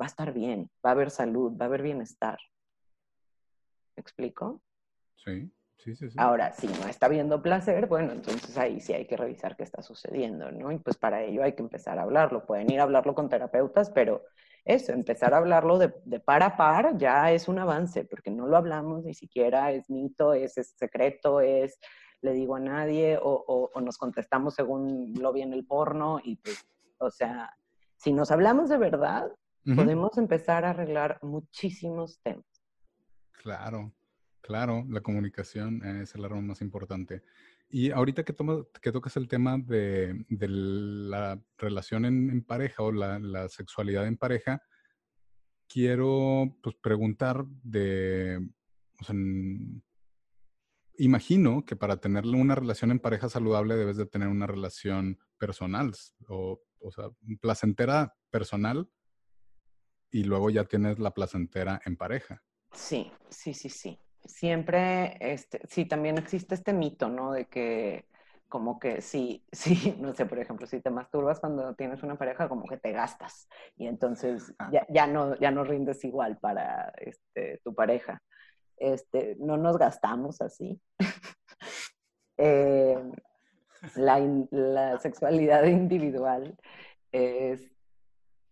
va 0.00 0.06
a 0.06 0.08
estar 0.08 0.32
bien, 0.32 0.70
va 0.84 0.90
a 0.90 0.92
haber 0.92 1.10
salud, 1.10 1.56
va 1.58 1.66
a 1.66 1.68
haber 1.68 1.82
bienestar. 1.82 2.38
¿Me 3.96 4.00
explico? 4.00 4.62
Sí. 5.16 5.50
Ahora, 6.16 6.52
si 6.52 6.66
no 6.66 6.88
está 6.88 7.08
viendo 7.08 7.40
placer, 7.40 7.86
bueno, 7.86 8.12
entonces 8.12 8.56
ahí 8.58 8.80
sí 8.80 8.92
hay 8.92 9.06
que 9.06 9.16
revisar 9.16 9.56
qué 9.56 9.62
está 9.62 9.82
sucediendo, 9.82 10.50
¿no? 10.50 10.72
Y 10.72 10.78
pues 10.78 10.96
para 10.96 11.22
ello 11.22 11.42
hay 11.42 11.52
que 11.52 11.62
empezar 11.62 11.98
a 11.98 12.02
hablarlo. 12.02 12.44
Pueden 12.46 12.70
ir 12.70 12.80
a 12.80 12.82
hablarlo 12.82 13.14
con 13.14 13.28
terapeutas, 13.28 13.90
pero 13.90 14.24
eso, 14.64 14.92
empezar 14.92 15.34
a 15.34 15.38
hablarlo 15.38 15.78
de, 15.78 15.94
de 16.04 16.20
par 16.20 16.42
a 16.42 16.56
par 16.56 16.98
ya 16.98 17.30
es 17.32 17.48
un 17.48 17.58
avance, 17.58 18.04
porque 18.04 18.30
no 18.30 18.46
lo 18.46 18.56
hablamos 18.56 19.04
ni 19.04 19.14
siquiera, 19.14 19.72
es 19.72 19.88
mito, 19.88 20.34
es, 20.34 20.54
secreto, 20.76 21.40
es 21.40 21.78
le 22.20 22.32
digo 22.32 22.56
a 22.56 22.60
nadie, 22.60 23.16
o, 23.16 23.70
o, 23.72 23.80
nos 23.80 23.96
contestamos 23.96 24.54
según 24.54 25.14
lo 25.14 25.32
vi 25.32 25.42
en 25.42 25.52
el 25.52 25.64
porno, 25.64 26.20
y 26.22 26.36
pues, 26.36 26.66
o 26.98 27.10
sea, 27.10 27.56
si 27.96 28.12
nos 28.12 28.30
hablamos 28.30 28.68
de 28.68 28.76
verdad, 28.76 29.32
podemos 29.76 30.16
empezar 30.16 30.64
a 30.64 30.70
arreglar 30.70 31.18
muchísimos 31.22 32.18
temas. 32.22 32.46
Claro. 33.32 33.92
Claro, 34.40 34.86
la 34.88 35.00
comunicación 35.00 35.84
es 35.84 36.14
el 36.14 36.24
arma 36.24 36.40
más 36.40 36.60
importante. 36.62 37.22
Y 37.68 37.90
ahorita 37.90 38.24
que, 38.24 38.34
que 38.80 38.92
tocas 38.92 39.16
el 39.16 39.28
tema 39.28 39.58
de, 39.58 40.24
la 40.28 41.40
relación 41.58 42.04
en, 42.06 42.42
pareja 42.42 42.82
o 42.82 42.92
la, 42.92 43.48
sexualidad 43.48 44.06
en 44.06 44.16
pareja, 44.16 44.62
quiero 45.68 46.56
pues, 46.62 46.76
preguntar 46.76 47.44
de, 47.62 48.40
imagino 50.96 51.64
que 51.66 51.76
para 51.76 51.98
tener 51.98 52.24
una 52.24 52.54
relación 52.54 52.90
en 52.90 53.00
pareja 53.00 53.28
saludable 53.28 53.76
debes 53.76 53.98
de 53.98 54.06
tener 54.06 54.28
una 54.28 54.46
relación 54.46 55.18
personal, 55.36 55.92
o, 56.28 56.62
o 56.80 56.90
sea, 56.90 57.10
placentera 57.42 58.14
personal, 58.30 58.88
y 60.10 60.24
luego 60.24 60.48
ya 60.48 60.64
tienes 60.64 60.98
la 60.98 61.12
placentera 61.12 61.82
en 61.84 61.98
pareja. 61.98 62.42
Sí, 62.72 63.12
sí, 63.28 63.52
sí, 63.52 63.68
sí 63.68 63.98
siempre, 64.24 65.16
este, 65.20 65.60
sí, 65.68 65.84
también 65.84 66.18
existe 66.18 66.54
este 66.54 66.72
mito, 66.72 67.08
¿no? 67.08 67.32
De 67.32 67.46
que 67.46 68.06
como 68.48 68.78
que 68.78 69.02
sí, 69.02 69.44
sí, 69.52 69.96
no 70.00 70.14
sé, 70.14 70.26
por 70.26 70.38
ejemplo, 70.38 70.66
si 70.66 70.80
te 70.80 70.90
masturbas 70.90 71.40
cuando 71.40 71.74
tienes 71.74 72.02
una 72.02 72.16
pareja, 72.16 72.48
como 72.48 72.66
que 72.66 72.78
te 72.78 72.92
gastas 72.92 73.48
y 73.76 73.86
entonces 73.86 74.54
ah. 74.58 74.70
ya, 74.72 74.86
ya, 74.88 75.06
no, 75.06 75.36
ya 75.36 75.50
no 75.50 75.64
rindes 75.64 76.04
igual 76.04 76.38
para 76.38 76.92
este, 76.96 77.60
tu 77.64 77.74
pareja. 77.74 78.22
Este, 78.76 79.36
no 79.40 79.56
nos 79.56 79.78
gastamos 79.78 80.40
así. 80.40 80.80
Eh, 82.40 82.96
la, 83.96 84.20
la 84.52 84.96
sexualidad 85.00 85.64
individual 85.66 86.56
es 87.10 87.60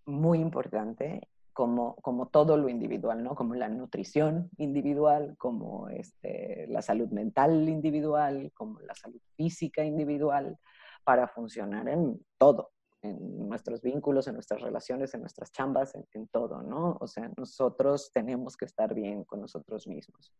muy 0.07 0.41
importante 0.41 1.29
como, 1.57 1.97
como 2.03 2.29
todo 2.29 2.59
lo 2.59 2.69
individual, 2.69 3.25
¿no? 3.25 3.35
Como 3.35 3.55
la 3.55 3.71
nutrición 3.71 4.51
individual, 4.59 5.37
como 5.39 5.89
este, 5.89 6.67
la 6.69 6.83
salud 6.83 7.09
mental 7.09 7.67
individual, 7.67 8.53
como 8.55 8.79
la 8.81 8.95
salud 8.95 9.23
física 9.39 9.83
individual, 9.83 10.59
para 11.03 11.27
funcionar 11.27 11.89
en 11.89 12.21
todo, 12.37 12.73
en 13.01 13.49
nuestros 13.49 13.81
vínculos, 13.81 14.29
en 14.29 14.35
nuestras 14.35 14.61
relaciones, 14.61 15.15
en 15.15 15.23
nuestras 15.23 15.51
chambas, 15.51 15.95
en, 15.95 16.05
en, 16.13 16.29
todo, 16.29 16.63
¿no? 16.63 16.99
O 17.01 17.07
sea, 17.07 17.31
nosotros 17.39 18.11
tenemos 18.13 18.55
que 18.55 18.67
estar 18.67 18.93
bien 18.93 19.25
con 19.25 19.41
nosotros 19.41 19.87
mismos. 19.87 20.35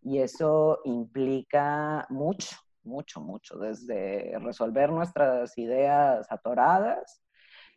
Y 0.00 0.16
eso 0.16 0.80
implica 0.84 2.06
mucho, 2.08 2.56
mucho, 2.84 3.20
mucho, 3.20 3.58
desde 3.58 4.38
resolver 4.38 4.90
nuestras 4.90 5.58
ideas 5.58 6.26
atoradas, 6.30 7.20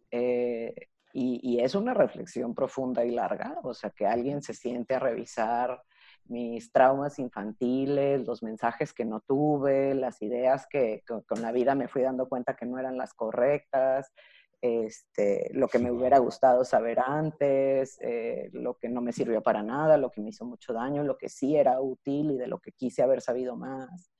eh, 0.09 0.73
y, 1.13 1.59
es 1.59 1.75
una 1.75 1.93
reflexión 1.93 2.53
profunda 2.53 3.03
y 3.05 3.11
larga, 3.11 3.59
o 3.63 3.73
sea, 3.73 3.89
que 3.89 4.05
alguien 4.05 4.41
se 4.41 4.53
siente 4.53 4.95
a 4.95 4.99
revisar 4.99 5.81
mis 6.25 6.71
traumas 6.71 7.19
infantiles, 7.19 8.25
los 8.25 8.43
mensajes 8.43 8.93
que 8.93 9.05
no 9.05 9.21
tuve, 9.21 9.95
las 9.95 10.21
ideas 10.21 10.67
que, 10.69 11.03
con 11.05 11.41
la 11.41 11.51
vida 11.51 11.73
me 11.75 11.87
fui 11.87 12.01
dando 12.01 12.27
cuenta 12.27 12.55
que 12.55 12.65
no 12.65 12.77
eran 12.77 12.97
las 12.97 13.13
correctas, 13.13 14.13
este, 14.61 15.49
lo 15.53 15.67
que 15.67 15.79
me 15.79 15.91
hubiera 15.91 16.17
gustado 16.19 16.65
saber 16.65 16.99
antes, 16.99 17.97
eh, 18.01 18.49
lo 18.53 18.75
que 18.75 18.89
no 18.89 19.01
me 19.01 19.13
sirvió 19.13 19.41
para 19.41 19.63
nada, 19.63 19.97
lo 19.97 20.11
que 20.11 20.21
me 20.21 20.29
hizo 20.29 20.45
mucho 20.45 20.73
daño, 20.73 21.03
lo 21.03 21.17
que 21.17 21.29
sí 21.29 21.55
era 21.55 21.79
útil 21.79 22.31
y 22.31 22.37
de 22.37 22.47
lo 22.47 22.59
que 22.59 22.71
quise 22.71 23.03
haber 23.03 23.21
sabido 23.21 23.55
más. 23.55 24.11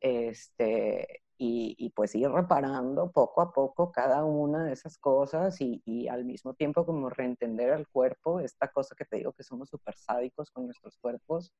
Este, 0.00 1.21
y, 1.44 1.90
pues 1.90 2.14
ir 2.14 2.30
reparando 2.30 3.10
poco 3.10 3.40
a 3.40 3.52
poco 3.52 3.90
cada 3.90 4.24
una 4.24 4.64
de 4.64 4.72
esas 4.72 4.96
cosas 4.96 5.60
y, 5.60 6.08
al 6.08 6.24
mismo 6.24 6.54
tiempo 6.54 6.86
como 6.86 7.10
reentender 7.10 7.72
al 7.72 7.88
cuerpo, 7.88 8.38
esta 8.38 8.68
cosa 8.68 8.94
que 8.96 9.04
te 9.04 9.16
digo 9.16 9.32
que 9.32 9.42
somos 9.42 9.68
súper 9.68 9.96
sádicos 9.96 10.52
con 10.52 10.66
nuestros 10.66 10.96
cuerpos, 10.98 11.52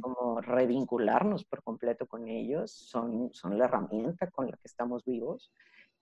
como 0.00 0.40
revincularnos 0.40 1.44
por 1.44 1.64
completo 1.64 2.06
con 2.06 2.28
ellos, 2.28 2.70
son, 2.70 3.30
son 3.32 3.58
la 3.58 3.64
herramienta 3.64 4.30
con 4.30 4.46
la 4.46 4.56
que 4.56 4.68
estamos 4.68 5.04
vivos. 5.04 5.50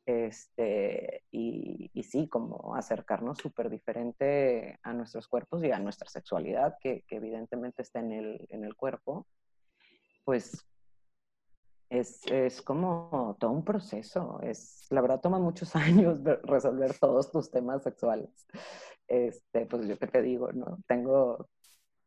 Este, 0.07 1.23
y, 1.31 1.91
y 1.95 2.03
sí, 2.03 2.29
como 2.29 2.75
acercarnos 2.77 3.39
súper 3.39 3.71
diferente 3.71 4.79
a 4.83 4.93
nuestros 4.93 5.29
cuerpos 5.29 5.65
y 5.65 5.73
a 5.73 5.79
nuestra 5.79 6.11
sexualidad, 6.11 6.77
que, 6.79 7.05
que 7.09 7.17
evidentemente 7.17 7.81
está 7.81 8.01
en 8.01 8.13
el, 8.13 8.47
en 8.51 8.65
el 8.65 8.77
cuerpo, 8.77 9.27
pues 10.25 10.67
es, 11.89 12.21
es, 12.27 12.63
como 12.63 13.37
todo 13.39 13.51
un 13.51 13.65
proceso. 13.65 14.41
Es, 14.43 14.87
la 14.91 15.01
verdad 15.01 15.21
toma 15.21 15.39
muchos 15.39 15.75
años 15.77 16.21
resolver 16.43 16.99
todos 16.99 17.31
tus 17.31 17.51
temas 17.51 17.83
sexuales. 17.83 18.47
Este, 19.07 19.67
pues 19.67 19.87
yo 19.87 19.99
qué 19.99 20.07
te 20.07 20.23
digo, 20.23 20.53
¿no? 20.53 20.79
Tengo, 20.87 21.49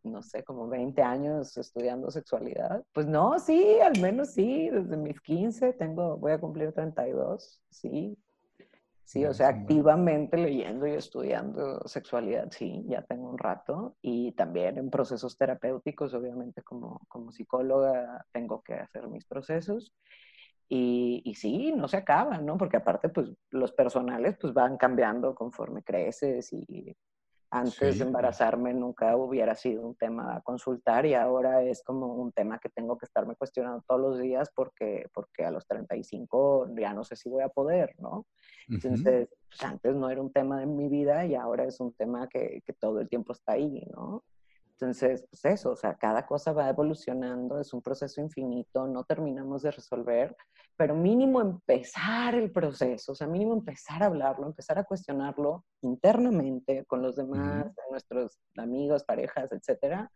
no 0.03 0.21
sé, 0.21 0.43
como 0.43 0.67
20 0.67 1.01
años 1.01 1.55
estudiando 1.57 2.11
sexualidad. 2.11 2.83
Pues 2.93 3.05
no, 3.05 3.39
sí, 3.39 3.79
al 3.79 3.99
menos 4.01 4.33
sí, 4.33 4.69
desde 4.69 4.97
mis 4.97 5.19
15 5.21 5.73
tengo, 5.73 6.17
voy 6.17 6.31
a 6.31 6.39
cumplir 6.39 6.73
32, 6.73 7.61
sí, 7.69 8.17
Sí, 9.07 9.23
o 9.23 9.33
sea, 9.33 9.47
activamente 9.47 10.35
leyendo 10.35 10.85
y 10.85 10.91
estudiando 10.91 11.81
sexualidad, 11.87 12.51
sí, 12.51 12.83
ya 12.89 13.03
tengo 13.03 13.29
un 13.29 13.37
rato. 13.37 13.95
Y 14.01 14.33
también 14.33 14.77
en 14.77 14.89
procesos 14.89 15.37
terapéuticos, 15.37 16.13
obviamente 16.13 16.61
como, 16.61 16.99
como 17.07 17.31
psicóloga 17.31 18.25
tengo 18.33 18.61
que 18.63 18.73
hacer 18.73 19.07
mis 19.07 19.23
procesos. 19.23 19.93
Y, 20.67 21.21
y, 21.23 21.35
sí, 21.35 21.71
no 21.71 21.87
se 21.87 21.95
acaban, 21.95 22.45
¿no? 22.45 22.57
Porque 22.57 22.75
aparte, 22.77 23.07
pues 23.07 23.29
los 23.49 23.71
personales 23.71 24.35
pues 24.41 24.53
van 24.53 24.75
cambiando 24.75 25.33
conforme 25.35 25.83
creces 25.83 26.51
y 26.51 26.93
Antes 27.49 27.97
de 27.97 28.03
embarazarme 28.03 28.73
nunca 28.73 29.15
hubiera 29.15 29.55
sido 29.55 29.87
un 29.87 29.95
tema 29.95 30.35
a 30.35 30.41
consultar 30.41 31.05
y 31.05 31.13
ahora 31.13 31.63
es 31.63 31.81
como 31.81 32.13
un 32.15 32.33
tema 32.33 32.59
que 32.59 32.67
tengo 32.67 32.97
que 32.97 33.05
estarme 33.05 33.35
cuestionando 33.35 33.83
todos 33.87 34.01
los 34.01 34.19
días 34.19 34.51
porque, 34.53 35.07
porque 35.13 35.45
a 35.45 35.51
los 35.51 35.65
35 35.65 36.69
ya 36.77 36.93
no 36.93 37.05
sé 37.05 37.15
si 37.15 37.29
voy 37.29 37.43
a 37.43 37.49
poder, 37.49 37.95
¿no? 37.99 38.25
Entonces, 38.67 39.29
pues, 39.47 39.63
antes 39.63 39.95
no 39.95 40.09
era 40.09 40.21
un 40.21 40.31
tema 40.33 40.59
de 40.59 40.65
mi 40.65 40.89
vida 40.89 41.25
y 41.25 41.35
ahora 41.35 41.63
es 41.63 41.79
un 41.79 41.93
tema 41.93 42.27
que, 42.27 42.61
que 42.65 42.73
todo 42.73 42.99
el 42.99 43.07
tiempo 43.07 43.31
está 43.31 43.53
ahí, 43.53 43.81
¿no? 43.95 44.25
Entonces, 44.79 45.25
pues 45.27 45.43
eso, 45.45 45.71
o 45.71 45.75
sea, 45.75 45.95
cada 45.95 46.27
cosa 46.27 46.53
va 46.53 46.69
evolucionando, 46.69 47.59
es 47.59 47.73
un 47.73 47.81
proceso 47.81 48.21
infinito, 48.21 48.85
no 48.85 49.03
terminamos 49.05 49.63
de 49.63 49.71
resolver, 49.71 50.37
pero 50.75 50.95
mínimo 50.95 51.41
empezar 51.41 52.35
el 52.35 52.51
proceso, 52.51 53.13
o 53.13 53.15
sea, 53.15 53.25
mínimo 53.25 53.53
empezar 53.53 54.03
a 54.03 54.05
hablarlo, 54.05 54.45
empezar 54.45 54.77
a 54.77 54.83
cuestionarlo 54.83 55.65
internamente 55.81 56.85
con 56.85 57.01
los 57.01 57.15
demás, 57.15 57.73
nuestros 57.89 58.37
amigos, 58.55 59.03
parejas, 59.03 59.51
etcétera, 59.51 60.11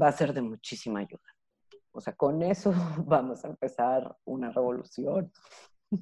va 0.00 0.08
a 0.08 0.12
ser 0.12 0.34
de 0.34 0.42
muchísima 0.42 0.98
ayuda. 0.98 1.32
O 1.92 2.00
sea, 2.00 2.14
con 2.14 2.42
eso 2.42 2.74
vamos 3.06 3.44
a 3.44 3.48
empezar 3.48 4.16
una 4.24 4.50
revolución. 4.50 5.30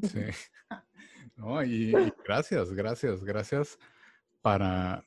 Sí. 0.02 0.24
No, 1.36 1.60
y 1.64 1.90
gracias, 2.24 2.72
gracias, 2.72 3.24
gracias 3.24 3.76
para, 4.40 5.04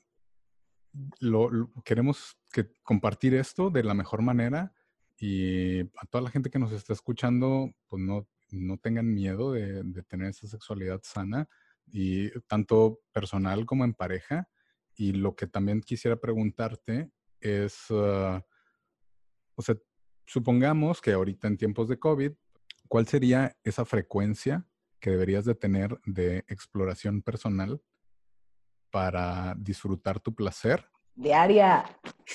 lo, 1.19 1.71
queremos 1.83 2.37
que 2.51 2.71
compartir 2.83 3.33
esto 3.33 3.69
de 3.69 3.83
la 3.83 3.93
mejor 3.93 4.21
manera 4.21 4.73
y 5.17 5.81
a 5.81 6.05
toda 6.09 6.23
la 6.23 6.29
gente 6.29 6.49
que 6.49 6.59
nos 6.59 6.71
está 6.71 6.93
escuchando, 6.93 7.73
pues 7.87 8.01
no, 8.01 8.27
no 8.51 8.77
tengan 8.77 9.13
miedo 9.13 9.51
de, 9.51 9.83
tener 10.03 10.29
esa 10.29 10.47
sexualidad 10.47 11.01
sana 11.03 11.49
y 11.87 12.29
tanto 12.41 12.99
personal 13.11 13.65
como 13.65 13.83
en 13.83 13.93
pareja. 13.93 14.47
Y 14.95 15.13
lo 15.13 15.35
que 15.35 15.47
también 15.47 15.81
quisiera 15.81 16.17
preguntarte 16.17 17.11
es, 17.39 17.85
ah, 17.91 18.43
o 19.55 19.61
sea, 19.61 19.75
supongamos 20.25 21.01
que 21.01 21.13
ahorita 21.13 21.47
en 21.47 21.57
tiempos 21.57 21.87
de 21.87 21.99
COVID, 21.99 22.31
¿cuál 22.87 23.07
sería 23.07 23.57
esa 23.63 23.85
frecuencia 23.85 24.67
que 24.99 25.11
deberías 25.11 25.45
de 25.45 25.55
tener 25.55 25.99
de 26.05 26.39
exploración 26.47 27.21
personal 27.21 27.81
para 28.97 29.53
disfrutar 29.55 30.19
tu 30.19 30.33
placer? 30.33 30.83
Diaria, 31.13 31.85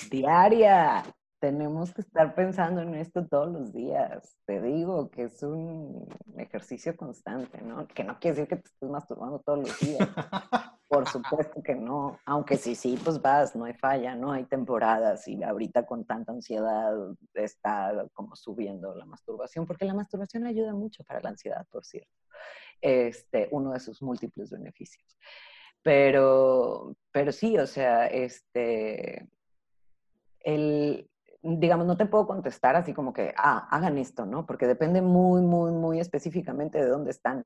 diaria. 0.09 1.03
Tenemos 1.41 1.93
que 1.93 1.99
estar 1.99 2.33
pensando 2.35 2.79
en 2.81 2.95
esto 2.95 3.27
todos 3.27 3.51
los 3.51 3.73
días. 3.73 4.37
Te 4.45 4.61
digo 4.61 5.11
que 5.11 5.23
es 5.23 5.43
un 5.43 6.07
ejercicio 6.37 6.95
constante, 6.95 7.61
¿no? 7.61 7.85
Que 7.89 8.05
no 8.05 8.17
quiere 8.17 8.37
decir 8.37 8.47
que 8.47 8.55
te 8.63 8.69
estés 8.69 8.89
masturbando 8.89 9.39
todos 9.39 9.59
los 9.67 9.79
días. 9.81 10.07
Por 10.87 11.05
supuesto 11.09 11.61
que 11.61 11.75
no. 11.75 12.17
Aunque 12.25 12.55
sí, 12.55 12.75
sí, 12.75 12.97
pues 13.03 13.21
vas, 13.21 13.57
no 13.57 13.65
hay 13.65 13.73
falla, 13.73 14.15
¿no? 14.15 14.31
Hay 14.31 14.45
temporadas 14.45 15.27
y 15.27 15.43
ahorita 15.43 15.85
con 15.85 16.05
tanta 16.05 16.31
ansiedad 16.31 16.93
está 17.33 18.07
como 18.13 18.37
subiendo 18.37 18.95
la 18.95 19.05
masturbación, 19.05 19.65
porque 19.65 19.83
la 19.83 19.95
masturbación 19.95 20.45
ayuda 20.45 20.73
mucho 20.73 21.03
para 21.03 21.19
la 21.19 21.31
ansiedad, 21.31 21.67
por 21.69 21.83
cierto. 21.83 22.13
Este, 22.79 23.49
uno 23.51 23.73
de 23.73 23.81
sus 23.81 24.01
múltiples 24.01 24.49
beneficios. 24.49 25.17
Pero, 25.83 26.95
pero 27.11 27.31
sí, 27.31 27.57
o 27.57 27.67
sea, 27.67 28.07
este, 28.07 29.27
el, 30.39 31.09
digamos, 31.41 31.85
no 31.85 31.97
te 31.97 32.05
puedo 32.05 32.25
contestar 32.25 32.75
así 32.75 32.93
como 32.93 33.13
que, 33.13 33.33
ah, 33.37 33.67
hagan 33.69 33.97
esto, 33.97 34.25
¿no? 34.25 34.45
Porque 34.45 34.65
depende 34.65 35.01
muy, 35.01 35.41
muy, 35.41 35.71
muy 35.71 35.99
específicamente 35.99 36.79
de 36.79 36.87
dónde 36.87 37.11
están, 37.11 37.43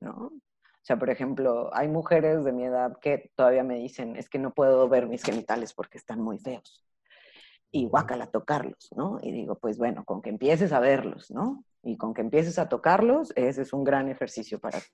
¿no? 0.00 0.32
O 0.84 0.86
sea, 0.86 0.98
por 0.98 1.08
ejemplo, 1.08 1.70
hay 1.74 1.88
mujeres 1.88 2.44
de 2.44 2.52
mi 2.52 2.64
edad 2.64 2.98
que 3.00 3.30
todavía 3.36 3.64
me 3.64 3.76
dicen, 3.76 4.16
es 4.16 4.28
que 4.28 4.38
no 4.38 4.52
puedo 4.52 4.86
ver 4.88 5.06
mis 5.06 5.22
genitales 5.22 5.72
porque 5.72 5.96
están 5.96 6.20
muy 6.20 6.38
feos. 6.38 6.84
Y 7.70 7.86
guácala 7.86 8.26
tocarlos, 8.26 8.90
¿no? 8.94 9.18
Y 9.22 9.32
digo, 9.32 9.58
pues 9.58 9.78
bueno, 9.78 10.04
con 10.04 10.20
que 10.20 10.30
empieces 10.30 10.72
a 10.72 10.80
verlos, 10.80 11.30
¿no? 11.30 11.64
Y 11.82 11.96
con 11.96 12.12
que 12.12 12.20
empieces 12.20 12.58
a 12.58 12.68
tocarlos, 12.68 13.32
ese 13.34 13.62
es 13.62 13.72
un 13.72 13.82
gran 13.82 14.08
ejercicio 14.08 14.58
para 14.58 14.78
ti. 14.78 14.86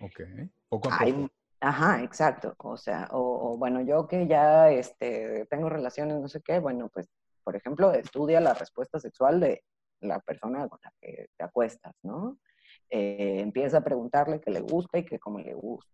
Ok, 0.00 0.20
poco 0.68 0.88
a 0.92 0.98
poco. 0.98 1.30
Ajá, 1.66 2.00
exacto. 2.04 2.54
O 2.58 2.76
sea, 2.76 3.08
o, 3.10 3.56
bueno, 3.58 3.80
yo 3.80 4.06
que 4.06 4.28
ya 4.28 4.70
este, 4.70 5.46
tengo 5.46 5.68
relaciones, 5.68 6.16
no 6.20 6.28
sé 6.28 6.40
qué, 6.40 6.60
bueno, 6.60 6.88
pues, 6.94 7.08
por 7.42 7.56
ejemplo, 7.56 7.92
estudia 7.92 8.40
la 8.40 8.54
respuesta 8.54 9.00
sexual 9.00 9.40
de 9.40 9.64
la 10.00 10.20
persona 10.20 10.68
con 10.68 10.78
la 10.84 10.92
que 11.00 11.26
te 11.36 11.44
acuestas, 11.44 11.92
¿no? 12.04 12.38
Eh, 12.88 13.40
empieza 13.40 13.78
a 13.78 13.84
preguntarle 13.84 14.40
qué 14.40 14.52
le 14.52 14.60
gusta 14.60 14.98
y 14.98 15.04
qué 15.04 15.18
cómo 15.18 15.40
le 15.40 15.54
gusta. 15.54 15.90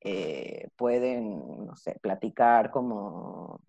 Eh, 0.00 0.68
pueden, 0.76 1.66
no 1.66 1.76
sé, 1.76 1.98
platicar 2.00 2.70
como 2.70 3.60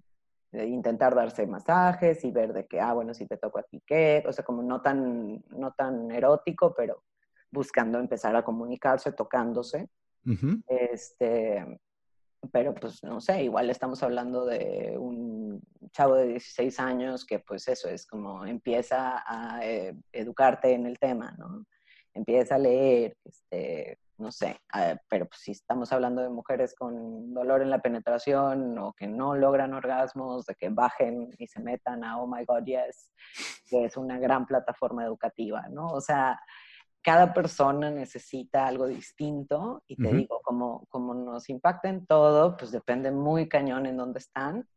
intentar 0.53 1.13
darse 1.15 1.45
masajes 1.47 2.23
y 2.23 2.31
ver 2.31 2.53
de 2.53 2.67
que, 2.67 2.79
ah, 2.79 2.93
bueno, 2.93 3.13
si 3.13 3.27
te 3.27 3.37
toco 3.37 3.59
a 3.59 3.63
ti 3.63 3.83
qué, 3.85 4.23
o 4.25 4.31
sea, 4.31 4.45
como 4.45 4.63
no 4.63 4.81
tan, 4.81 5.43
no 5.49 5.73
tan 5.73 6.09
erótico, 6.11 6.73
pero 6.73 7.03
buscando 7.51 7.99
empezar 7.99 8.33
a 8.37 8.43
comunicarse, 8.45 9.11
tocándose 9.11 9.89
este, 10.67 11.80
pero 12.51 12.74
pues 12.74 13.03
no 13.03 13.21
sé, 13.21 13.43
igual 13.43 13.69
estamos 13.69 14.03
hablando 14.03 14.45
de 14.45 14.95
un 14.97 15.61
chavo 15.91 16.15
de 16.15 16.28
16 16.28 16.80
años 16.80 17.26
que 17.26 17.39
pues 17.39 17.67
eso 17.67 17.89
es 17.89 18.05
como 18.05 18.45
empieza 18.45 19.24
a 19.26 19.65
eh, 19.65 19.95
educarte 20.11 20.74
en 20.74 20.86
el 20.86 20.99
tema, 20.99 21.36
¿no? 21.38 21.65
Empieza 22.13 22.55
a 22.55 22.59
leer, 22.59 23.17
este, 23.24 23.97
no 24.17 24.32
sé, 24.32 24.57
pero 25.09 25.26
pues, 25.26 25.41
si 25.41 25.51
estamos 25.51 25.91
hablando 25.91 26.21
de 26.21 26.30
mujeres 26.30 26.76
con 26.76 27.34
dolor 27.34 27.61
en 27.61 27.69
la 27.69 27.82
penetración 27.82 28.78
o 28.78 28.93
que 28.93 29.07
no 29.07 29.36
logran 29.36 29.74
orgasmos, 29.74 30.45
de 30.45 30.55
que 30.55 30.69
bajen 30.69 31.30
y 31.39 31.47
se 31.47 31.59
metan 31.59 32.03
a 32.03 32.21
Oh 32.21 32.28
My 32.28 32.45
God 32.45 32.65
Yes, 32.65 33.11
que 33.67 33.86
es 33.86 33.97
una 33.97 34.19
gran 34.19 34.45
plataforma 34.45 35.03
educativa, 35.03 35.67
¿no? 35.69 35.88
O 35.88 36.01
sea, 36.01 36.39
cada 37.03 37.33
persona 37.33 37.91
necesita 37.91 38.65
algo 38.65 38.87
distinto 38.87 39.83
y 39.87 39.97
te 39.97 40.13
digo, 40.13 40.39
como, 40.41 40.85
como 40.89 41.13
nos 41.13 41.49
impacta 41.49 41.89
en 41.89 42.05
todo, 42.05 42.55
pues 42.55 42.71
depende 42.71 43.11
muy 43.11 43.49
cañón 43.49 43.85
en 43.85 43.97
dónde 43.97 44.19
están, 44.19 44.67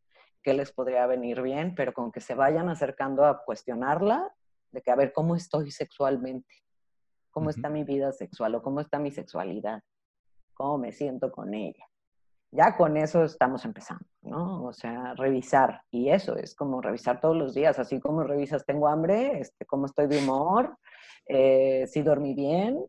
qué 0.42 0.52
les 0.52 0.72
podría 0.72 1.06
venir 1.06 1.40
bien, 1.40 1.74
pero 1.76 1.92
con 1.92 2.10
que 2.10 2.20
se 2.20 2.34
vayan 2.34 2.68
acercando 2.68 3.24
a 3.24 3.44
cuestionarla, 3.44 4.34
de 4.72 4.82
que 4.82 4.90
a 4.90 4.96
ver 4.96 5.12
cómo 5.12 5.36
estoy 5.36 5.70
sexualmente, 5.70 6.52
cómo 7.30 7.50
está 7.50 7.68
mi 7.68 7.84
vida 7.84 8.10
sexual 8.12 8.56
o 8.56 8.62
cómo 8.62 8.80
está 8.80 8.98
mi 8.98 9.12
sexualidad, 9.12 9.82
cómo 10.54 10.78
me 10.78 10.92
siento 10.92 11.30
con 11.30 11.54
ella. 11.54 11.86
Ya 12.57 12.74
con 12.74 12.96
eso 12.96 13.24
estamos 13.24 13.64
empezando, 13.66 14.07
¿no? 14.22 14.64
O 14.64 14.72
sea, 14.72 15.12
revisar. 15.14 15.82
Y 15.90 16.09
eso 16.09 16.36
es 16.36 16.54
como 16.54 16.80
revisar 16.80 17.20
todos 17.20 17.36
los 17.36 17.52
días, 17.52 17.78
así 17.78 18.00
como 18.00 18.22
revisas, 18.22 18.64
tengo 18.64 18.88
hambre, 18.88 19.40
este, 19.40 19.66
cómo 19.66 19.84
estoy 19.84 20.07
de 20.07 20.18
humor, 20.18 20.78
eh, 21.28 21.86
si 21.86 22.00
dormí 22.00 22.34
bien, 22.34 22.82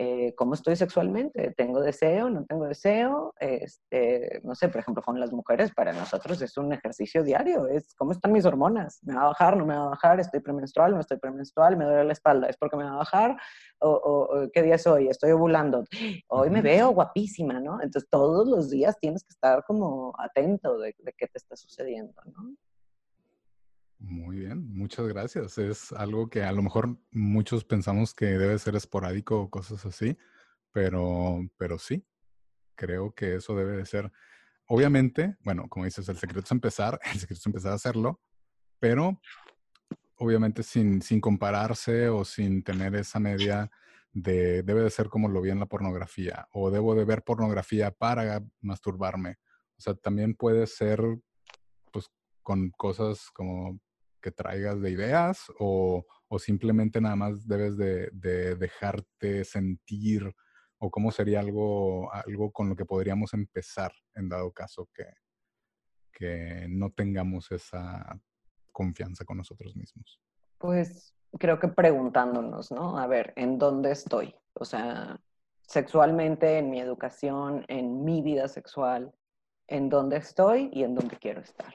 eh, 0.00 0.32
cómo 0.36 0.54
estoy 0.54 0.76
sexualmente, 0.76 1.52
tengo 1.56 1.80
deseo, 1.80 2.30
no 2.30 2.44
tengo 2.44 2.66
deseo, 2.66 3.34
este, 3.40 4.40
no 4.44 4.54
sé, 4.54 4.68
por 4.68 4.80
ejemplo, 4.80 5.02
con 5.02 5.18
las 5.18 5.32
mujeres, 5.32 5.72
para 5.74 5.92
nosotros 5.92 6.40
es 6.40 6.56
un 6.56 6.72
ejercicio 6.72 7.24
diario, 7.24 7.66
es 7.66 7.96
cómo 7.96 8.12
están 8.12 8.30
mis 8.30 8.44
hormonas, 8.44 9.00
me 9.02 9.16
va 9.16 9.22
a 9.22 9.26
bajar, 9.26 9.56
no 9.56 9.66
me 9.66 9.76
va 9.76 9.86
a 9.86 9.88
bajar, 9.88 10.20
estoy 10.20 10.38
premenstrual, 10.38 10.94
no 10.94 11.00
estoy 11.00 11.18
premenstrual, 11.18 11.76
me 11.76 11.84
duele 11.84 12.04
la 12.04 12.12
espalda, 12.12 12.48
es 12.48 12.56
porque 12.56 12.76
me 12.76 12.84
va 12.84 12.92
a 12.92 12.98
bajar, 12.98 13.36
o, 13.80 14.48
qué 14.52 14.62
día 14.62 14.76
es 14.76 14.86
hoy, 14.86 15.08
estoy 15.08 15.32
ovulando, 15.32 15.82
hoy 16.28 16.48
me 16.48 16.62
veo 16.62 16.90
guapísima, 16.90 17.58
¿no? 17.58 17.82
Entonces 17.82 18.08
todos 18.08 18.48
los 18.48 18.70
días 18.70 18.96
tienes 19.00 19.24
que 19.24 19.32
estar 19.32 19.64
como 19.64 20.14
atento 20.16 20.78
de, 20.78 20.94
de 20.96 21.12
qué 21.18 21.26
te 21.26 21.38
está 21.38 21.56
sucediendo, 21.56 22.14
¿no? 22.26 22.54
Muy 24.00 24.38
bien, 24.38 24.72
muchas 24.74 25.08
gracias. 25.08 25.58
Es 25.58 25.92
algo 25.92 26.30
que 26.30 26.42
a 26.44 26.52
lo 26.52 26.62
mejor 26.62 26.98
muchos 27.10 27.64
pensamos 27.64 28.14
que 28.14 28.26
debe 28.26 28.58
ser 28.58 28.76
esporádico 28.76 29.40
o 29.40 29.50
cosas 29.50 29.84
así, 29.84 30.16
pero, 30.72 31.40
pero 31.56 31.78
sí, 31.78 32.06
creo 32.76 33.12
que 33.12 33.36
eso 33.36 33.56
debe 33.56 33.76
de 33.76 33.86
ser. 33.86 34.12
Obviamente, 34.66 35.36
bueno, 35.44 35.68
como 35.68 35.84
dices, 35.84 36.08
el 36.08 36.16
secreto 36.16 36.44
es 36.44 36.52
empezar, 36.52 37.00
el 37.12 37.18
secreto 37.18 37.40
es 37.40 37.46
empezar 37.46 37.72
a 37.72 37.76
hacerlo, 37.76 38.20
pero 38.78 39.20
obviamente 40.16 40.62
sin, 40.62 41.02
sin 41.02 41.20
compararse 41.20 42.08
o 42.08 42.24
sin 42.24 42.62
tener 42.62 42.94
esa 42.94 43.18
media 43.18 43.70
de 44.12 44.62
debe 44.62 44.82
de 44.82 44.90
ser 44.90 45.08
como 45.08 45.28
lo 45.28 45.40
vi 45.40 45.50
en 45.50 45.60
la 45.60 45.66
pornografía 45.66 46.48
o 46.52 46.70
debo 46.70 46.94
de 46.94 47.04
ver 47.04 47.22
pornografía 47.22 47.90
para 47.90 48.42
masturbarme. 48.60 49.38
O 49.76 49.80
sea, 49.80 49.94
también 49.94 50.34
puede 50.34 50.66
ser 50.66 51.00
pues 51.92 52.10
con 52.42 52.70
cosas 52.70 53.30
como 53.32 53.80
traigas 54.32 54.80
de 54.80 54.90
ideas 54.90 55.44
o, 55.58 56.04
simplemente 56.38 57.00
nada 57.00 57.16
más 57.16 57.46
debes 57.46 57.76
de, 57.76 58.10
dejarte 58.56 59.44
sentir 59.44 60.32
o 60.78 60.90
cómo 60.90 61.10
sería 61.10 61.40
algo, 61.40 62.12
algo 62.12 62.52
con 62.52 62.68
lo 62.68 62.76
que 62.76 62.84
podríamos 62.84 63.34
empezar 63.34 63.92
en 64.14 64.28
dado 64.28 64.52
caso 64.52 64.88
que, 64.94 65.06
que 66.12 66.66
no 66.68 66.90
tengamos 66.90 67.50
esa 67.50 68.20
confianza 68.72 69.24
con 69.24 69.38
nosotros 69.38 69.74
mismos? 69.74 70.20
Pues 70.58 71.14
creo 71.38 71.58
que 71.58 71.68
preguntándonos, 71.68 72.70
¿no? 72.70 72.98
A 72.98 73.06
ver, 73.06 73.32
¿en 73.36 73.58
dónde 73.58 73.90
estoy? 73.90 74.34
O 74.54 74.64
sea, 74.64 75.20
sexualmente, 75.62 76.58
en 76.58 76.70
mi 76.70 76.80
educación, 76.80 77.64
en 77.68 78.04
mi 78.04 78.22
vida 78.22 78.48
sexual, 78.48 79.12
en 79.66 79.88
dónde 79.88 80.16
estoy 80.18 80.70
y 80.72 80.84
en 80.84 80.94
dónde 80.94 81.16
quiero 81.16 81.40
estar. 81.40 81.74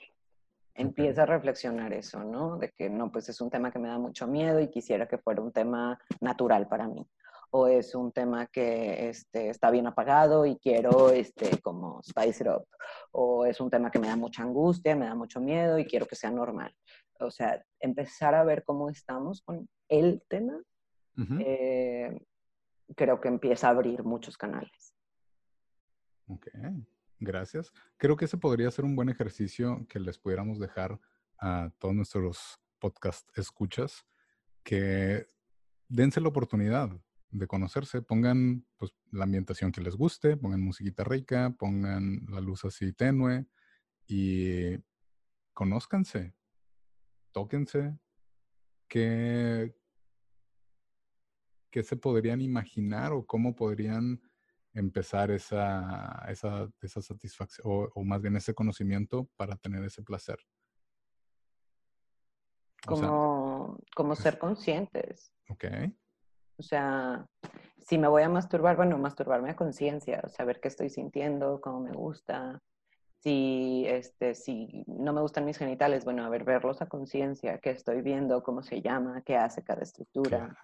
Empieza 0.76 1.24
a 1.24 1.28
reflexionar 1.28 1.94
eso, 1.94 2.24
¿no? 2.24 2.58
De 2.58 2.70
que 2.72 2.90
no, 2.90 3.12
pues 3.12 3.30
es 3.30 3.40
un 3.42 3.50
tema 3.50 3.72
que 3.72 3.80
me 3.80 3.90
da 3.90 4.00
mucho 4.00 4.28
miedo 4.28 4.60
y 4.60 4.70
quisiera 4.70 5.08
que 5.08 5.20
fuera 5.20 5.42
un 5.42 5.52
tema 5.52 6.00
natural 6.20 6.68
para 6.68 6.88
mí. 6.88 7.08
O 7.52 7.68
es 7.68 7.94
un 7.94 8.12
tema 8.12 8.48
que 8.48 9.10
este, 9.10 9.50
está 9.50 9.70
bien 9.70 9.86
apagado 9.86 10.48
y 10.48 10.58
quiero 10.58 11.12
este, 11.12 11.62
como 11.62 12.02
spice 12.02 12.44
it 12.44 12.50
up. 12.50 12.66
O 13.12 13.46
es 13.46 13.62
un 13.62 13.70
tema 13.70 13.92
que 13.92 14.00
me 14.00 14.08
da 14.08 14.16
mucha 14.16 14.42
angustia, 14.42 14.96
me 14.96 15.06
da 15.06 15.14
mucho 15.14 15.40
miedo 15.40 15.78
y 15.78 15.86
quiero 15.86 16.08
que 16.08 16.16
sea 16.16 16.32
normal. 16.32 16.74
O 17.20 17.30
sea, 17.30 17.64
empezar 17.80 18.34
a 18.34 18.44
ver 18.44 18.64
cómo 18.64 18.90
estamos 18.90 19.44
con 19.44 19.70
el 19.88 20.24
tema, 20.28 20.60
eh, 21.40 22.20
creo 22.96 23.22
que 23.22 23.28
empieza 23.28 23.68
a 23.68 23.72
abrir 23.72 24.04
muchos 24.04 24.36
canales. 24.36 24.96
Ok. 26.28 26.48
Gracias. 27.24 27.72
Creo 27.98 28.18
que 28.18 28.26
ese 28.26 28.38
podría 28.38 28.70
ser 28.70 28.84
un 28.84 28.96
buen 28.96 29.08
ejercicio 29.08 29.86
que 29.88 30.00
les 30.00 30.18
pudiéramos 30.18 30.60
dejar 30.60 31.00
a 31.40 31.72
todos 31.80 31.96
nuestros 31.96 32.60
podcast 32.80 33.26
escuchas, 33.38 34.06
que 34.62 35.26
dense 35.88 36.20
la 36.20 36.28
oportunidad 36.28 36.90
de 37.30 37.48
conocerse, 37.48 38.02
pongan 38.02 38.66
pues, 38.78 38.92
la 39.12 39.24
ambientación 39.24 39.72
que 39.72 39.80
les 39.80 39.96
guste, 39.96 40.36
pongan 40.36 40.62
musiquita 40.62 41.06
rica, 41.06 41.56
pongan 41.58 42.26
la 42.28 42.42
luz 42.42 42.66
así 42.66 42.92
tenue 42.92 43.48
y 44.06 44.78
conózcanse, 45.54 46.36
tóquense, 47.32 47.98
qué, 48.90 49.74
qué 51.72 51.84
se 51.84 51.96
podrían 51.96 52.42
imaginar 52.42 53.14
o 53.14 53.26
cómo 53.26 53.56
podrían 53.56 54.22
empezar 54.74 55.32
esa, 55.32 56.26
esa, 56.28 56.70
esa 56.82 57.02
satisfacción 57.02 57.90
o, 57.94 58.04
más 58.04 58.22
bien 58.22 58.36
ese 58.36 58.54
conocimiento 58.54 59.28
para 59.36 59.56
tener 59.56 59.84
ese 59.84 60.02
placer. 60.02 60.38
Como, 62.86 63.78
como 63.96 64.16
ser 64.16 64.38
conscientes. 64.40 65.32
Ok. 65.50 65.66
O 66.58 66.64
sea, 66.64 67.26
si 67.78 67.98
me 67.98 68.08
voy 68.08 68.24
a 68.24 68.30
masturbar, 68.30 68.76
bueno, 68.76 68.98
masturbarme 68.98 69.52
a 69.52 69.56
conciencia, 69.56 70.22
saber 70.28 70.60
qué 70.60 70.68
estoy 70.68 70.90
sintiendo, 70.90 71.60
cómo 71.62 71.80
me 71.80 71.92
gusta, 71.92 72.62
si, 73.24 73.86
este, 73.88 74.36
si 74.36 74.84
no 74.86 75.14
me 75.14 75.22
gustan 75.22 75.46
mis 75.46 75.58
genitales, 75.58 76.04
bueno, 76.04 76.26
a 76.26 76.30
ver, 76.30 76.44
verlos 76.44 76.82
a 76.82 76.90
conciencia, 76.90 77.58
qué 77.60 77.70
estoy 77.70 78.02
viendo, 78.02 78.44
cómo 78.44 78.64
se 78.64 78.82
llama, 78.82 79.22
qué 79.26 79.38
hace 79.38 79.64
cada 79.64 79.82
estructura. 79.82 80.58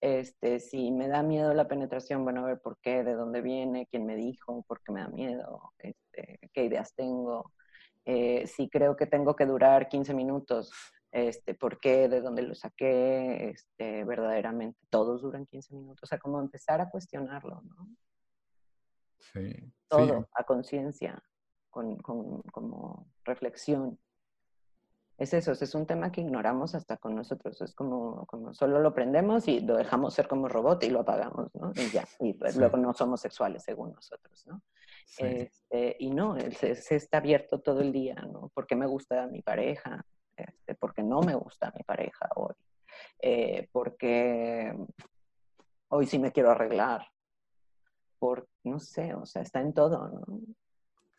Este, 0.00 0.60
si 0.60 0.92
me 0.92 1.08
da 1.08 1.24
miedo 1.24 1.52
la 1.54 1.66
penetración, 1.66 2.22
bueno, 2.22 2.42
a 2.42 2.46
ver 2.46 2.60
por 2.60 2.78
qué, 2.78 3.02
de 3.02 3.14
dónde 3.14 3.40
viene, 3.40 3.88
quién 3.90 4.06
me 4.06 4.14
dijo, 4.14 4.62
por 4.68 4.80
qué 4.82 4.92
me 4.92 5.00
da 5.00 5.08
miedo, 5.08 5.72
este, 5.78 6.38
qué 6.52 6.64
ideas 6.64 6.94
tengo. 6.94 7.50
Eh, 8.04 8.46
si 8.46 8.68
creo 8.68 8.94
que 8.94 9.06
tengo 9.06 9.34
que 9.34 9.46
durar 9.46 9.88
15 9.88 10.14
minutos, 10.14 10.72
este, 11.10 11.54
por 11.54 11.80
qué, 11.80 12.08
de 12.08 12.20
dónde 12.20 12.42
lo 12.42 12.54
saqué, 12.54 13.50
este, 13.50 14.04
verdaderamente 14.04 14.78
todos 14.88 15.22
duran 15.22 15.46
15 15.46 15.74
minutos. 15.74 16.04
O 16.04 16.06
sea, 16.06 16.18
como 16.18 16.38
empezar 16.38 16.80
a 16.80 16.90
cuestionarlo, 16.90 17.60
¿no? 17.62 17.88
Sí. 19.18 19.72
Todo 19.88 20.28
a 20.32 20.44
conciencia 20.44 21.20
con, 21.74 22.42
como 22.52 23.06
reflexión. 23.24 23.98
Es 25.16 25.32
eso, 25.32 25.52
es 25.52 25.74
un 25.74 25.86
tema 25.86 26.10
que 26.10 26.22
ignoramos 26.22 26.74
hasta 26.74 26.96
con 26.96 27.14
nosotros. 27.14 27.60
Es 27.60 27.74
como, 27.74 28.26
como 28.26 28.52
solo 28.52 28.80
lo 28.80 28.94
prendemos 28.94 29.46
y 29.46 29.60
lo 29.60 29.76
dejamos 29.76 30.14
ser 30.14 30.26
como 30.26 30.48
robot 30.48 30.82
y 30.84 30.90
lo 30.90 31.00
apagamos, 31.00 31.54
¿no? 31.54 31.72
Y 31.76 31.90
ya, 31.90 32.04
y 32.18 32.32
pues 32.32 32.56
luego 32.56 32.76
no 32.78 32.92
somos 32.94 33.20
sexuales 33.20 33.62
según 33.62 33.92
nosotros, 33.92 34.44
¿no? 34.46 34.62
Este, 35.18 35.96
y 36.00 36.10
no, 36.10 36.36
se, 36.50 36.74
se, 36.74 36.96
está 36.96 37.18
abierto 37.18 37.60
todo 37.60 37.80
el 37.80 37.92
día, 37.92 38.14
¿no? 38.14 38.50
Porque 38.54 38.74
me 38.74 38.86
gusta 38.86 39.26
mi 39.28 39.42
pareja, 39.42 40.04
este, 40.36 40.74
porque 40.74 41.02
no 41.02 41.20
me 41.20 41.34
gusta 41.34 41.72
mi 41.76 41.84
pareja 41.84 42.28
hoy, 42.34 42.54
eh, 43.20 43.68
porque 43.70 44.76
hoy 45.88 46.06
sí 46.06 46.18
me 46.18 46.32
quiero 46.32 46.50
arreglar, 46.50 47.06
por, 48.18 48.48
no 48.64 48.80
sé, 48.80 49.14
o 49.14 49.26
sea, 49.26 49.42
está 49.42 49.60
en 49.60 49.72
todo, 49.72 50.08
¿no? 50.08 50.40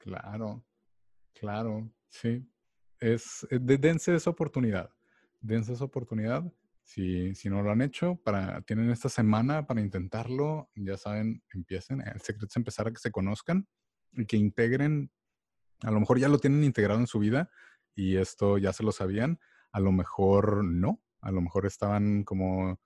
Claro, 0.06 0.64
claro, 1.34 1.92
sí. 2.10 2.48
Es, 3.00 3.46
eh, 3.50 3.58
dense 3.60 4.14
esa 4.14 4.30
oportunidad. 4.30 4.92
Dense 5.42 5.74
esa 5.74 5.86
oportunidad. 5.86 6.44
Si, 6.84 7.34
si, 7.34 7.50
no 7.50 7.64
lo 7.64 7.72
han 7.72 7.82
hecho, 7.82 8.16
para, 8.24 8.62
tienen 8.62 8.92
esta 8.92 9.10
semana 9.10 9.66
para 9.66 9.82
intentarlo, 9.82 10.70
ya 10.76 10.96
saben, 10.96 11.42
empiecen. 11.52 12.02
El 12.02 12.22
secreto 12.22 12.46
es 12.46 12.56
empezar 12.56 12.88
a 12.88 12.92
que 12.92 13.00
se 13.00 13.12
conozcan 13.12 13.68
y 14.12 14.28
que 14.28 14.38
integren, 14.38 15.12
a 15.82 15.90
lo 15.90 16.00
mejor 16.00 16.20
ya 16.20 16.30
lo 16.30 16.38
tienen 16.38 16.64
integrado 16.64 17.00
en 17.00 17.08
su 17.08 17.18
vida 17.18 17.50
y 17.96 18.18
esto 18.18 18.60
ya 18.60 18.74
se 18.74 18.84
lo 18.84 18.92
sabían, 18.92 19.40
a 19.72 19.80
lo 19.80 19.92
mejor 19.92 20.64
no, 20.64 21.02
a 21.22 21.32
lo 21.32 21.42
mejor 21.42 21.66
estaban 21.66 22.24
como 22.24 22.80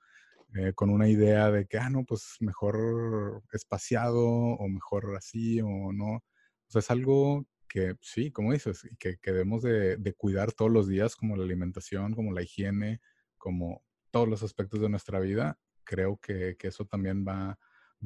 eh, 0.56 0.74
con 0.74 0.90
una 0.90 1.10
idea 1.10 1.52
de 1.52 1.68
que, 1.68 1.78
ah, 1.78 1.90
no, 1.90 2.06
pues 2.06 2.38
mejor 2.40 3.44
espaciado 3.52 4.26
o 4.26 4.70
mejor 4.70 5.18
así 5.18 5.60
o 5.62 5.92
no. 5.92 6.24
O 6.70 6.72
sea, 6.72 6.80
es 6.80 6.92
algo 6.92 7.48
que 7.68 7.96
sí, 8.02 8.32
como 8.32 8.54
dices, 8.54 8.88
que, 9.00 9.18
que 9.18 9.32
debemos 9.32 9.64
de, 9.64 10.14
cuidar 10.18 10.52
todos 10.52 10.72
los 10.72 10.88
días, 10.88 11.16
como 11.16 11.36
la 11.36 11.44
alimentación, 11.44 12.14
como 12.14 12.32
la 12.32 12.44
higiene, 12.44 13.02
como 13.40 13.84
todos 14.12 14.28
los 14.28 14.44
aspectos 14.44 14.80
de 14.80 14.90
nuestra 14.90 15.20
vida. 15.20 15.60
Creo 15.84 16.18
que, 16.18 16.56
eso 16.62 16.86
también 16.86 17.26
va, 17.26 17.58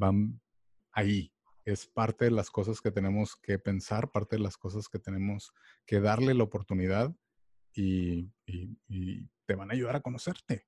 va 0.01 0.13
ahí. 0.93 1.33
Es 1.65 1.87
parte 1.87 2.25
de 2.25 2.31
las 2.31 2.49
cosas 2.49 2.79
que 2.79 2.91
tenemos 2.91 3.35
que 3.35 3.59
pensar, 3.59 4.11
parte 4.11 4.37
de 4.37 4.43
las 4.43 4.57
cosas 4.57 4.87
que 4.87 4.99
tenemos 4.99 5.53
que 5.85 5.99
darle 5.99 6.33
la 6.33 6.43
oportunidad 6.43 7.13
y, 7.73 8.31
te 9.45 9.55
van 9.55 9.71
a 9.71 9.73
ayudar 9.73 9.97
a 9.97 10.01
conocerte. 10.01 10.67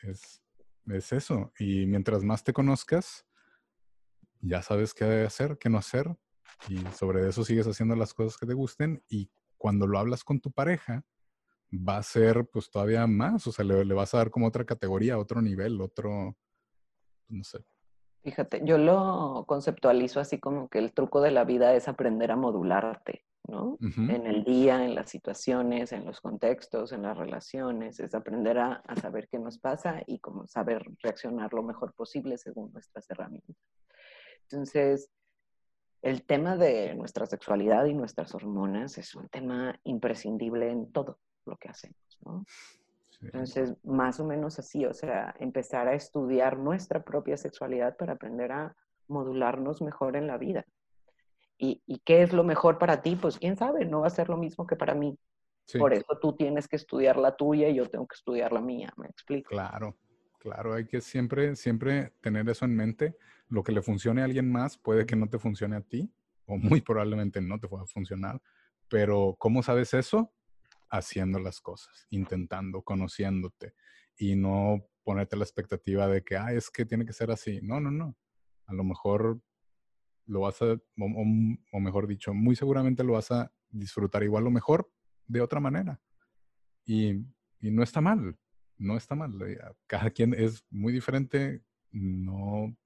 es, 0.00 0.42
es 0.88 1.12
eso. 1.12 1.54
Y 1.58 1.86
mientras 1.86 2.22
más 2.22 2.44
te 2.44 2.52
conozcas, 2.52 3.26
ya 4.40 4.62
sabes 4.62 4.94
qué 4.94 5.24
hacer, 5.24 5.58
qué 5.58 5.68
no 5.68 5.78
hacer, 5.78 6.16
y 6.68 6.78
sobre 6.94 7.28
eso 7.28 7.44
sigues 7.44 7.66
haciendo 7.66 7.96
las 7.96 8.14
cosas 8.14 8.36
que 8.38 8.46
te 8.46 8.54
gusten, 8.54 9.02
y 9.08 9.30
cuando 9.56 9.86
lo 9.86 9.98
hablas 9.98 10.24
con 10.24 10.40
tu 10.40 10.50
pareja, 10.50 11.04
va 11.72 11.98
a 11.98 12.02
ser 12.02 12.46
pues 12.46 12.70
todavía 12.70 13.06
más, 13.06 13.46
o 13.46 13.52
sea, 13.52 13.64
le, 13.64 13.94
vas 13.94 14.14
a 14.14 14.18
dar 14.18 14.30
como 14.30 14.46
otra 14.46 14.64
categoría, 14.64 15.18
otro 15.18 15.42
nivel, 15.42 15.80
otro, 15.80 16.36
no 17.28 17.44
sé. 17.44 17.64
Fíjate, 18.22 18.62
yo 18.64 18.76
lo 18.78 19.44
conceptualizo 19.46 20.18
así 20.20 20.38
como 20.38 20.68
que 20.68 20.78
el 20.78 20.92
truco 20.92 21.20
de 21.20 21.30
la 21.30 21.44
vida 21.44 21.74
es 21.74 21.86
aprender 21.86 22.32
a 22.32 22.36
modularte, 22.36 23.24
¿no? 23.46 23.78
En 23.80 24.26
el 24.26 24.42
día, 24.42 24.84
en 24.84 24.96
las 24.96 25.10
situaciones, 25.10 25.92
en 25.92 26.04
los 26.04 26.20
contextos, 26.20 26.90
en 26.90 27.02
las 27.02 27.16
relaciones, 27.16 28.00
es 28.00 28.14
aprender 28.16 28.58
a, 28.58 28.82
a 28.84 28.96
saber 28.96 29.28
qué 29.28 29.38
nos 29.38 29.58
pasa 29.58 30.02
y 30.08 30.18
como 30.18 30.48
saber 30.48 30.84
reaccionar 31.02 31.52
lo 31.52 31.62
mejor 31.62 31.94
posible 31.94 32.36
según 32.36 32.72
nuestras 32.72 33.08
herramientas. 33.10 33.56
Entonces, 34.50 35.10
el 36.02 36.22
tema 36.24 36.56
de 36.56 36.94
nuestra 36.94 37.26
sexualidad 37.26 37.84
y 37.86 37.94
nuestras 37.94 38.34
hormonas 38.34 38.96
es 38.98 39.14
un 39.14 39.28
tema 39.28 39.78
imprescindible 39.84 40.70
en 40.70 40.92
todo 40.92 41.18
lo 41.44 41.56
que 41.56 41.68
hacemos, 41.68 42.18
¿no? 42.24 42.44
Entonces, 43.22 43.74
más 43.82 44.20
o 44.20 44.24
menos 44.24 44.58
así, 44.58 44.84
o 44.84 44.92
sea, 44.92 45.34
empezar 45.40 45.88
a 45.88 45.94
estudiar 45.94 46.58
nuestra 46.58 47.02
propia 47.02 47.36
sexualidad 47.36 47.96
para 47.96 48.12
aprender 48.12 48.52
a 48.52 48.76
modularnos 49.08 49.80
mejor 49.80 50.16
en 50.16 50.26
la 50.26 50.36
vida. 50.36 50.64
¿Y, 51.58 51.80
qué 52.04 52.22
es 52.22 52.34
lo 52.34 52.44
mejor 52.44 52.78
para 52.78 53.00
ti? 53.00 53.16
Pues 53.16 53.38
quién 53.38 53.56
sabe, 53.56 53.86
no 53.86 54.00
va 54.00 54.08
a 54.08 54.10
ser 54.10 54.28
lo 54.28 54.36
mismo 54.36 54.66
que 54.66 54.76
para 54.76 54.94
mí. 54.94 55.18
Por 55.78 55.94
eso 55.94 56.18
tú 56.20 56.34
tienes 56.34 56.68
que 56.68 56.76
estudiar 56.76 57.16
la 57.16 57.34
tuya 57.34 57.68
y 57.68 57.76
yo 57.76 57.86
tengo 57.86 58.06
que 58.06 58.14
estudiar 58.14 58.52
la 58.52 58.60
mía, 58.60 58.92
¿me 58.96 59.06
explico? 59.06 59.48
Claro, 59.48 59.96
claro, 60.38 60.74
hay 60.74 60.86
que 60.86 61.00
siempre, 61.00 61.56
siempre 61.56 62.12
tener 62.20 62.48
eso 62.48 62.66
en 62.66 62.76
mente 62.76 63.16
lo 63.48 63.62
que 63.62 63.72
le 63.72 63.82
funcione 63.82 64.22
a 64.22 64.24
alguien 64.24 64.50
más 64.50 64.78
puede 64.78 65.06
que 65.06 65.16
no 65.16 65.28
te 65.28 65.38
funcione 65.38 65.76
a 65.76 65.80
ti, 65.80 66.12
o 66.46 66.56
muy 66.56 66.80
probablemente 66.80 67.40
no 67.40 67.58
te 67.58 67.68
pueda 67.68 67.86
funcionar, 67.86 68.40
pero 68.88 69.36
¿cómo 69.38 69.62
sabes 69.62 69.94
eso? 69.94 70.32
Haciendo 70.90 71.38
las 71.38 71.60
cosas, 71.60 72.06
intentando, 72.10 72.82
conociéndote 72.82 73.74
y 74.16 74.36
no 74.36 74.86
ponerte 75.02 75.36
la 75.36 75.44
expectativa 75.44 76.06
de 76.06 76.22
que, 76.22 76.36
ah, 76.36 76.52
es 76.52 76.70
que 76.70 76.84
tiene 76.84 77.04
que 77.04 77.12
ser 77.12 77.30
así. 77.30 77.60
No, 77.62 77.80
no, 77.80 77.90
no. 77.90 78.16
A 78.66 78.74
lo 78.74 78.84
mejor 78.84 79.40
lo 80.26 80.40
vas 80.40 80.60
a, 80.62 80.72
o, 80.72 81.80
mejor 81.80 82.06
dicho, 82.06 82.34
muy 82.34 82.56
seguramente 82.56 83.04
lo 83.04 83.14
vas 83.14 83.30
a 83.30 83.52
disfrutar 83.68 84.22
igual 84.22 84.46
o 84.46 84.50
mejor 84.50 84.90
de 85.26 85.40
otra 85.40 85.60
manera. 85.60 86.00
Y, 86.84 87.10
y 87.60 87.70
no 87.70 87.82
está 87.82 88.00
mal, 88.00 88.36
no 88.78 88.96
está 88.96 89.14
mal. 89.14 89.32
Cada 89.86 90.10
quien 90.10 90.34
es 90.34 90.64
muy 90.70 90.92
diferente, 90.92 91.62
no 91.92 92.76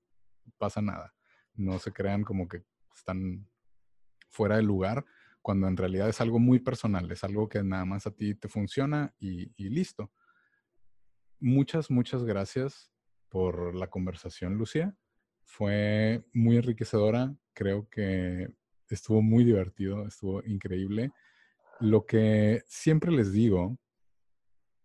pasa 0.50 0.82
nada. 0.82 1.14
No 1.54 1.78
se 1.78 1.92
crean 1.92 2.22
como 2.24 2.48
que 2.48 2.64
están 2.94 3.48
fuera 4.30 4.56
de 4.56 4.62
lugar 4.62 5.04
cuando 5.42 5.68
en 5.68 5.76
realidad 5.76 6.08
es 6.08 6.20
algo 6.20 6.38
muy 6.38 6.58
personal, 6.58 7.10
es 7.10 7.24
algo 7.24 7.48
que 7.48 7.62
nada 7.62 7.84
más 7.84 8.06
a 8.06 8.10
ti 8.10 8.34
te 8.34 8.48
funciona 8.48 9.14
y, 9.18 9.50
listo. 9.56 10.12
Muchas, 11.38 11.90
muchas 11.90 12.24
gracias 12.24 12.92
por 13.28 13.74
la 13.74 13.88
conversación, 13.88 14.54
Lucía. 14.54 14.94
Fue 15.44 16.24
muy 16.32 16.56
enriquecedora. 16.56 17.34
Creo 17.54 17.88
que 17.88 18.48
estuvo 18.88 19.22
muy 19.22 19.44
divertido, 19.44 20.06
estuvo 20.06 20.44
increíble. 20.44 21.10
Lo 21.80 22.04
que 22.04 22.62
siempre 22.66 23.10
les 23.10 23.32
digo 23.32 23.78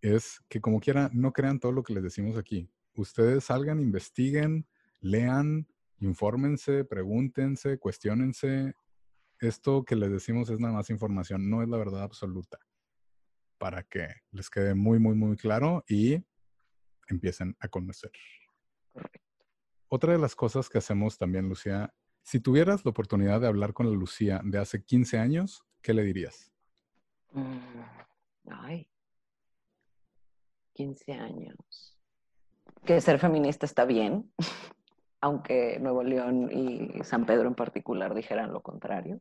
es 0.01 0.41
que 0.47 0.61
como 0.61 0.80
quiera, 0.80 1.09
no 1.13 1.34
crean 1.34 1.59
todo 1.59 1.74
lo 1.74 1.84
que 1.84 1.93
les 1.93 2.03
decimos 2.03 2.38
aquí. 2.38 2.70
Ustedes 2.95 3.43
salgan, 3.43 3.82
investiguen, 3.82 4.66
lean, 5.01 5.67
infórmense, 5.99 6.85
pregúntense, 6.85 7.77
cuestionense. 7.77 8.73
Esto 9.39 9.83
que 9.83 9.95
les 9.95 10.11
decimos 10.11 10.49
es 10.49 10.59
nada 10.59 10.73
más 10.73 10.89
información, 10.89 11.49
no 11.49 11.61
es 11.61 11.69
la 11.69 11.77
verdad 11.77 12.03
absoluta. 12.03 12.59
Para 13.57 13.83
que 13.83 14.07
les 14.31 14.49
quede 14.49 14.75
muy, 14.75 14.99
muy, 14.99 15.15
muy 15.15 15.35
claro 15.37 15.83
y 15.87 16.23
empiecen 17.07 17.55
a 17.59 17.67
conocer. 17.67 18.11
Otra 19.87 20.13
de 20.13 20.19
las 20.19 20.35
cosas 20.35 20.69
que 20.69 20.79
hacemos 20.79 21.17
también, 21.17 21.47
Lucía, 21.47 21.93
si 22.23 22.39
tuvieras 22.39 22.83
la 22.85 22.91
oportunidad 22.91 23.39
de 23.39 23.47
hablar 23.47 23.73
con 23.73 23.87
la 23.87 23.95
Lucía 23.95 24.41
de 24.43 24.57
hace 24.57 24.83
15 24.83 25.19
años, 25.19 25.63
¿qué 25.81 25.93
le 25.93 26.03
dirías? 26.03 26.51
Mm, 27.33 28.49
ay, 28.49 28.89
15 30.73 31.13
años. 31.13 31.97
Que 32.83 32.99
ser 32.99 33.19
feminista 33.19 33.65
está 33.65 33.85
bien, 33.85 34.31
aunque 35.26 35.80
Nuevo 35.80 36.03
León 36.03 36.51
y 36.51 37.03
San 37.03 37.26
Pedro 37.26 37.47
en 37.47 37.55
particular 37.55 38.13
dijeran 38.13 38.53
lo 38.53 38.61
contrario. 38.61 39.19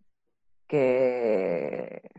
Que, 0.68 2.10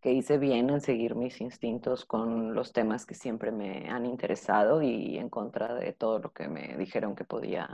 que 0.00 0.12
hice 0.12 0.38
bien 0.38 0.70
en 0.70 0.80
seguir 0.80 1.16
mis 1.16 1.42
instintos 1.42 2.06
con 2.06 2.54
los 2.54 2.72
temas 2.72 3.04
que 3.04 3.14
siempre 3.14 3.52
me 3.52 3.90
han 3.90 4.06
interesado 4.06 4.80
y 4.80 5.18
en 5.18 5.28
contra 5.28 5.74
de 5.74 5.92
todo 5.92 6.18
lo 6.18 6.32
que 6.32 6.48
me 6.48 6.78
dijeron 6.78 7.14
que 7.14 7.24
podía 7.24 7.68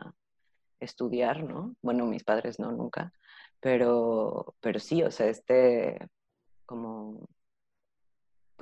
estudiar, 0.80 1.44
¿no? 1.44 1.76
Bueno, 1.80 2.06
mis 2.06 2.24
padres 2.24 2.58
no, 2.58 2.72
nunca, 2.72 3.12
pero, 3.60 4.56
pero 4.60 4.80
sí, 4.80 5.04
o 5.04 5.12
sea, 5.12 5.28
este, 5.28 6.08
como, 6.66 7.28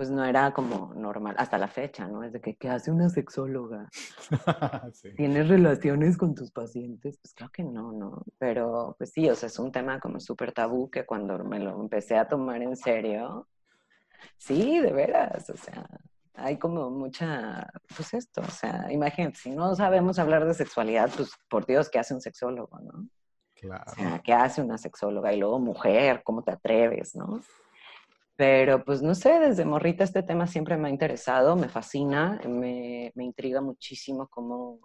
pues 0.00 0.10
no 0.10 0.24
era 0.24 0.50
como 0.54 0.94
normal, 0.94 1.34
hasta 1.36 1.58
la 1.58 1.68
fecha, 1.68 2.08
¿no? 2.08 2.24
Es 2.24 2.32
de 2.32 2.40
que, 2.40 2.56
¿qué 2.56 2.70
hace 2.70 2.90
una 2.90 3.10
sexóloga? 3.10 3.86
¿Tienes 5.14 5.46
relaciones 5.46 6.16
con 6.16 6.34
tus 6.34 6.50
pacientes? 6.50 7.18
Pues 7.18 7.34
creo 7.34 7.50
que 7.50 7.62
no, 7.62 7.92
¿no? 7.92 8.22
Pero, 8.38 8.94
pues 8.96 9.10
sí, 9.10 9.28
o 9.28 9.34
sea, 9.34 9.48
es 9.48 9.58
un 9.58 9.70
tema 9.70 10.00
como 10.00 10.18
súper 10.18 10.52
tabú 10.52 10.88
que 10.88 11.04
cuando 11.04 11.44
me 11.44 11.58
lo 11.58 11.78
empecé 11.78 12.16
a 12.16 12.26
tomar 12.26 12.62
en 12.62 12.76
serio, 12.76 13.46
sí, 14.38 14.80
de 14.80 14.90
veras, 14.90 15.50
o 15.50 15.56
sea, 15.58 15.86
hay 16.32 16.56
como 16.56 16.88
mucha, 16.88 17.68
pues 17.94 18.14
esto, 18.14 18.40
o 18.40 18.50
sea, 18.50 18.90
imagínate, 18.90 19.36
si 19.36 19.50
no 19.50 19.74
sabemos 19.74 20.18
hablar 20.18 20.46
de 20.46 20.54
sexualidad, 20.54 21.10
pues 21.14 21.30
por 21.46 21.66
Dios, 21.66 21.90
¿qué 21.90 21.98
hace 21.98 22.14
un 22.14 22.22
sexólogo, 22.22 22.80
no? 22.80 23.06
Claro. 23.54 23.84
O 23.86 23.94
sea, 23.96 24.18
¿qué 24.24 24.32
hace 24.32 24.62
una 24.62 24.78
sexóloga? 24.78 25.30
Y 25.34 25.38
luego 25.38 25.58
mujer, 25.58 26.22
¿cómo 26.24 26.42
te 26.42 26.52
atreves, 26.52 27.14
no? 27.14 27.42
Pero 28.40 28.82
pues 28.86 29.02
no 29.02 29.14
sé, 29.14 29.38
desde 29.38 29.66
morrita 29.66 30.02
este 30.02 30.22
tema 30.22 30.46
siempre 30.46 30.78
me 30.78 30.88
ha 30.88 30.90
interesado, 30.90 31.56
me 31.56 31.68
fascina, 31.68 32.40
me, 32.48 33.12
me 33.14 33.24
intriga 33.24 33.60
muchísimo 33.60 34.28
cómo, 34.28 34.78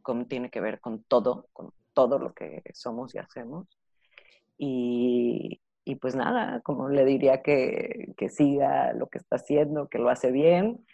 cómo 0.00 0.26
tiene 0.26 0.48
que 0.48 0.60
ver 0.60 0.78
con 0.78 1.02
todo, 1.02 1.48
con 1.52 1.72
todo 1.92 2.20
lo 2.20 2.32
que 2.32 2.62
somos 2.72 3.16
y 3.16 3.18
hacemos. 3.18 3.66
Y, 4.56 5.60
y 5.84 5.96
pues 5.96 6.14
nada, 6.14 6.60
como 6.60 6.88
le 6.88 7.04
diría 7.04 7.42
que, 7.42 8.14
que, 8.16 8.28
siga 8.28 8.92
lo 8.92 9.08
que 9.08 9.18
está 9.18 9.34
haciendo, 9.34 9.88
que 9.88 9.98
lo 9.98 10.08
hace 10.08 10.30
bien 10.30 10.86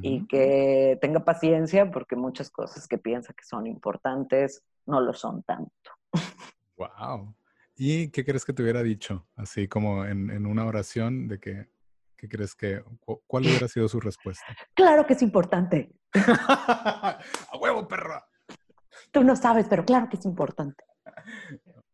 y 0.00 0.26
que 0.26 0.96
tenga 1.02 1.22
paciencia 1.22 1.90
porque 1.90 2.16
muchas 2.16 2.48
cosas 2.48 2.88
que 2.88 2.96
piensa 2.96 3.34
que 3.34 3.44
son 3.44 3.66
importantes 3.66 4.64
no 4.86 5.02
lo 5.02 5.12
son 5.12 5.42
tanto. 5.42 5.90
Wow. 6.78 7.34
¿Y 7.82 8.10
qué 8.10 8.26
crees 8.26 8.44
que 8.44 8.52
te 8.52 8.62
hubiera 8.62 8.82
dicho? 8.82 9.26
Así 9.36 9.66
como 9.66 10.04
en, 10.04 10.28
en 10.28 10.44
una 10.44 10.66
oración 10.66 11.26
de 11.28 11.40
que, 11.40 11.70
¿qué 12.14 12.28
crees 12.28 12.54
que, 12.54 12.84
cuál 13.26 13.44
hubiera 13.44 13.68
sido 13.68 13.88
su 13.88 13.98
respuesta? 14.00 14.44
Claro 14.74 15.06
que 15.06 15.14
es 15.14 15.22
importante. 15.22 15.90
¡A 16.14 17.18
huevo, 17.58 17.88
perra! 17.88 18.22
Tú 19.10 19.24
no 19.24 19.34
sabes, 19.34 19.66
pero 19.66 19.86
claro 19.86 20.10
que 20.10 20.18
es 20.18 20.26
importante. 20.26 20.84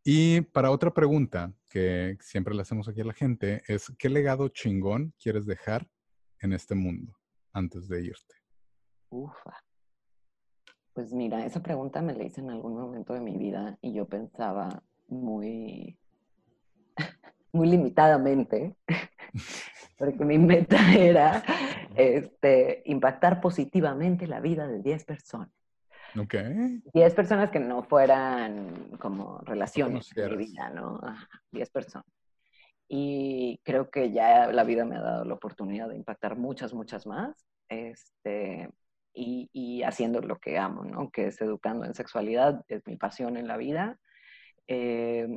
Y 0.03 0.41
para 0.41 0.73
otra 0.73 0.93
pregunta 0.93 1.53
que 1.71 2.17
siempre 2.19 2.53
le 2.53 2.63
hacemos 2.63 2.89
aquí 2.89 3.03
a 3.03 3.05
la 3.05 3.15
gente 3.15 3.63
es, 3.69 3.95
¿qué 3.97 4.09
legado 4.09 4.49
chingón 4.49 5.15
quieres 5.23 5.47
dejar 5.47 5.87
en 6.41 6.53
este 6.53 6.75
mundo 6.75 7.17
antes 7.53 7.87
de 7.87 8.07
irte? 8.07 8.35
Ufa. 9.11 9.55
Pues 10.95 11.13
mira, 11.13 11.47
esa 11.47 11.63
pregunta 11.63 12.03
me 12.03 12.13
la 12.13 12.25
hice 12.25 12.41
en 12.41 12.51
algún 12.51 12.75
momento 12.75 13.15
de 13.15 13.21
mi 13.21 13.37
vida 13.37 13.79
y 13.81 13.93
yo 13.95 14.09
pensaba 14.09 14.83
muy, 15.09 15.99
muy 17.53 17.69
limitadamente, 17.69 18.77
porque 19.99 20.25
mi 20.25 20.39
meta 20.39 20.77
era 20.97 21.43
este, 21.95 22.83
impactar 22.87 23.41
positivamente 23.41 24.27
la 24.27 24.41
vida 24.41 24.67
de 24.67 24.83
10 24.83 25.05
personas. 25.05 25.51
Ok. 26.19 26.35
10 26.95 27.15
personas 27.15 27.51
que 27.51 27.61
no 27.61 27.83
fueran 27.83 28.97
como 28.99 29.39
relaciones 29.41 30.09
de 30.15 30.35
vida, 30.37 30.71
¿no? 30.71 31.01
10 31.53 31.71
personas. 31.71 32.07
Y 32.89 33.61
creo 33.65 33.91
que 33.91 34.13
ya 34.13 34.47
la 34.53 34.65
vida 34.65 34.85
me 34.85 34.97
ha 34.97 35.03
dado 35.03 35.25
la 35.25 35.35
oportunidad 35.35 35.89
de 35.89 35.97
impactar 35.97 36.37
muchas, 36.37 36.73
muchas 36.73 37.07
más. 37.07 37.47
Este, 37.69 38.71
y, 39.13 39.51
y 39.53 39.83
haciendo 39.83 40.21
lo 40.21 40.39
que 40.39 40.57
amo, 40.57 40.85
¿no? 40.85 41.11
Que 41.11 41.27
es 41.27 41.41
educando 41.41 41.85
en 41.85 41.95
sexualidad, 41.95 42.65
es 42.69 42.87
mi 42.87 42.97
pasión 42.97 43.37
en 43.37 43.49
la 43.49 43.57
vida. 43.57 43.99
Eh, 44.69 45.29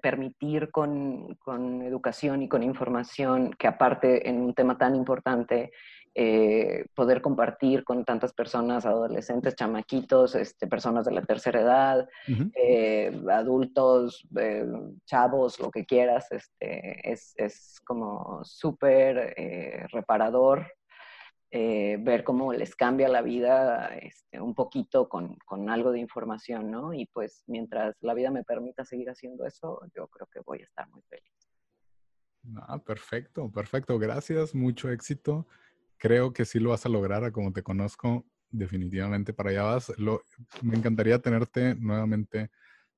permitir 0.00 0.70
con, 0.70 1.34
con, 1.36 1.82
educación 1.82 2.42
y 2.42 2.48
con 2.48 2.62
información 2.62 3.52
que 3.52 3.66
aparte 3.66 4.28
en 4.28 4.40
un 4.40 4.54
tema 4.54 4.78
tan 4.78 4.94
importante 4.94 5.72
eh, 6.16 6.86
poder 6.94 7.20
compartir 7.20 7.82
con 7.82 8.04
tantas 8.04 8.32
personas, 8.32 8.86
adolescentes, 8.86 9.56
chamaquitos, 9.56 10.36
este, 10.36 10.68
personas 10.68 11.04
de 11.06 11.10
la 11.10 11.22
tercera 11.22 11.60
edad, 11.60 12.08
eh, 12.54 13.12
adultos, 13.32 14.24
eh, 14.38 14.64
chavos, 15.06 15.58
lo 15.58 15.72
que 15.72 15.84
quieras, 15.84 16.30
este, 16.30 17.10
es, 17.10 17.34
es 17.36 17.80
como 17.84 18.44
súper 18.44 19.34
reparador 19.90 20.66
ver 21.58 22.24
cómo 22.24 22.52
les 22.52 22.74
cambia 22.74 23.08
la 23.08 23.22
vida 23.22 23.96
este, 23.96 24.40
un 24.40 24.54
poquito 24.54 25.08
con, 25.08 25.36
con, 25.46 25.70
algo 25.70 25.92
de 25.92 26.00
información, 26.00 26.70
¿no? 26.70 26.92
Y 26.92 27.06
pues 27.06 27.44
mientras 27.46 27.96
la 28.00 28.14
vida 28.14 28.30
me 28.30 28.44
permita 28.44 28.84
seguir 28.84 29.08
haciendo 29.08 29.46
eso, 29.46 29.80
yo 29.94 30.08
creo 30.08 30.26
que 30.32 30.40
voy 30.40 30.60
a 30.60 30.64
estar 30.64 30.88
muy 30.90 31.02
feliz. 31.02 31.32
Ah, 32.56 32.78
perfecto, 32.78 33.50
perfecto. 33.50 33.98
Gracias, 33.98 34.54
mucho 34.54 34.90
éxito 34.90 35.46
creo 36.04 36.34
que 36.34 36.44
sí 36.44 36.58
lo 36.60 36.70
vas 36.70 36.84
a 36.84 36.90
lograr, 36.90 37.24
a 37.24 37.32
como 37.32 37.50
te 37.50 37.62
conozco, 37.62 38.26
definitivamente 38.50 39.32
para 39.32 39.50
allá 39.50 39.62
vas. 39.62 39.92
me 40.62 40.76
encantaría 40.76 41.18
tenerte 41.18 41.74
nuevamente 41.76 42.50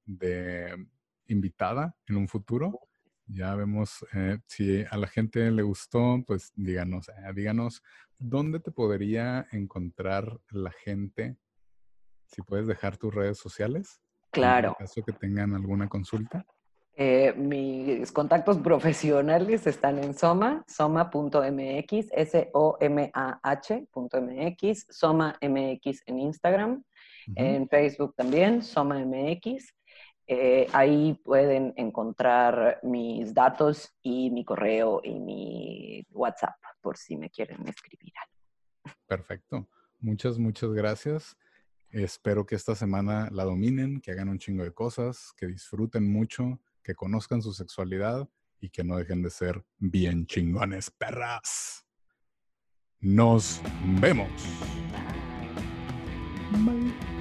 de 0.05 0.87
invitada 1.29 1.97
en 2.09 2.17
un 2.17 2.27
futuro. 2.27 2.81
Ya 3.27 3.55
vemos 3.57 4.07
eh, 4.15 4.39
si 4.47 4.85
a 4.89 4.97
la 4.97 5.09
gente 5.09 5.51
le 5.51 5.63
gustó, 5.63 6.23
pues 6.27 6.53
díganos, 6.55 7.09
eh, 7.09 7.13
díganos 7.35 7.83
dónde 8.19 8.61
te 8.61 8.71
podría 8.71 9.47
encontrar 9.51 10.39
la 10.51 10.71
gente. 10.71 11.37
Si 12.27 12.43
puedes 12.43 12.67
dejar 12.67 12.97
tus 12.97 13.15
redes 13.15 13.39
sociales. 13.39 14.01
Claro. 14.31 14.69
En 14.69 14.87
caso 14.87 15.03
que 15.05 15.13
tengan 15.13 15.55
alguna 15.55 15.89
consulta. 15.89 16.47
Eh, 16.99 17.35
mis 17.37 18.11
contactos 18.11 18.59
profesionales 18.63 19.67
están 19.67 19.99
en 20.03 20.15
Soma, 20.15 20.65
soma.mx, 20.67 22.07
S-O-M-A-H.mx, 22.11 22.47
Soma 24.89 25.39
MX 25.43 26.03
en 26.07 26.19
Instagram, 26.21 26.83
en 27.35 27.69
Facebook 27.69 28.15
también, 28.15 28.63
Soma 28.63 29.05
MX. 29.05 29.76
Eh, 30.27 30.67
ahí 30.73 31.15
pueden 31.25 31.73
encontrar 31.77 32.81
mis 32.83 33.33
datos 33.33 33.95
y 34.03 34.31
mi 34.31 34.45
correo 34.45 35.01
y 35.05 35.21
mi 35.21 36.07
WhatsApp 36.11 36.57
por 36.81 36.97
si 36.97 37.17
me 37.17 37.31
quieren 37.31 37.67
escribir 37.69 38.13
algo. 38.21 38.97
Perfecto. 39.07 39.69
Muchas, 40.01 40.39
muchas 40.39 40.73
gracias. 40.73 41.37
Espero 41.91 42.45
que 42.45 42.57
esta 42.57 42.75
semana 42.75 43.29
la 43.31 43.45
dominen, 43.45 44.01
que 44.01 44.11
hagan 44.11 44.29
un 44.29 44.39
chingo 44.39 44.65
de 44.65 44.73
cosas, 44.73 45.33
que 45.37 45.47
disfruten 45.47 46.11
mucho 46.11 46.61
que 46.87 46.95
conozcan 46.95 47.43
su 47.43 47.53
sexualidad 47.53 48.29
y 48.61 48.71
que 48.71 48.85
no 48.85 48.97
dejen 48.97 49.21
de 49.21 49.31
ser 49.31 49.65
bien 49.79 50.25
chingones, 50.25 50.89
perras. 50.89 51.85
Nos 53.01 53.61
vemos. 54.01 54.31
Bye. 56.65 57.16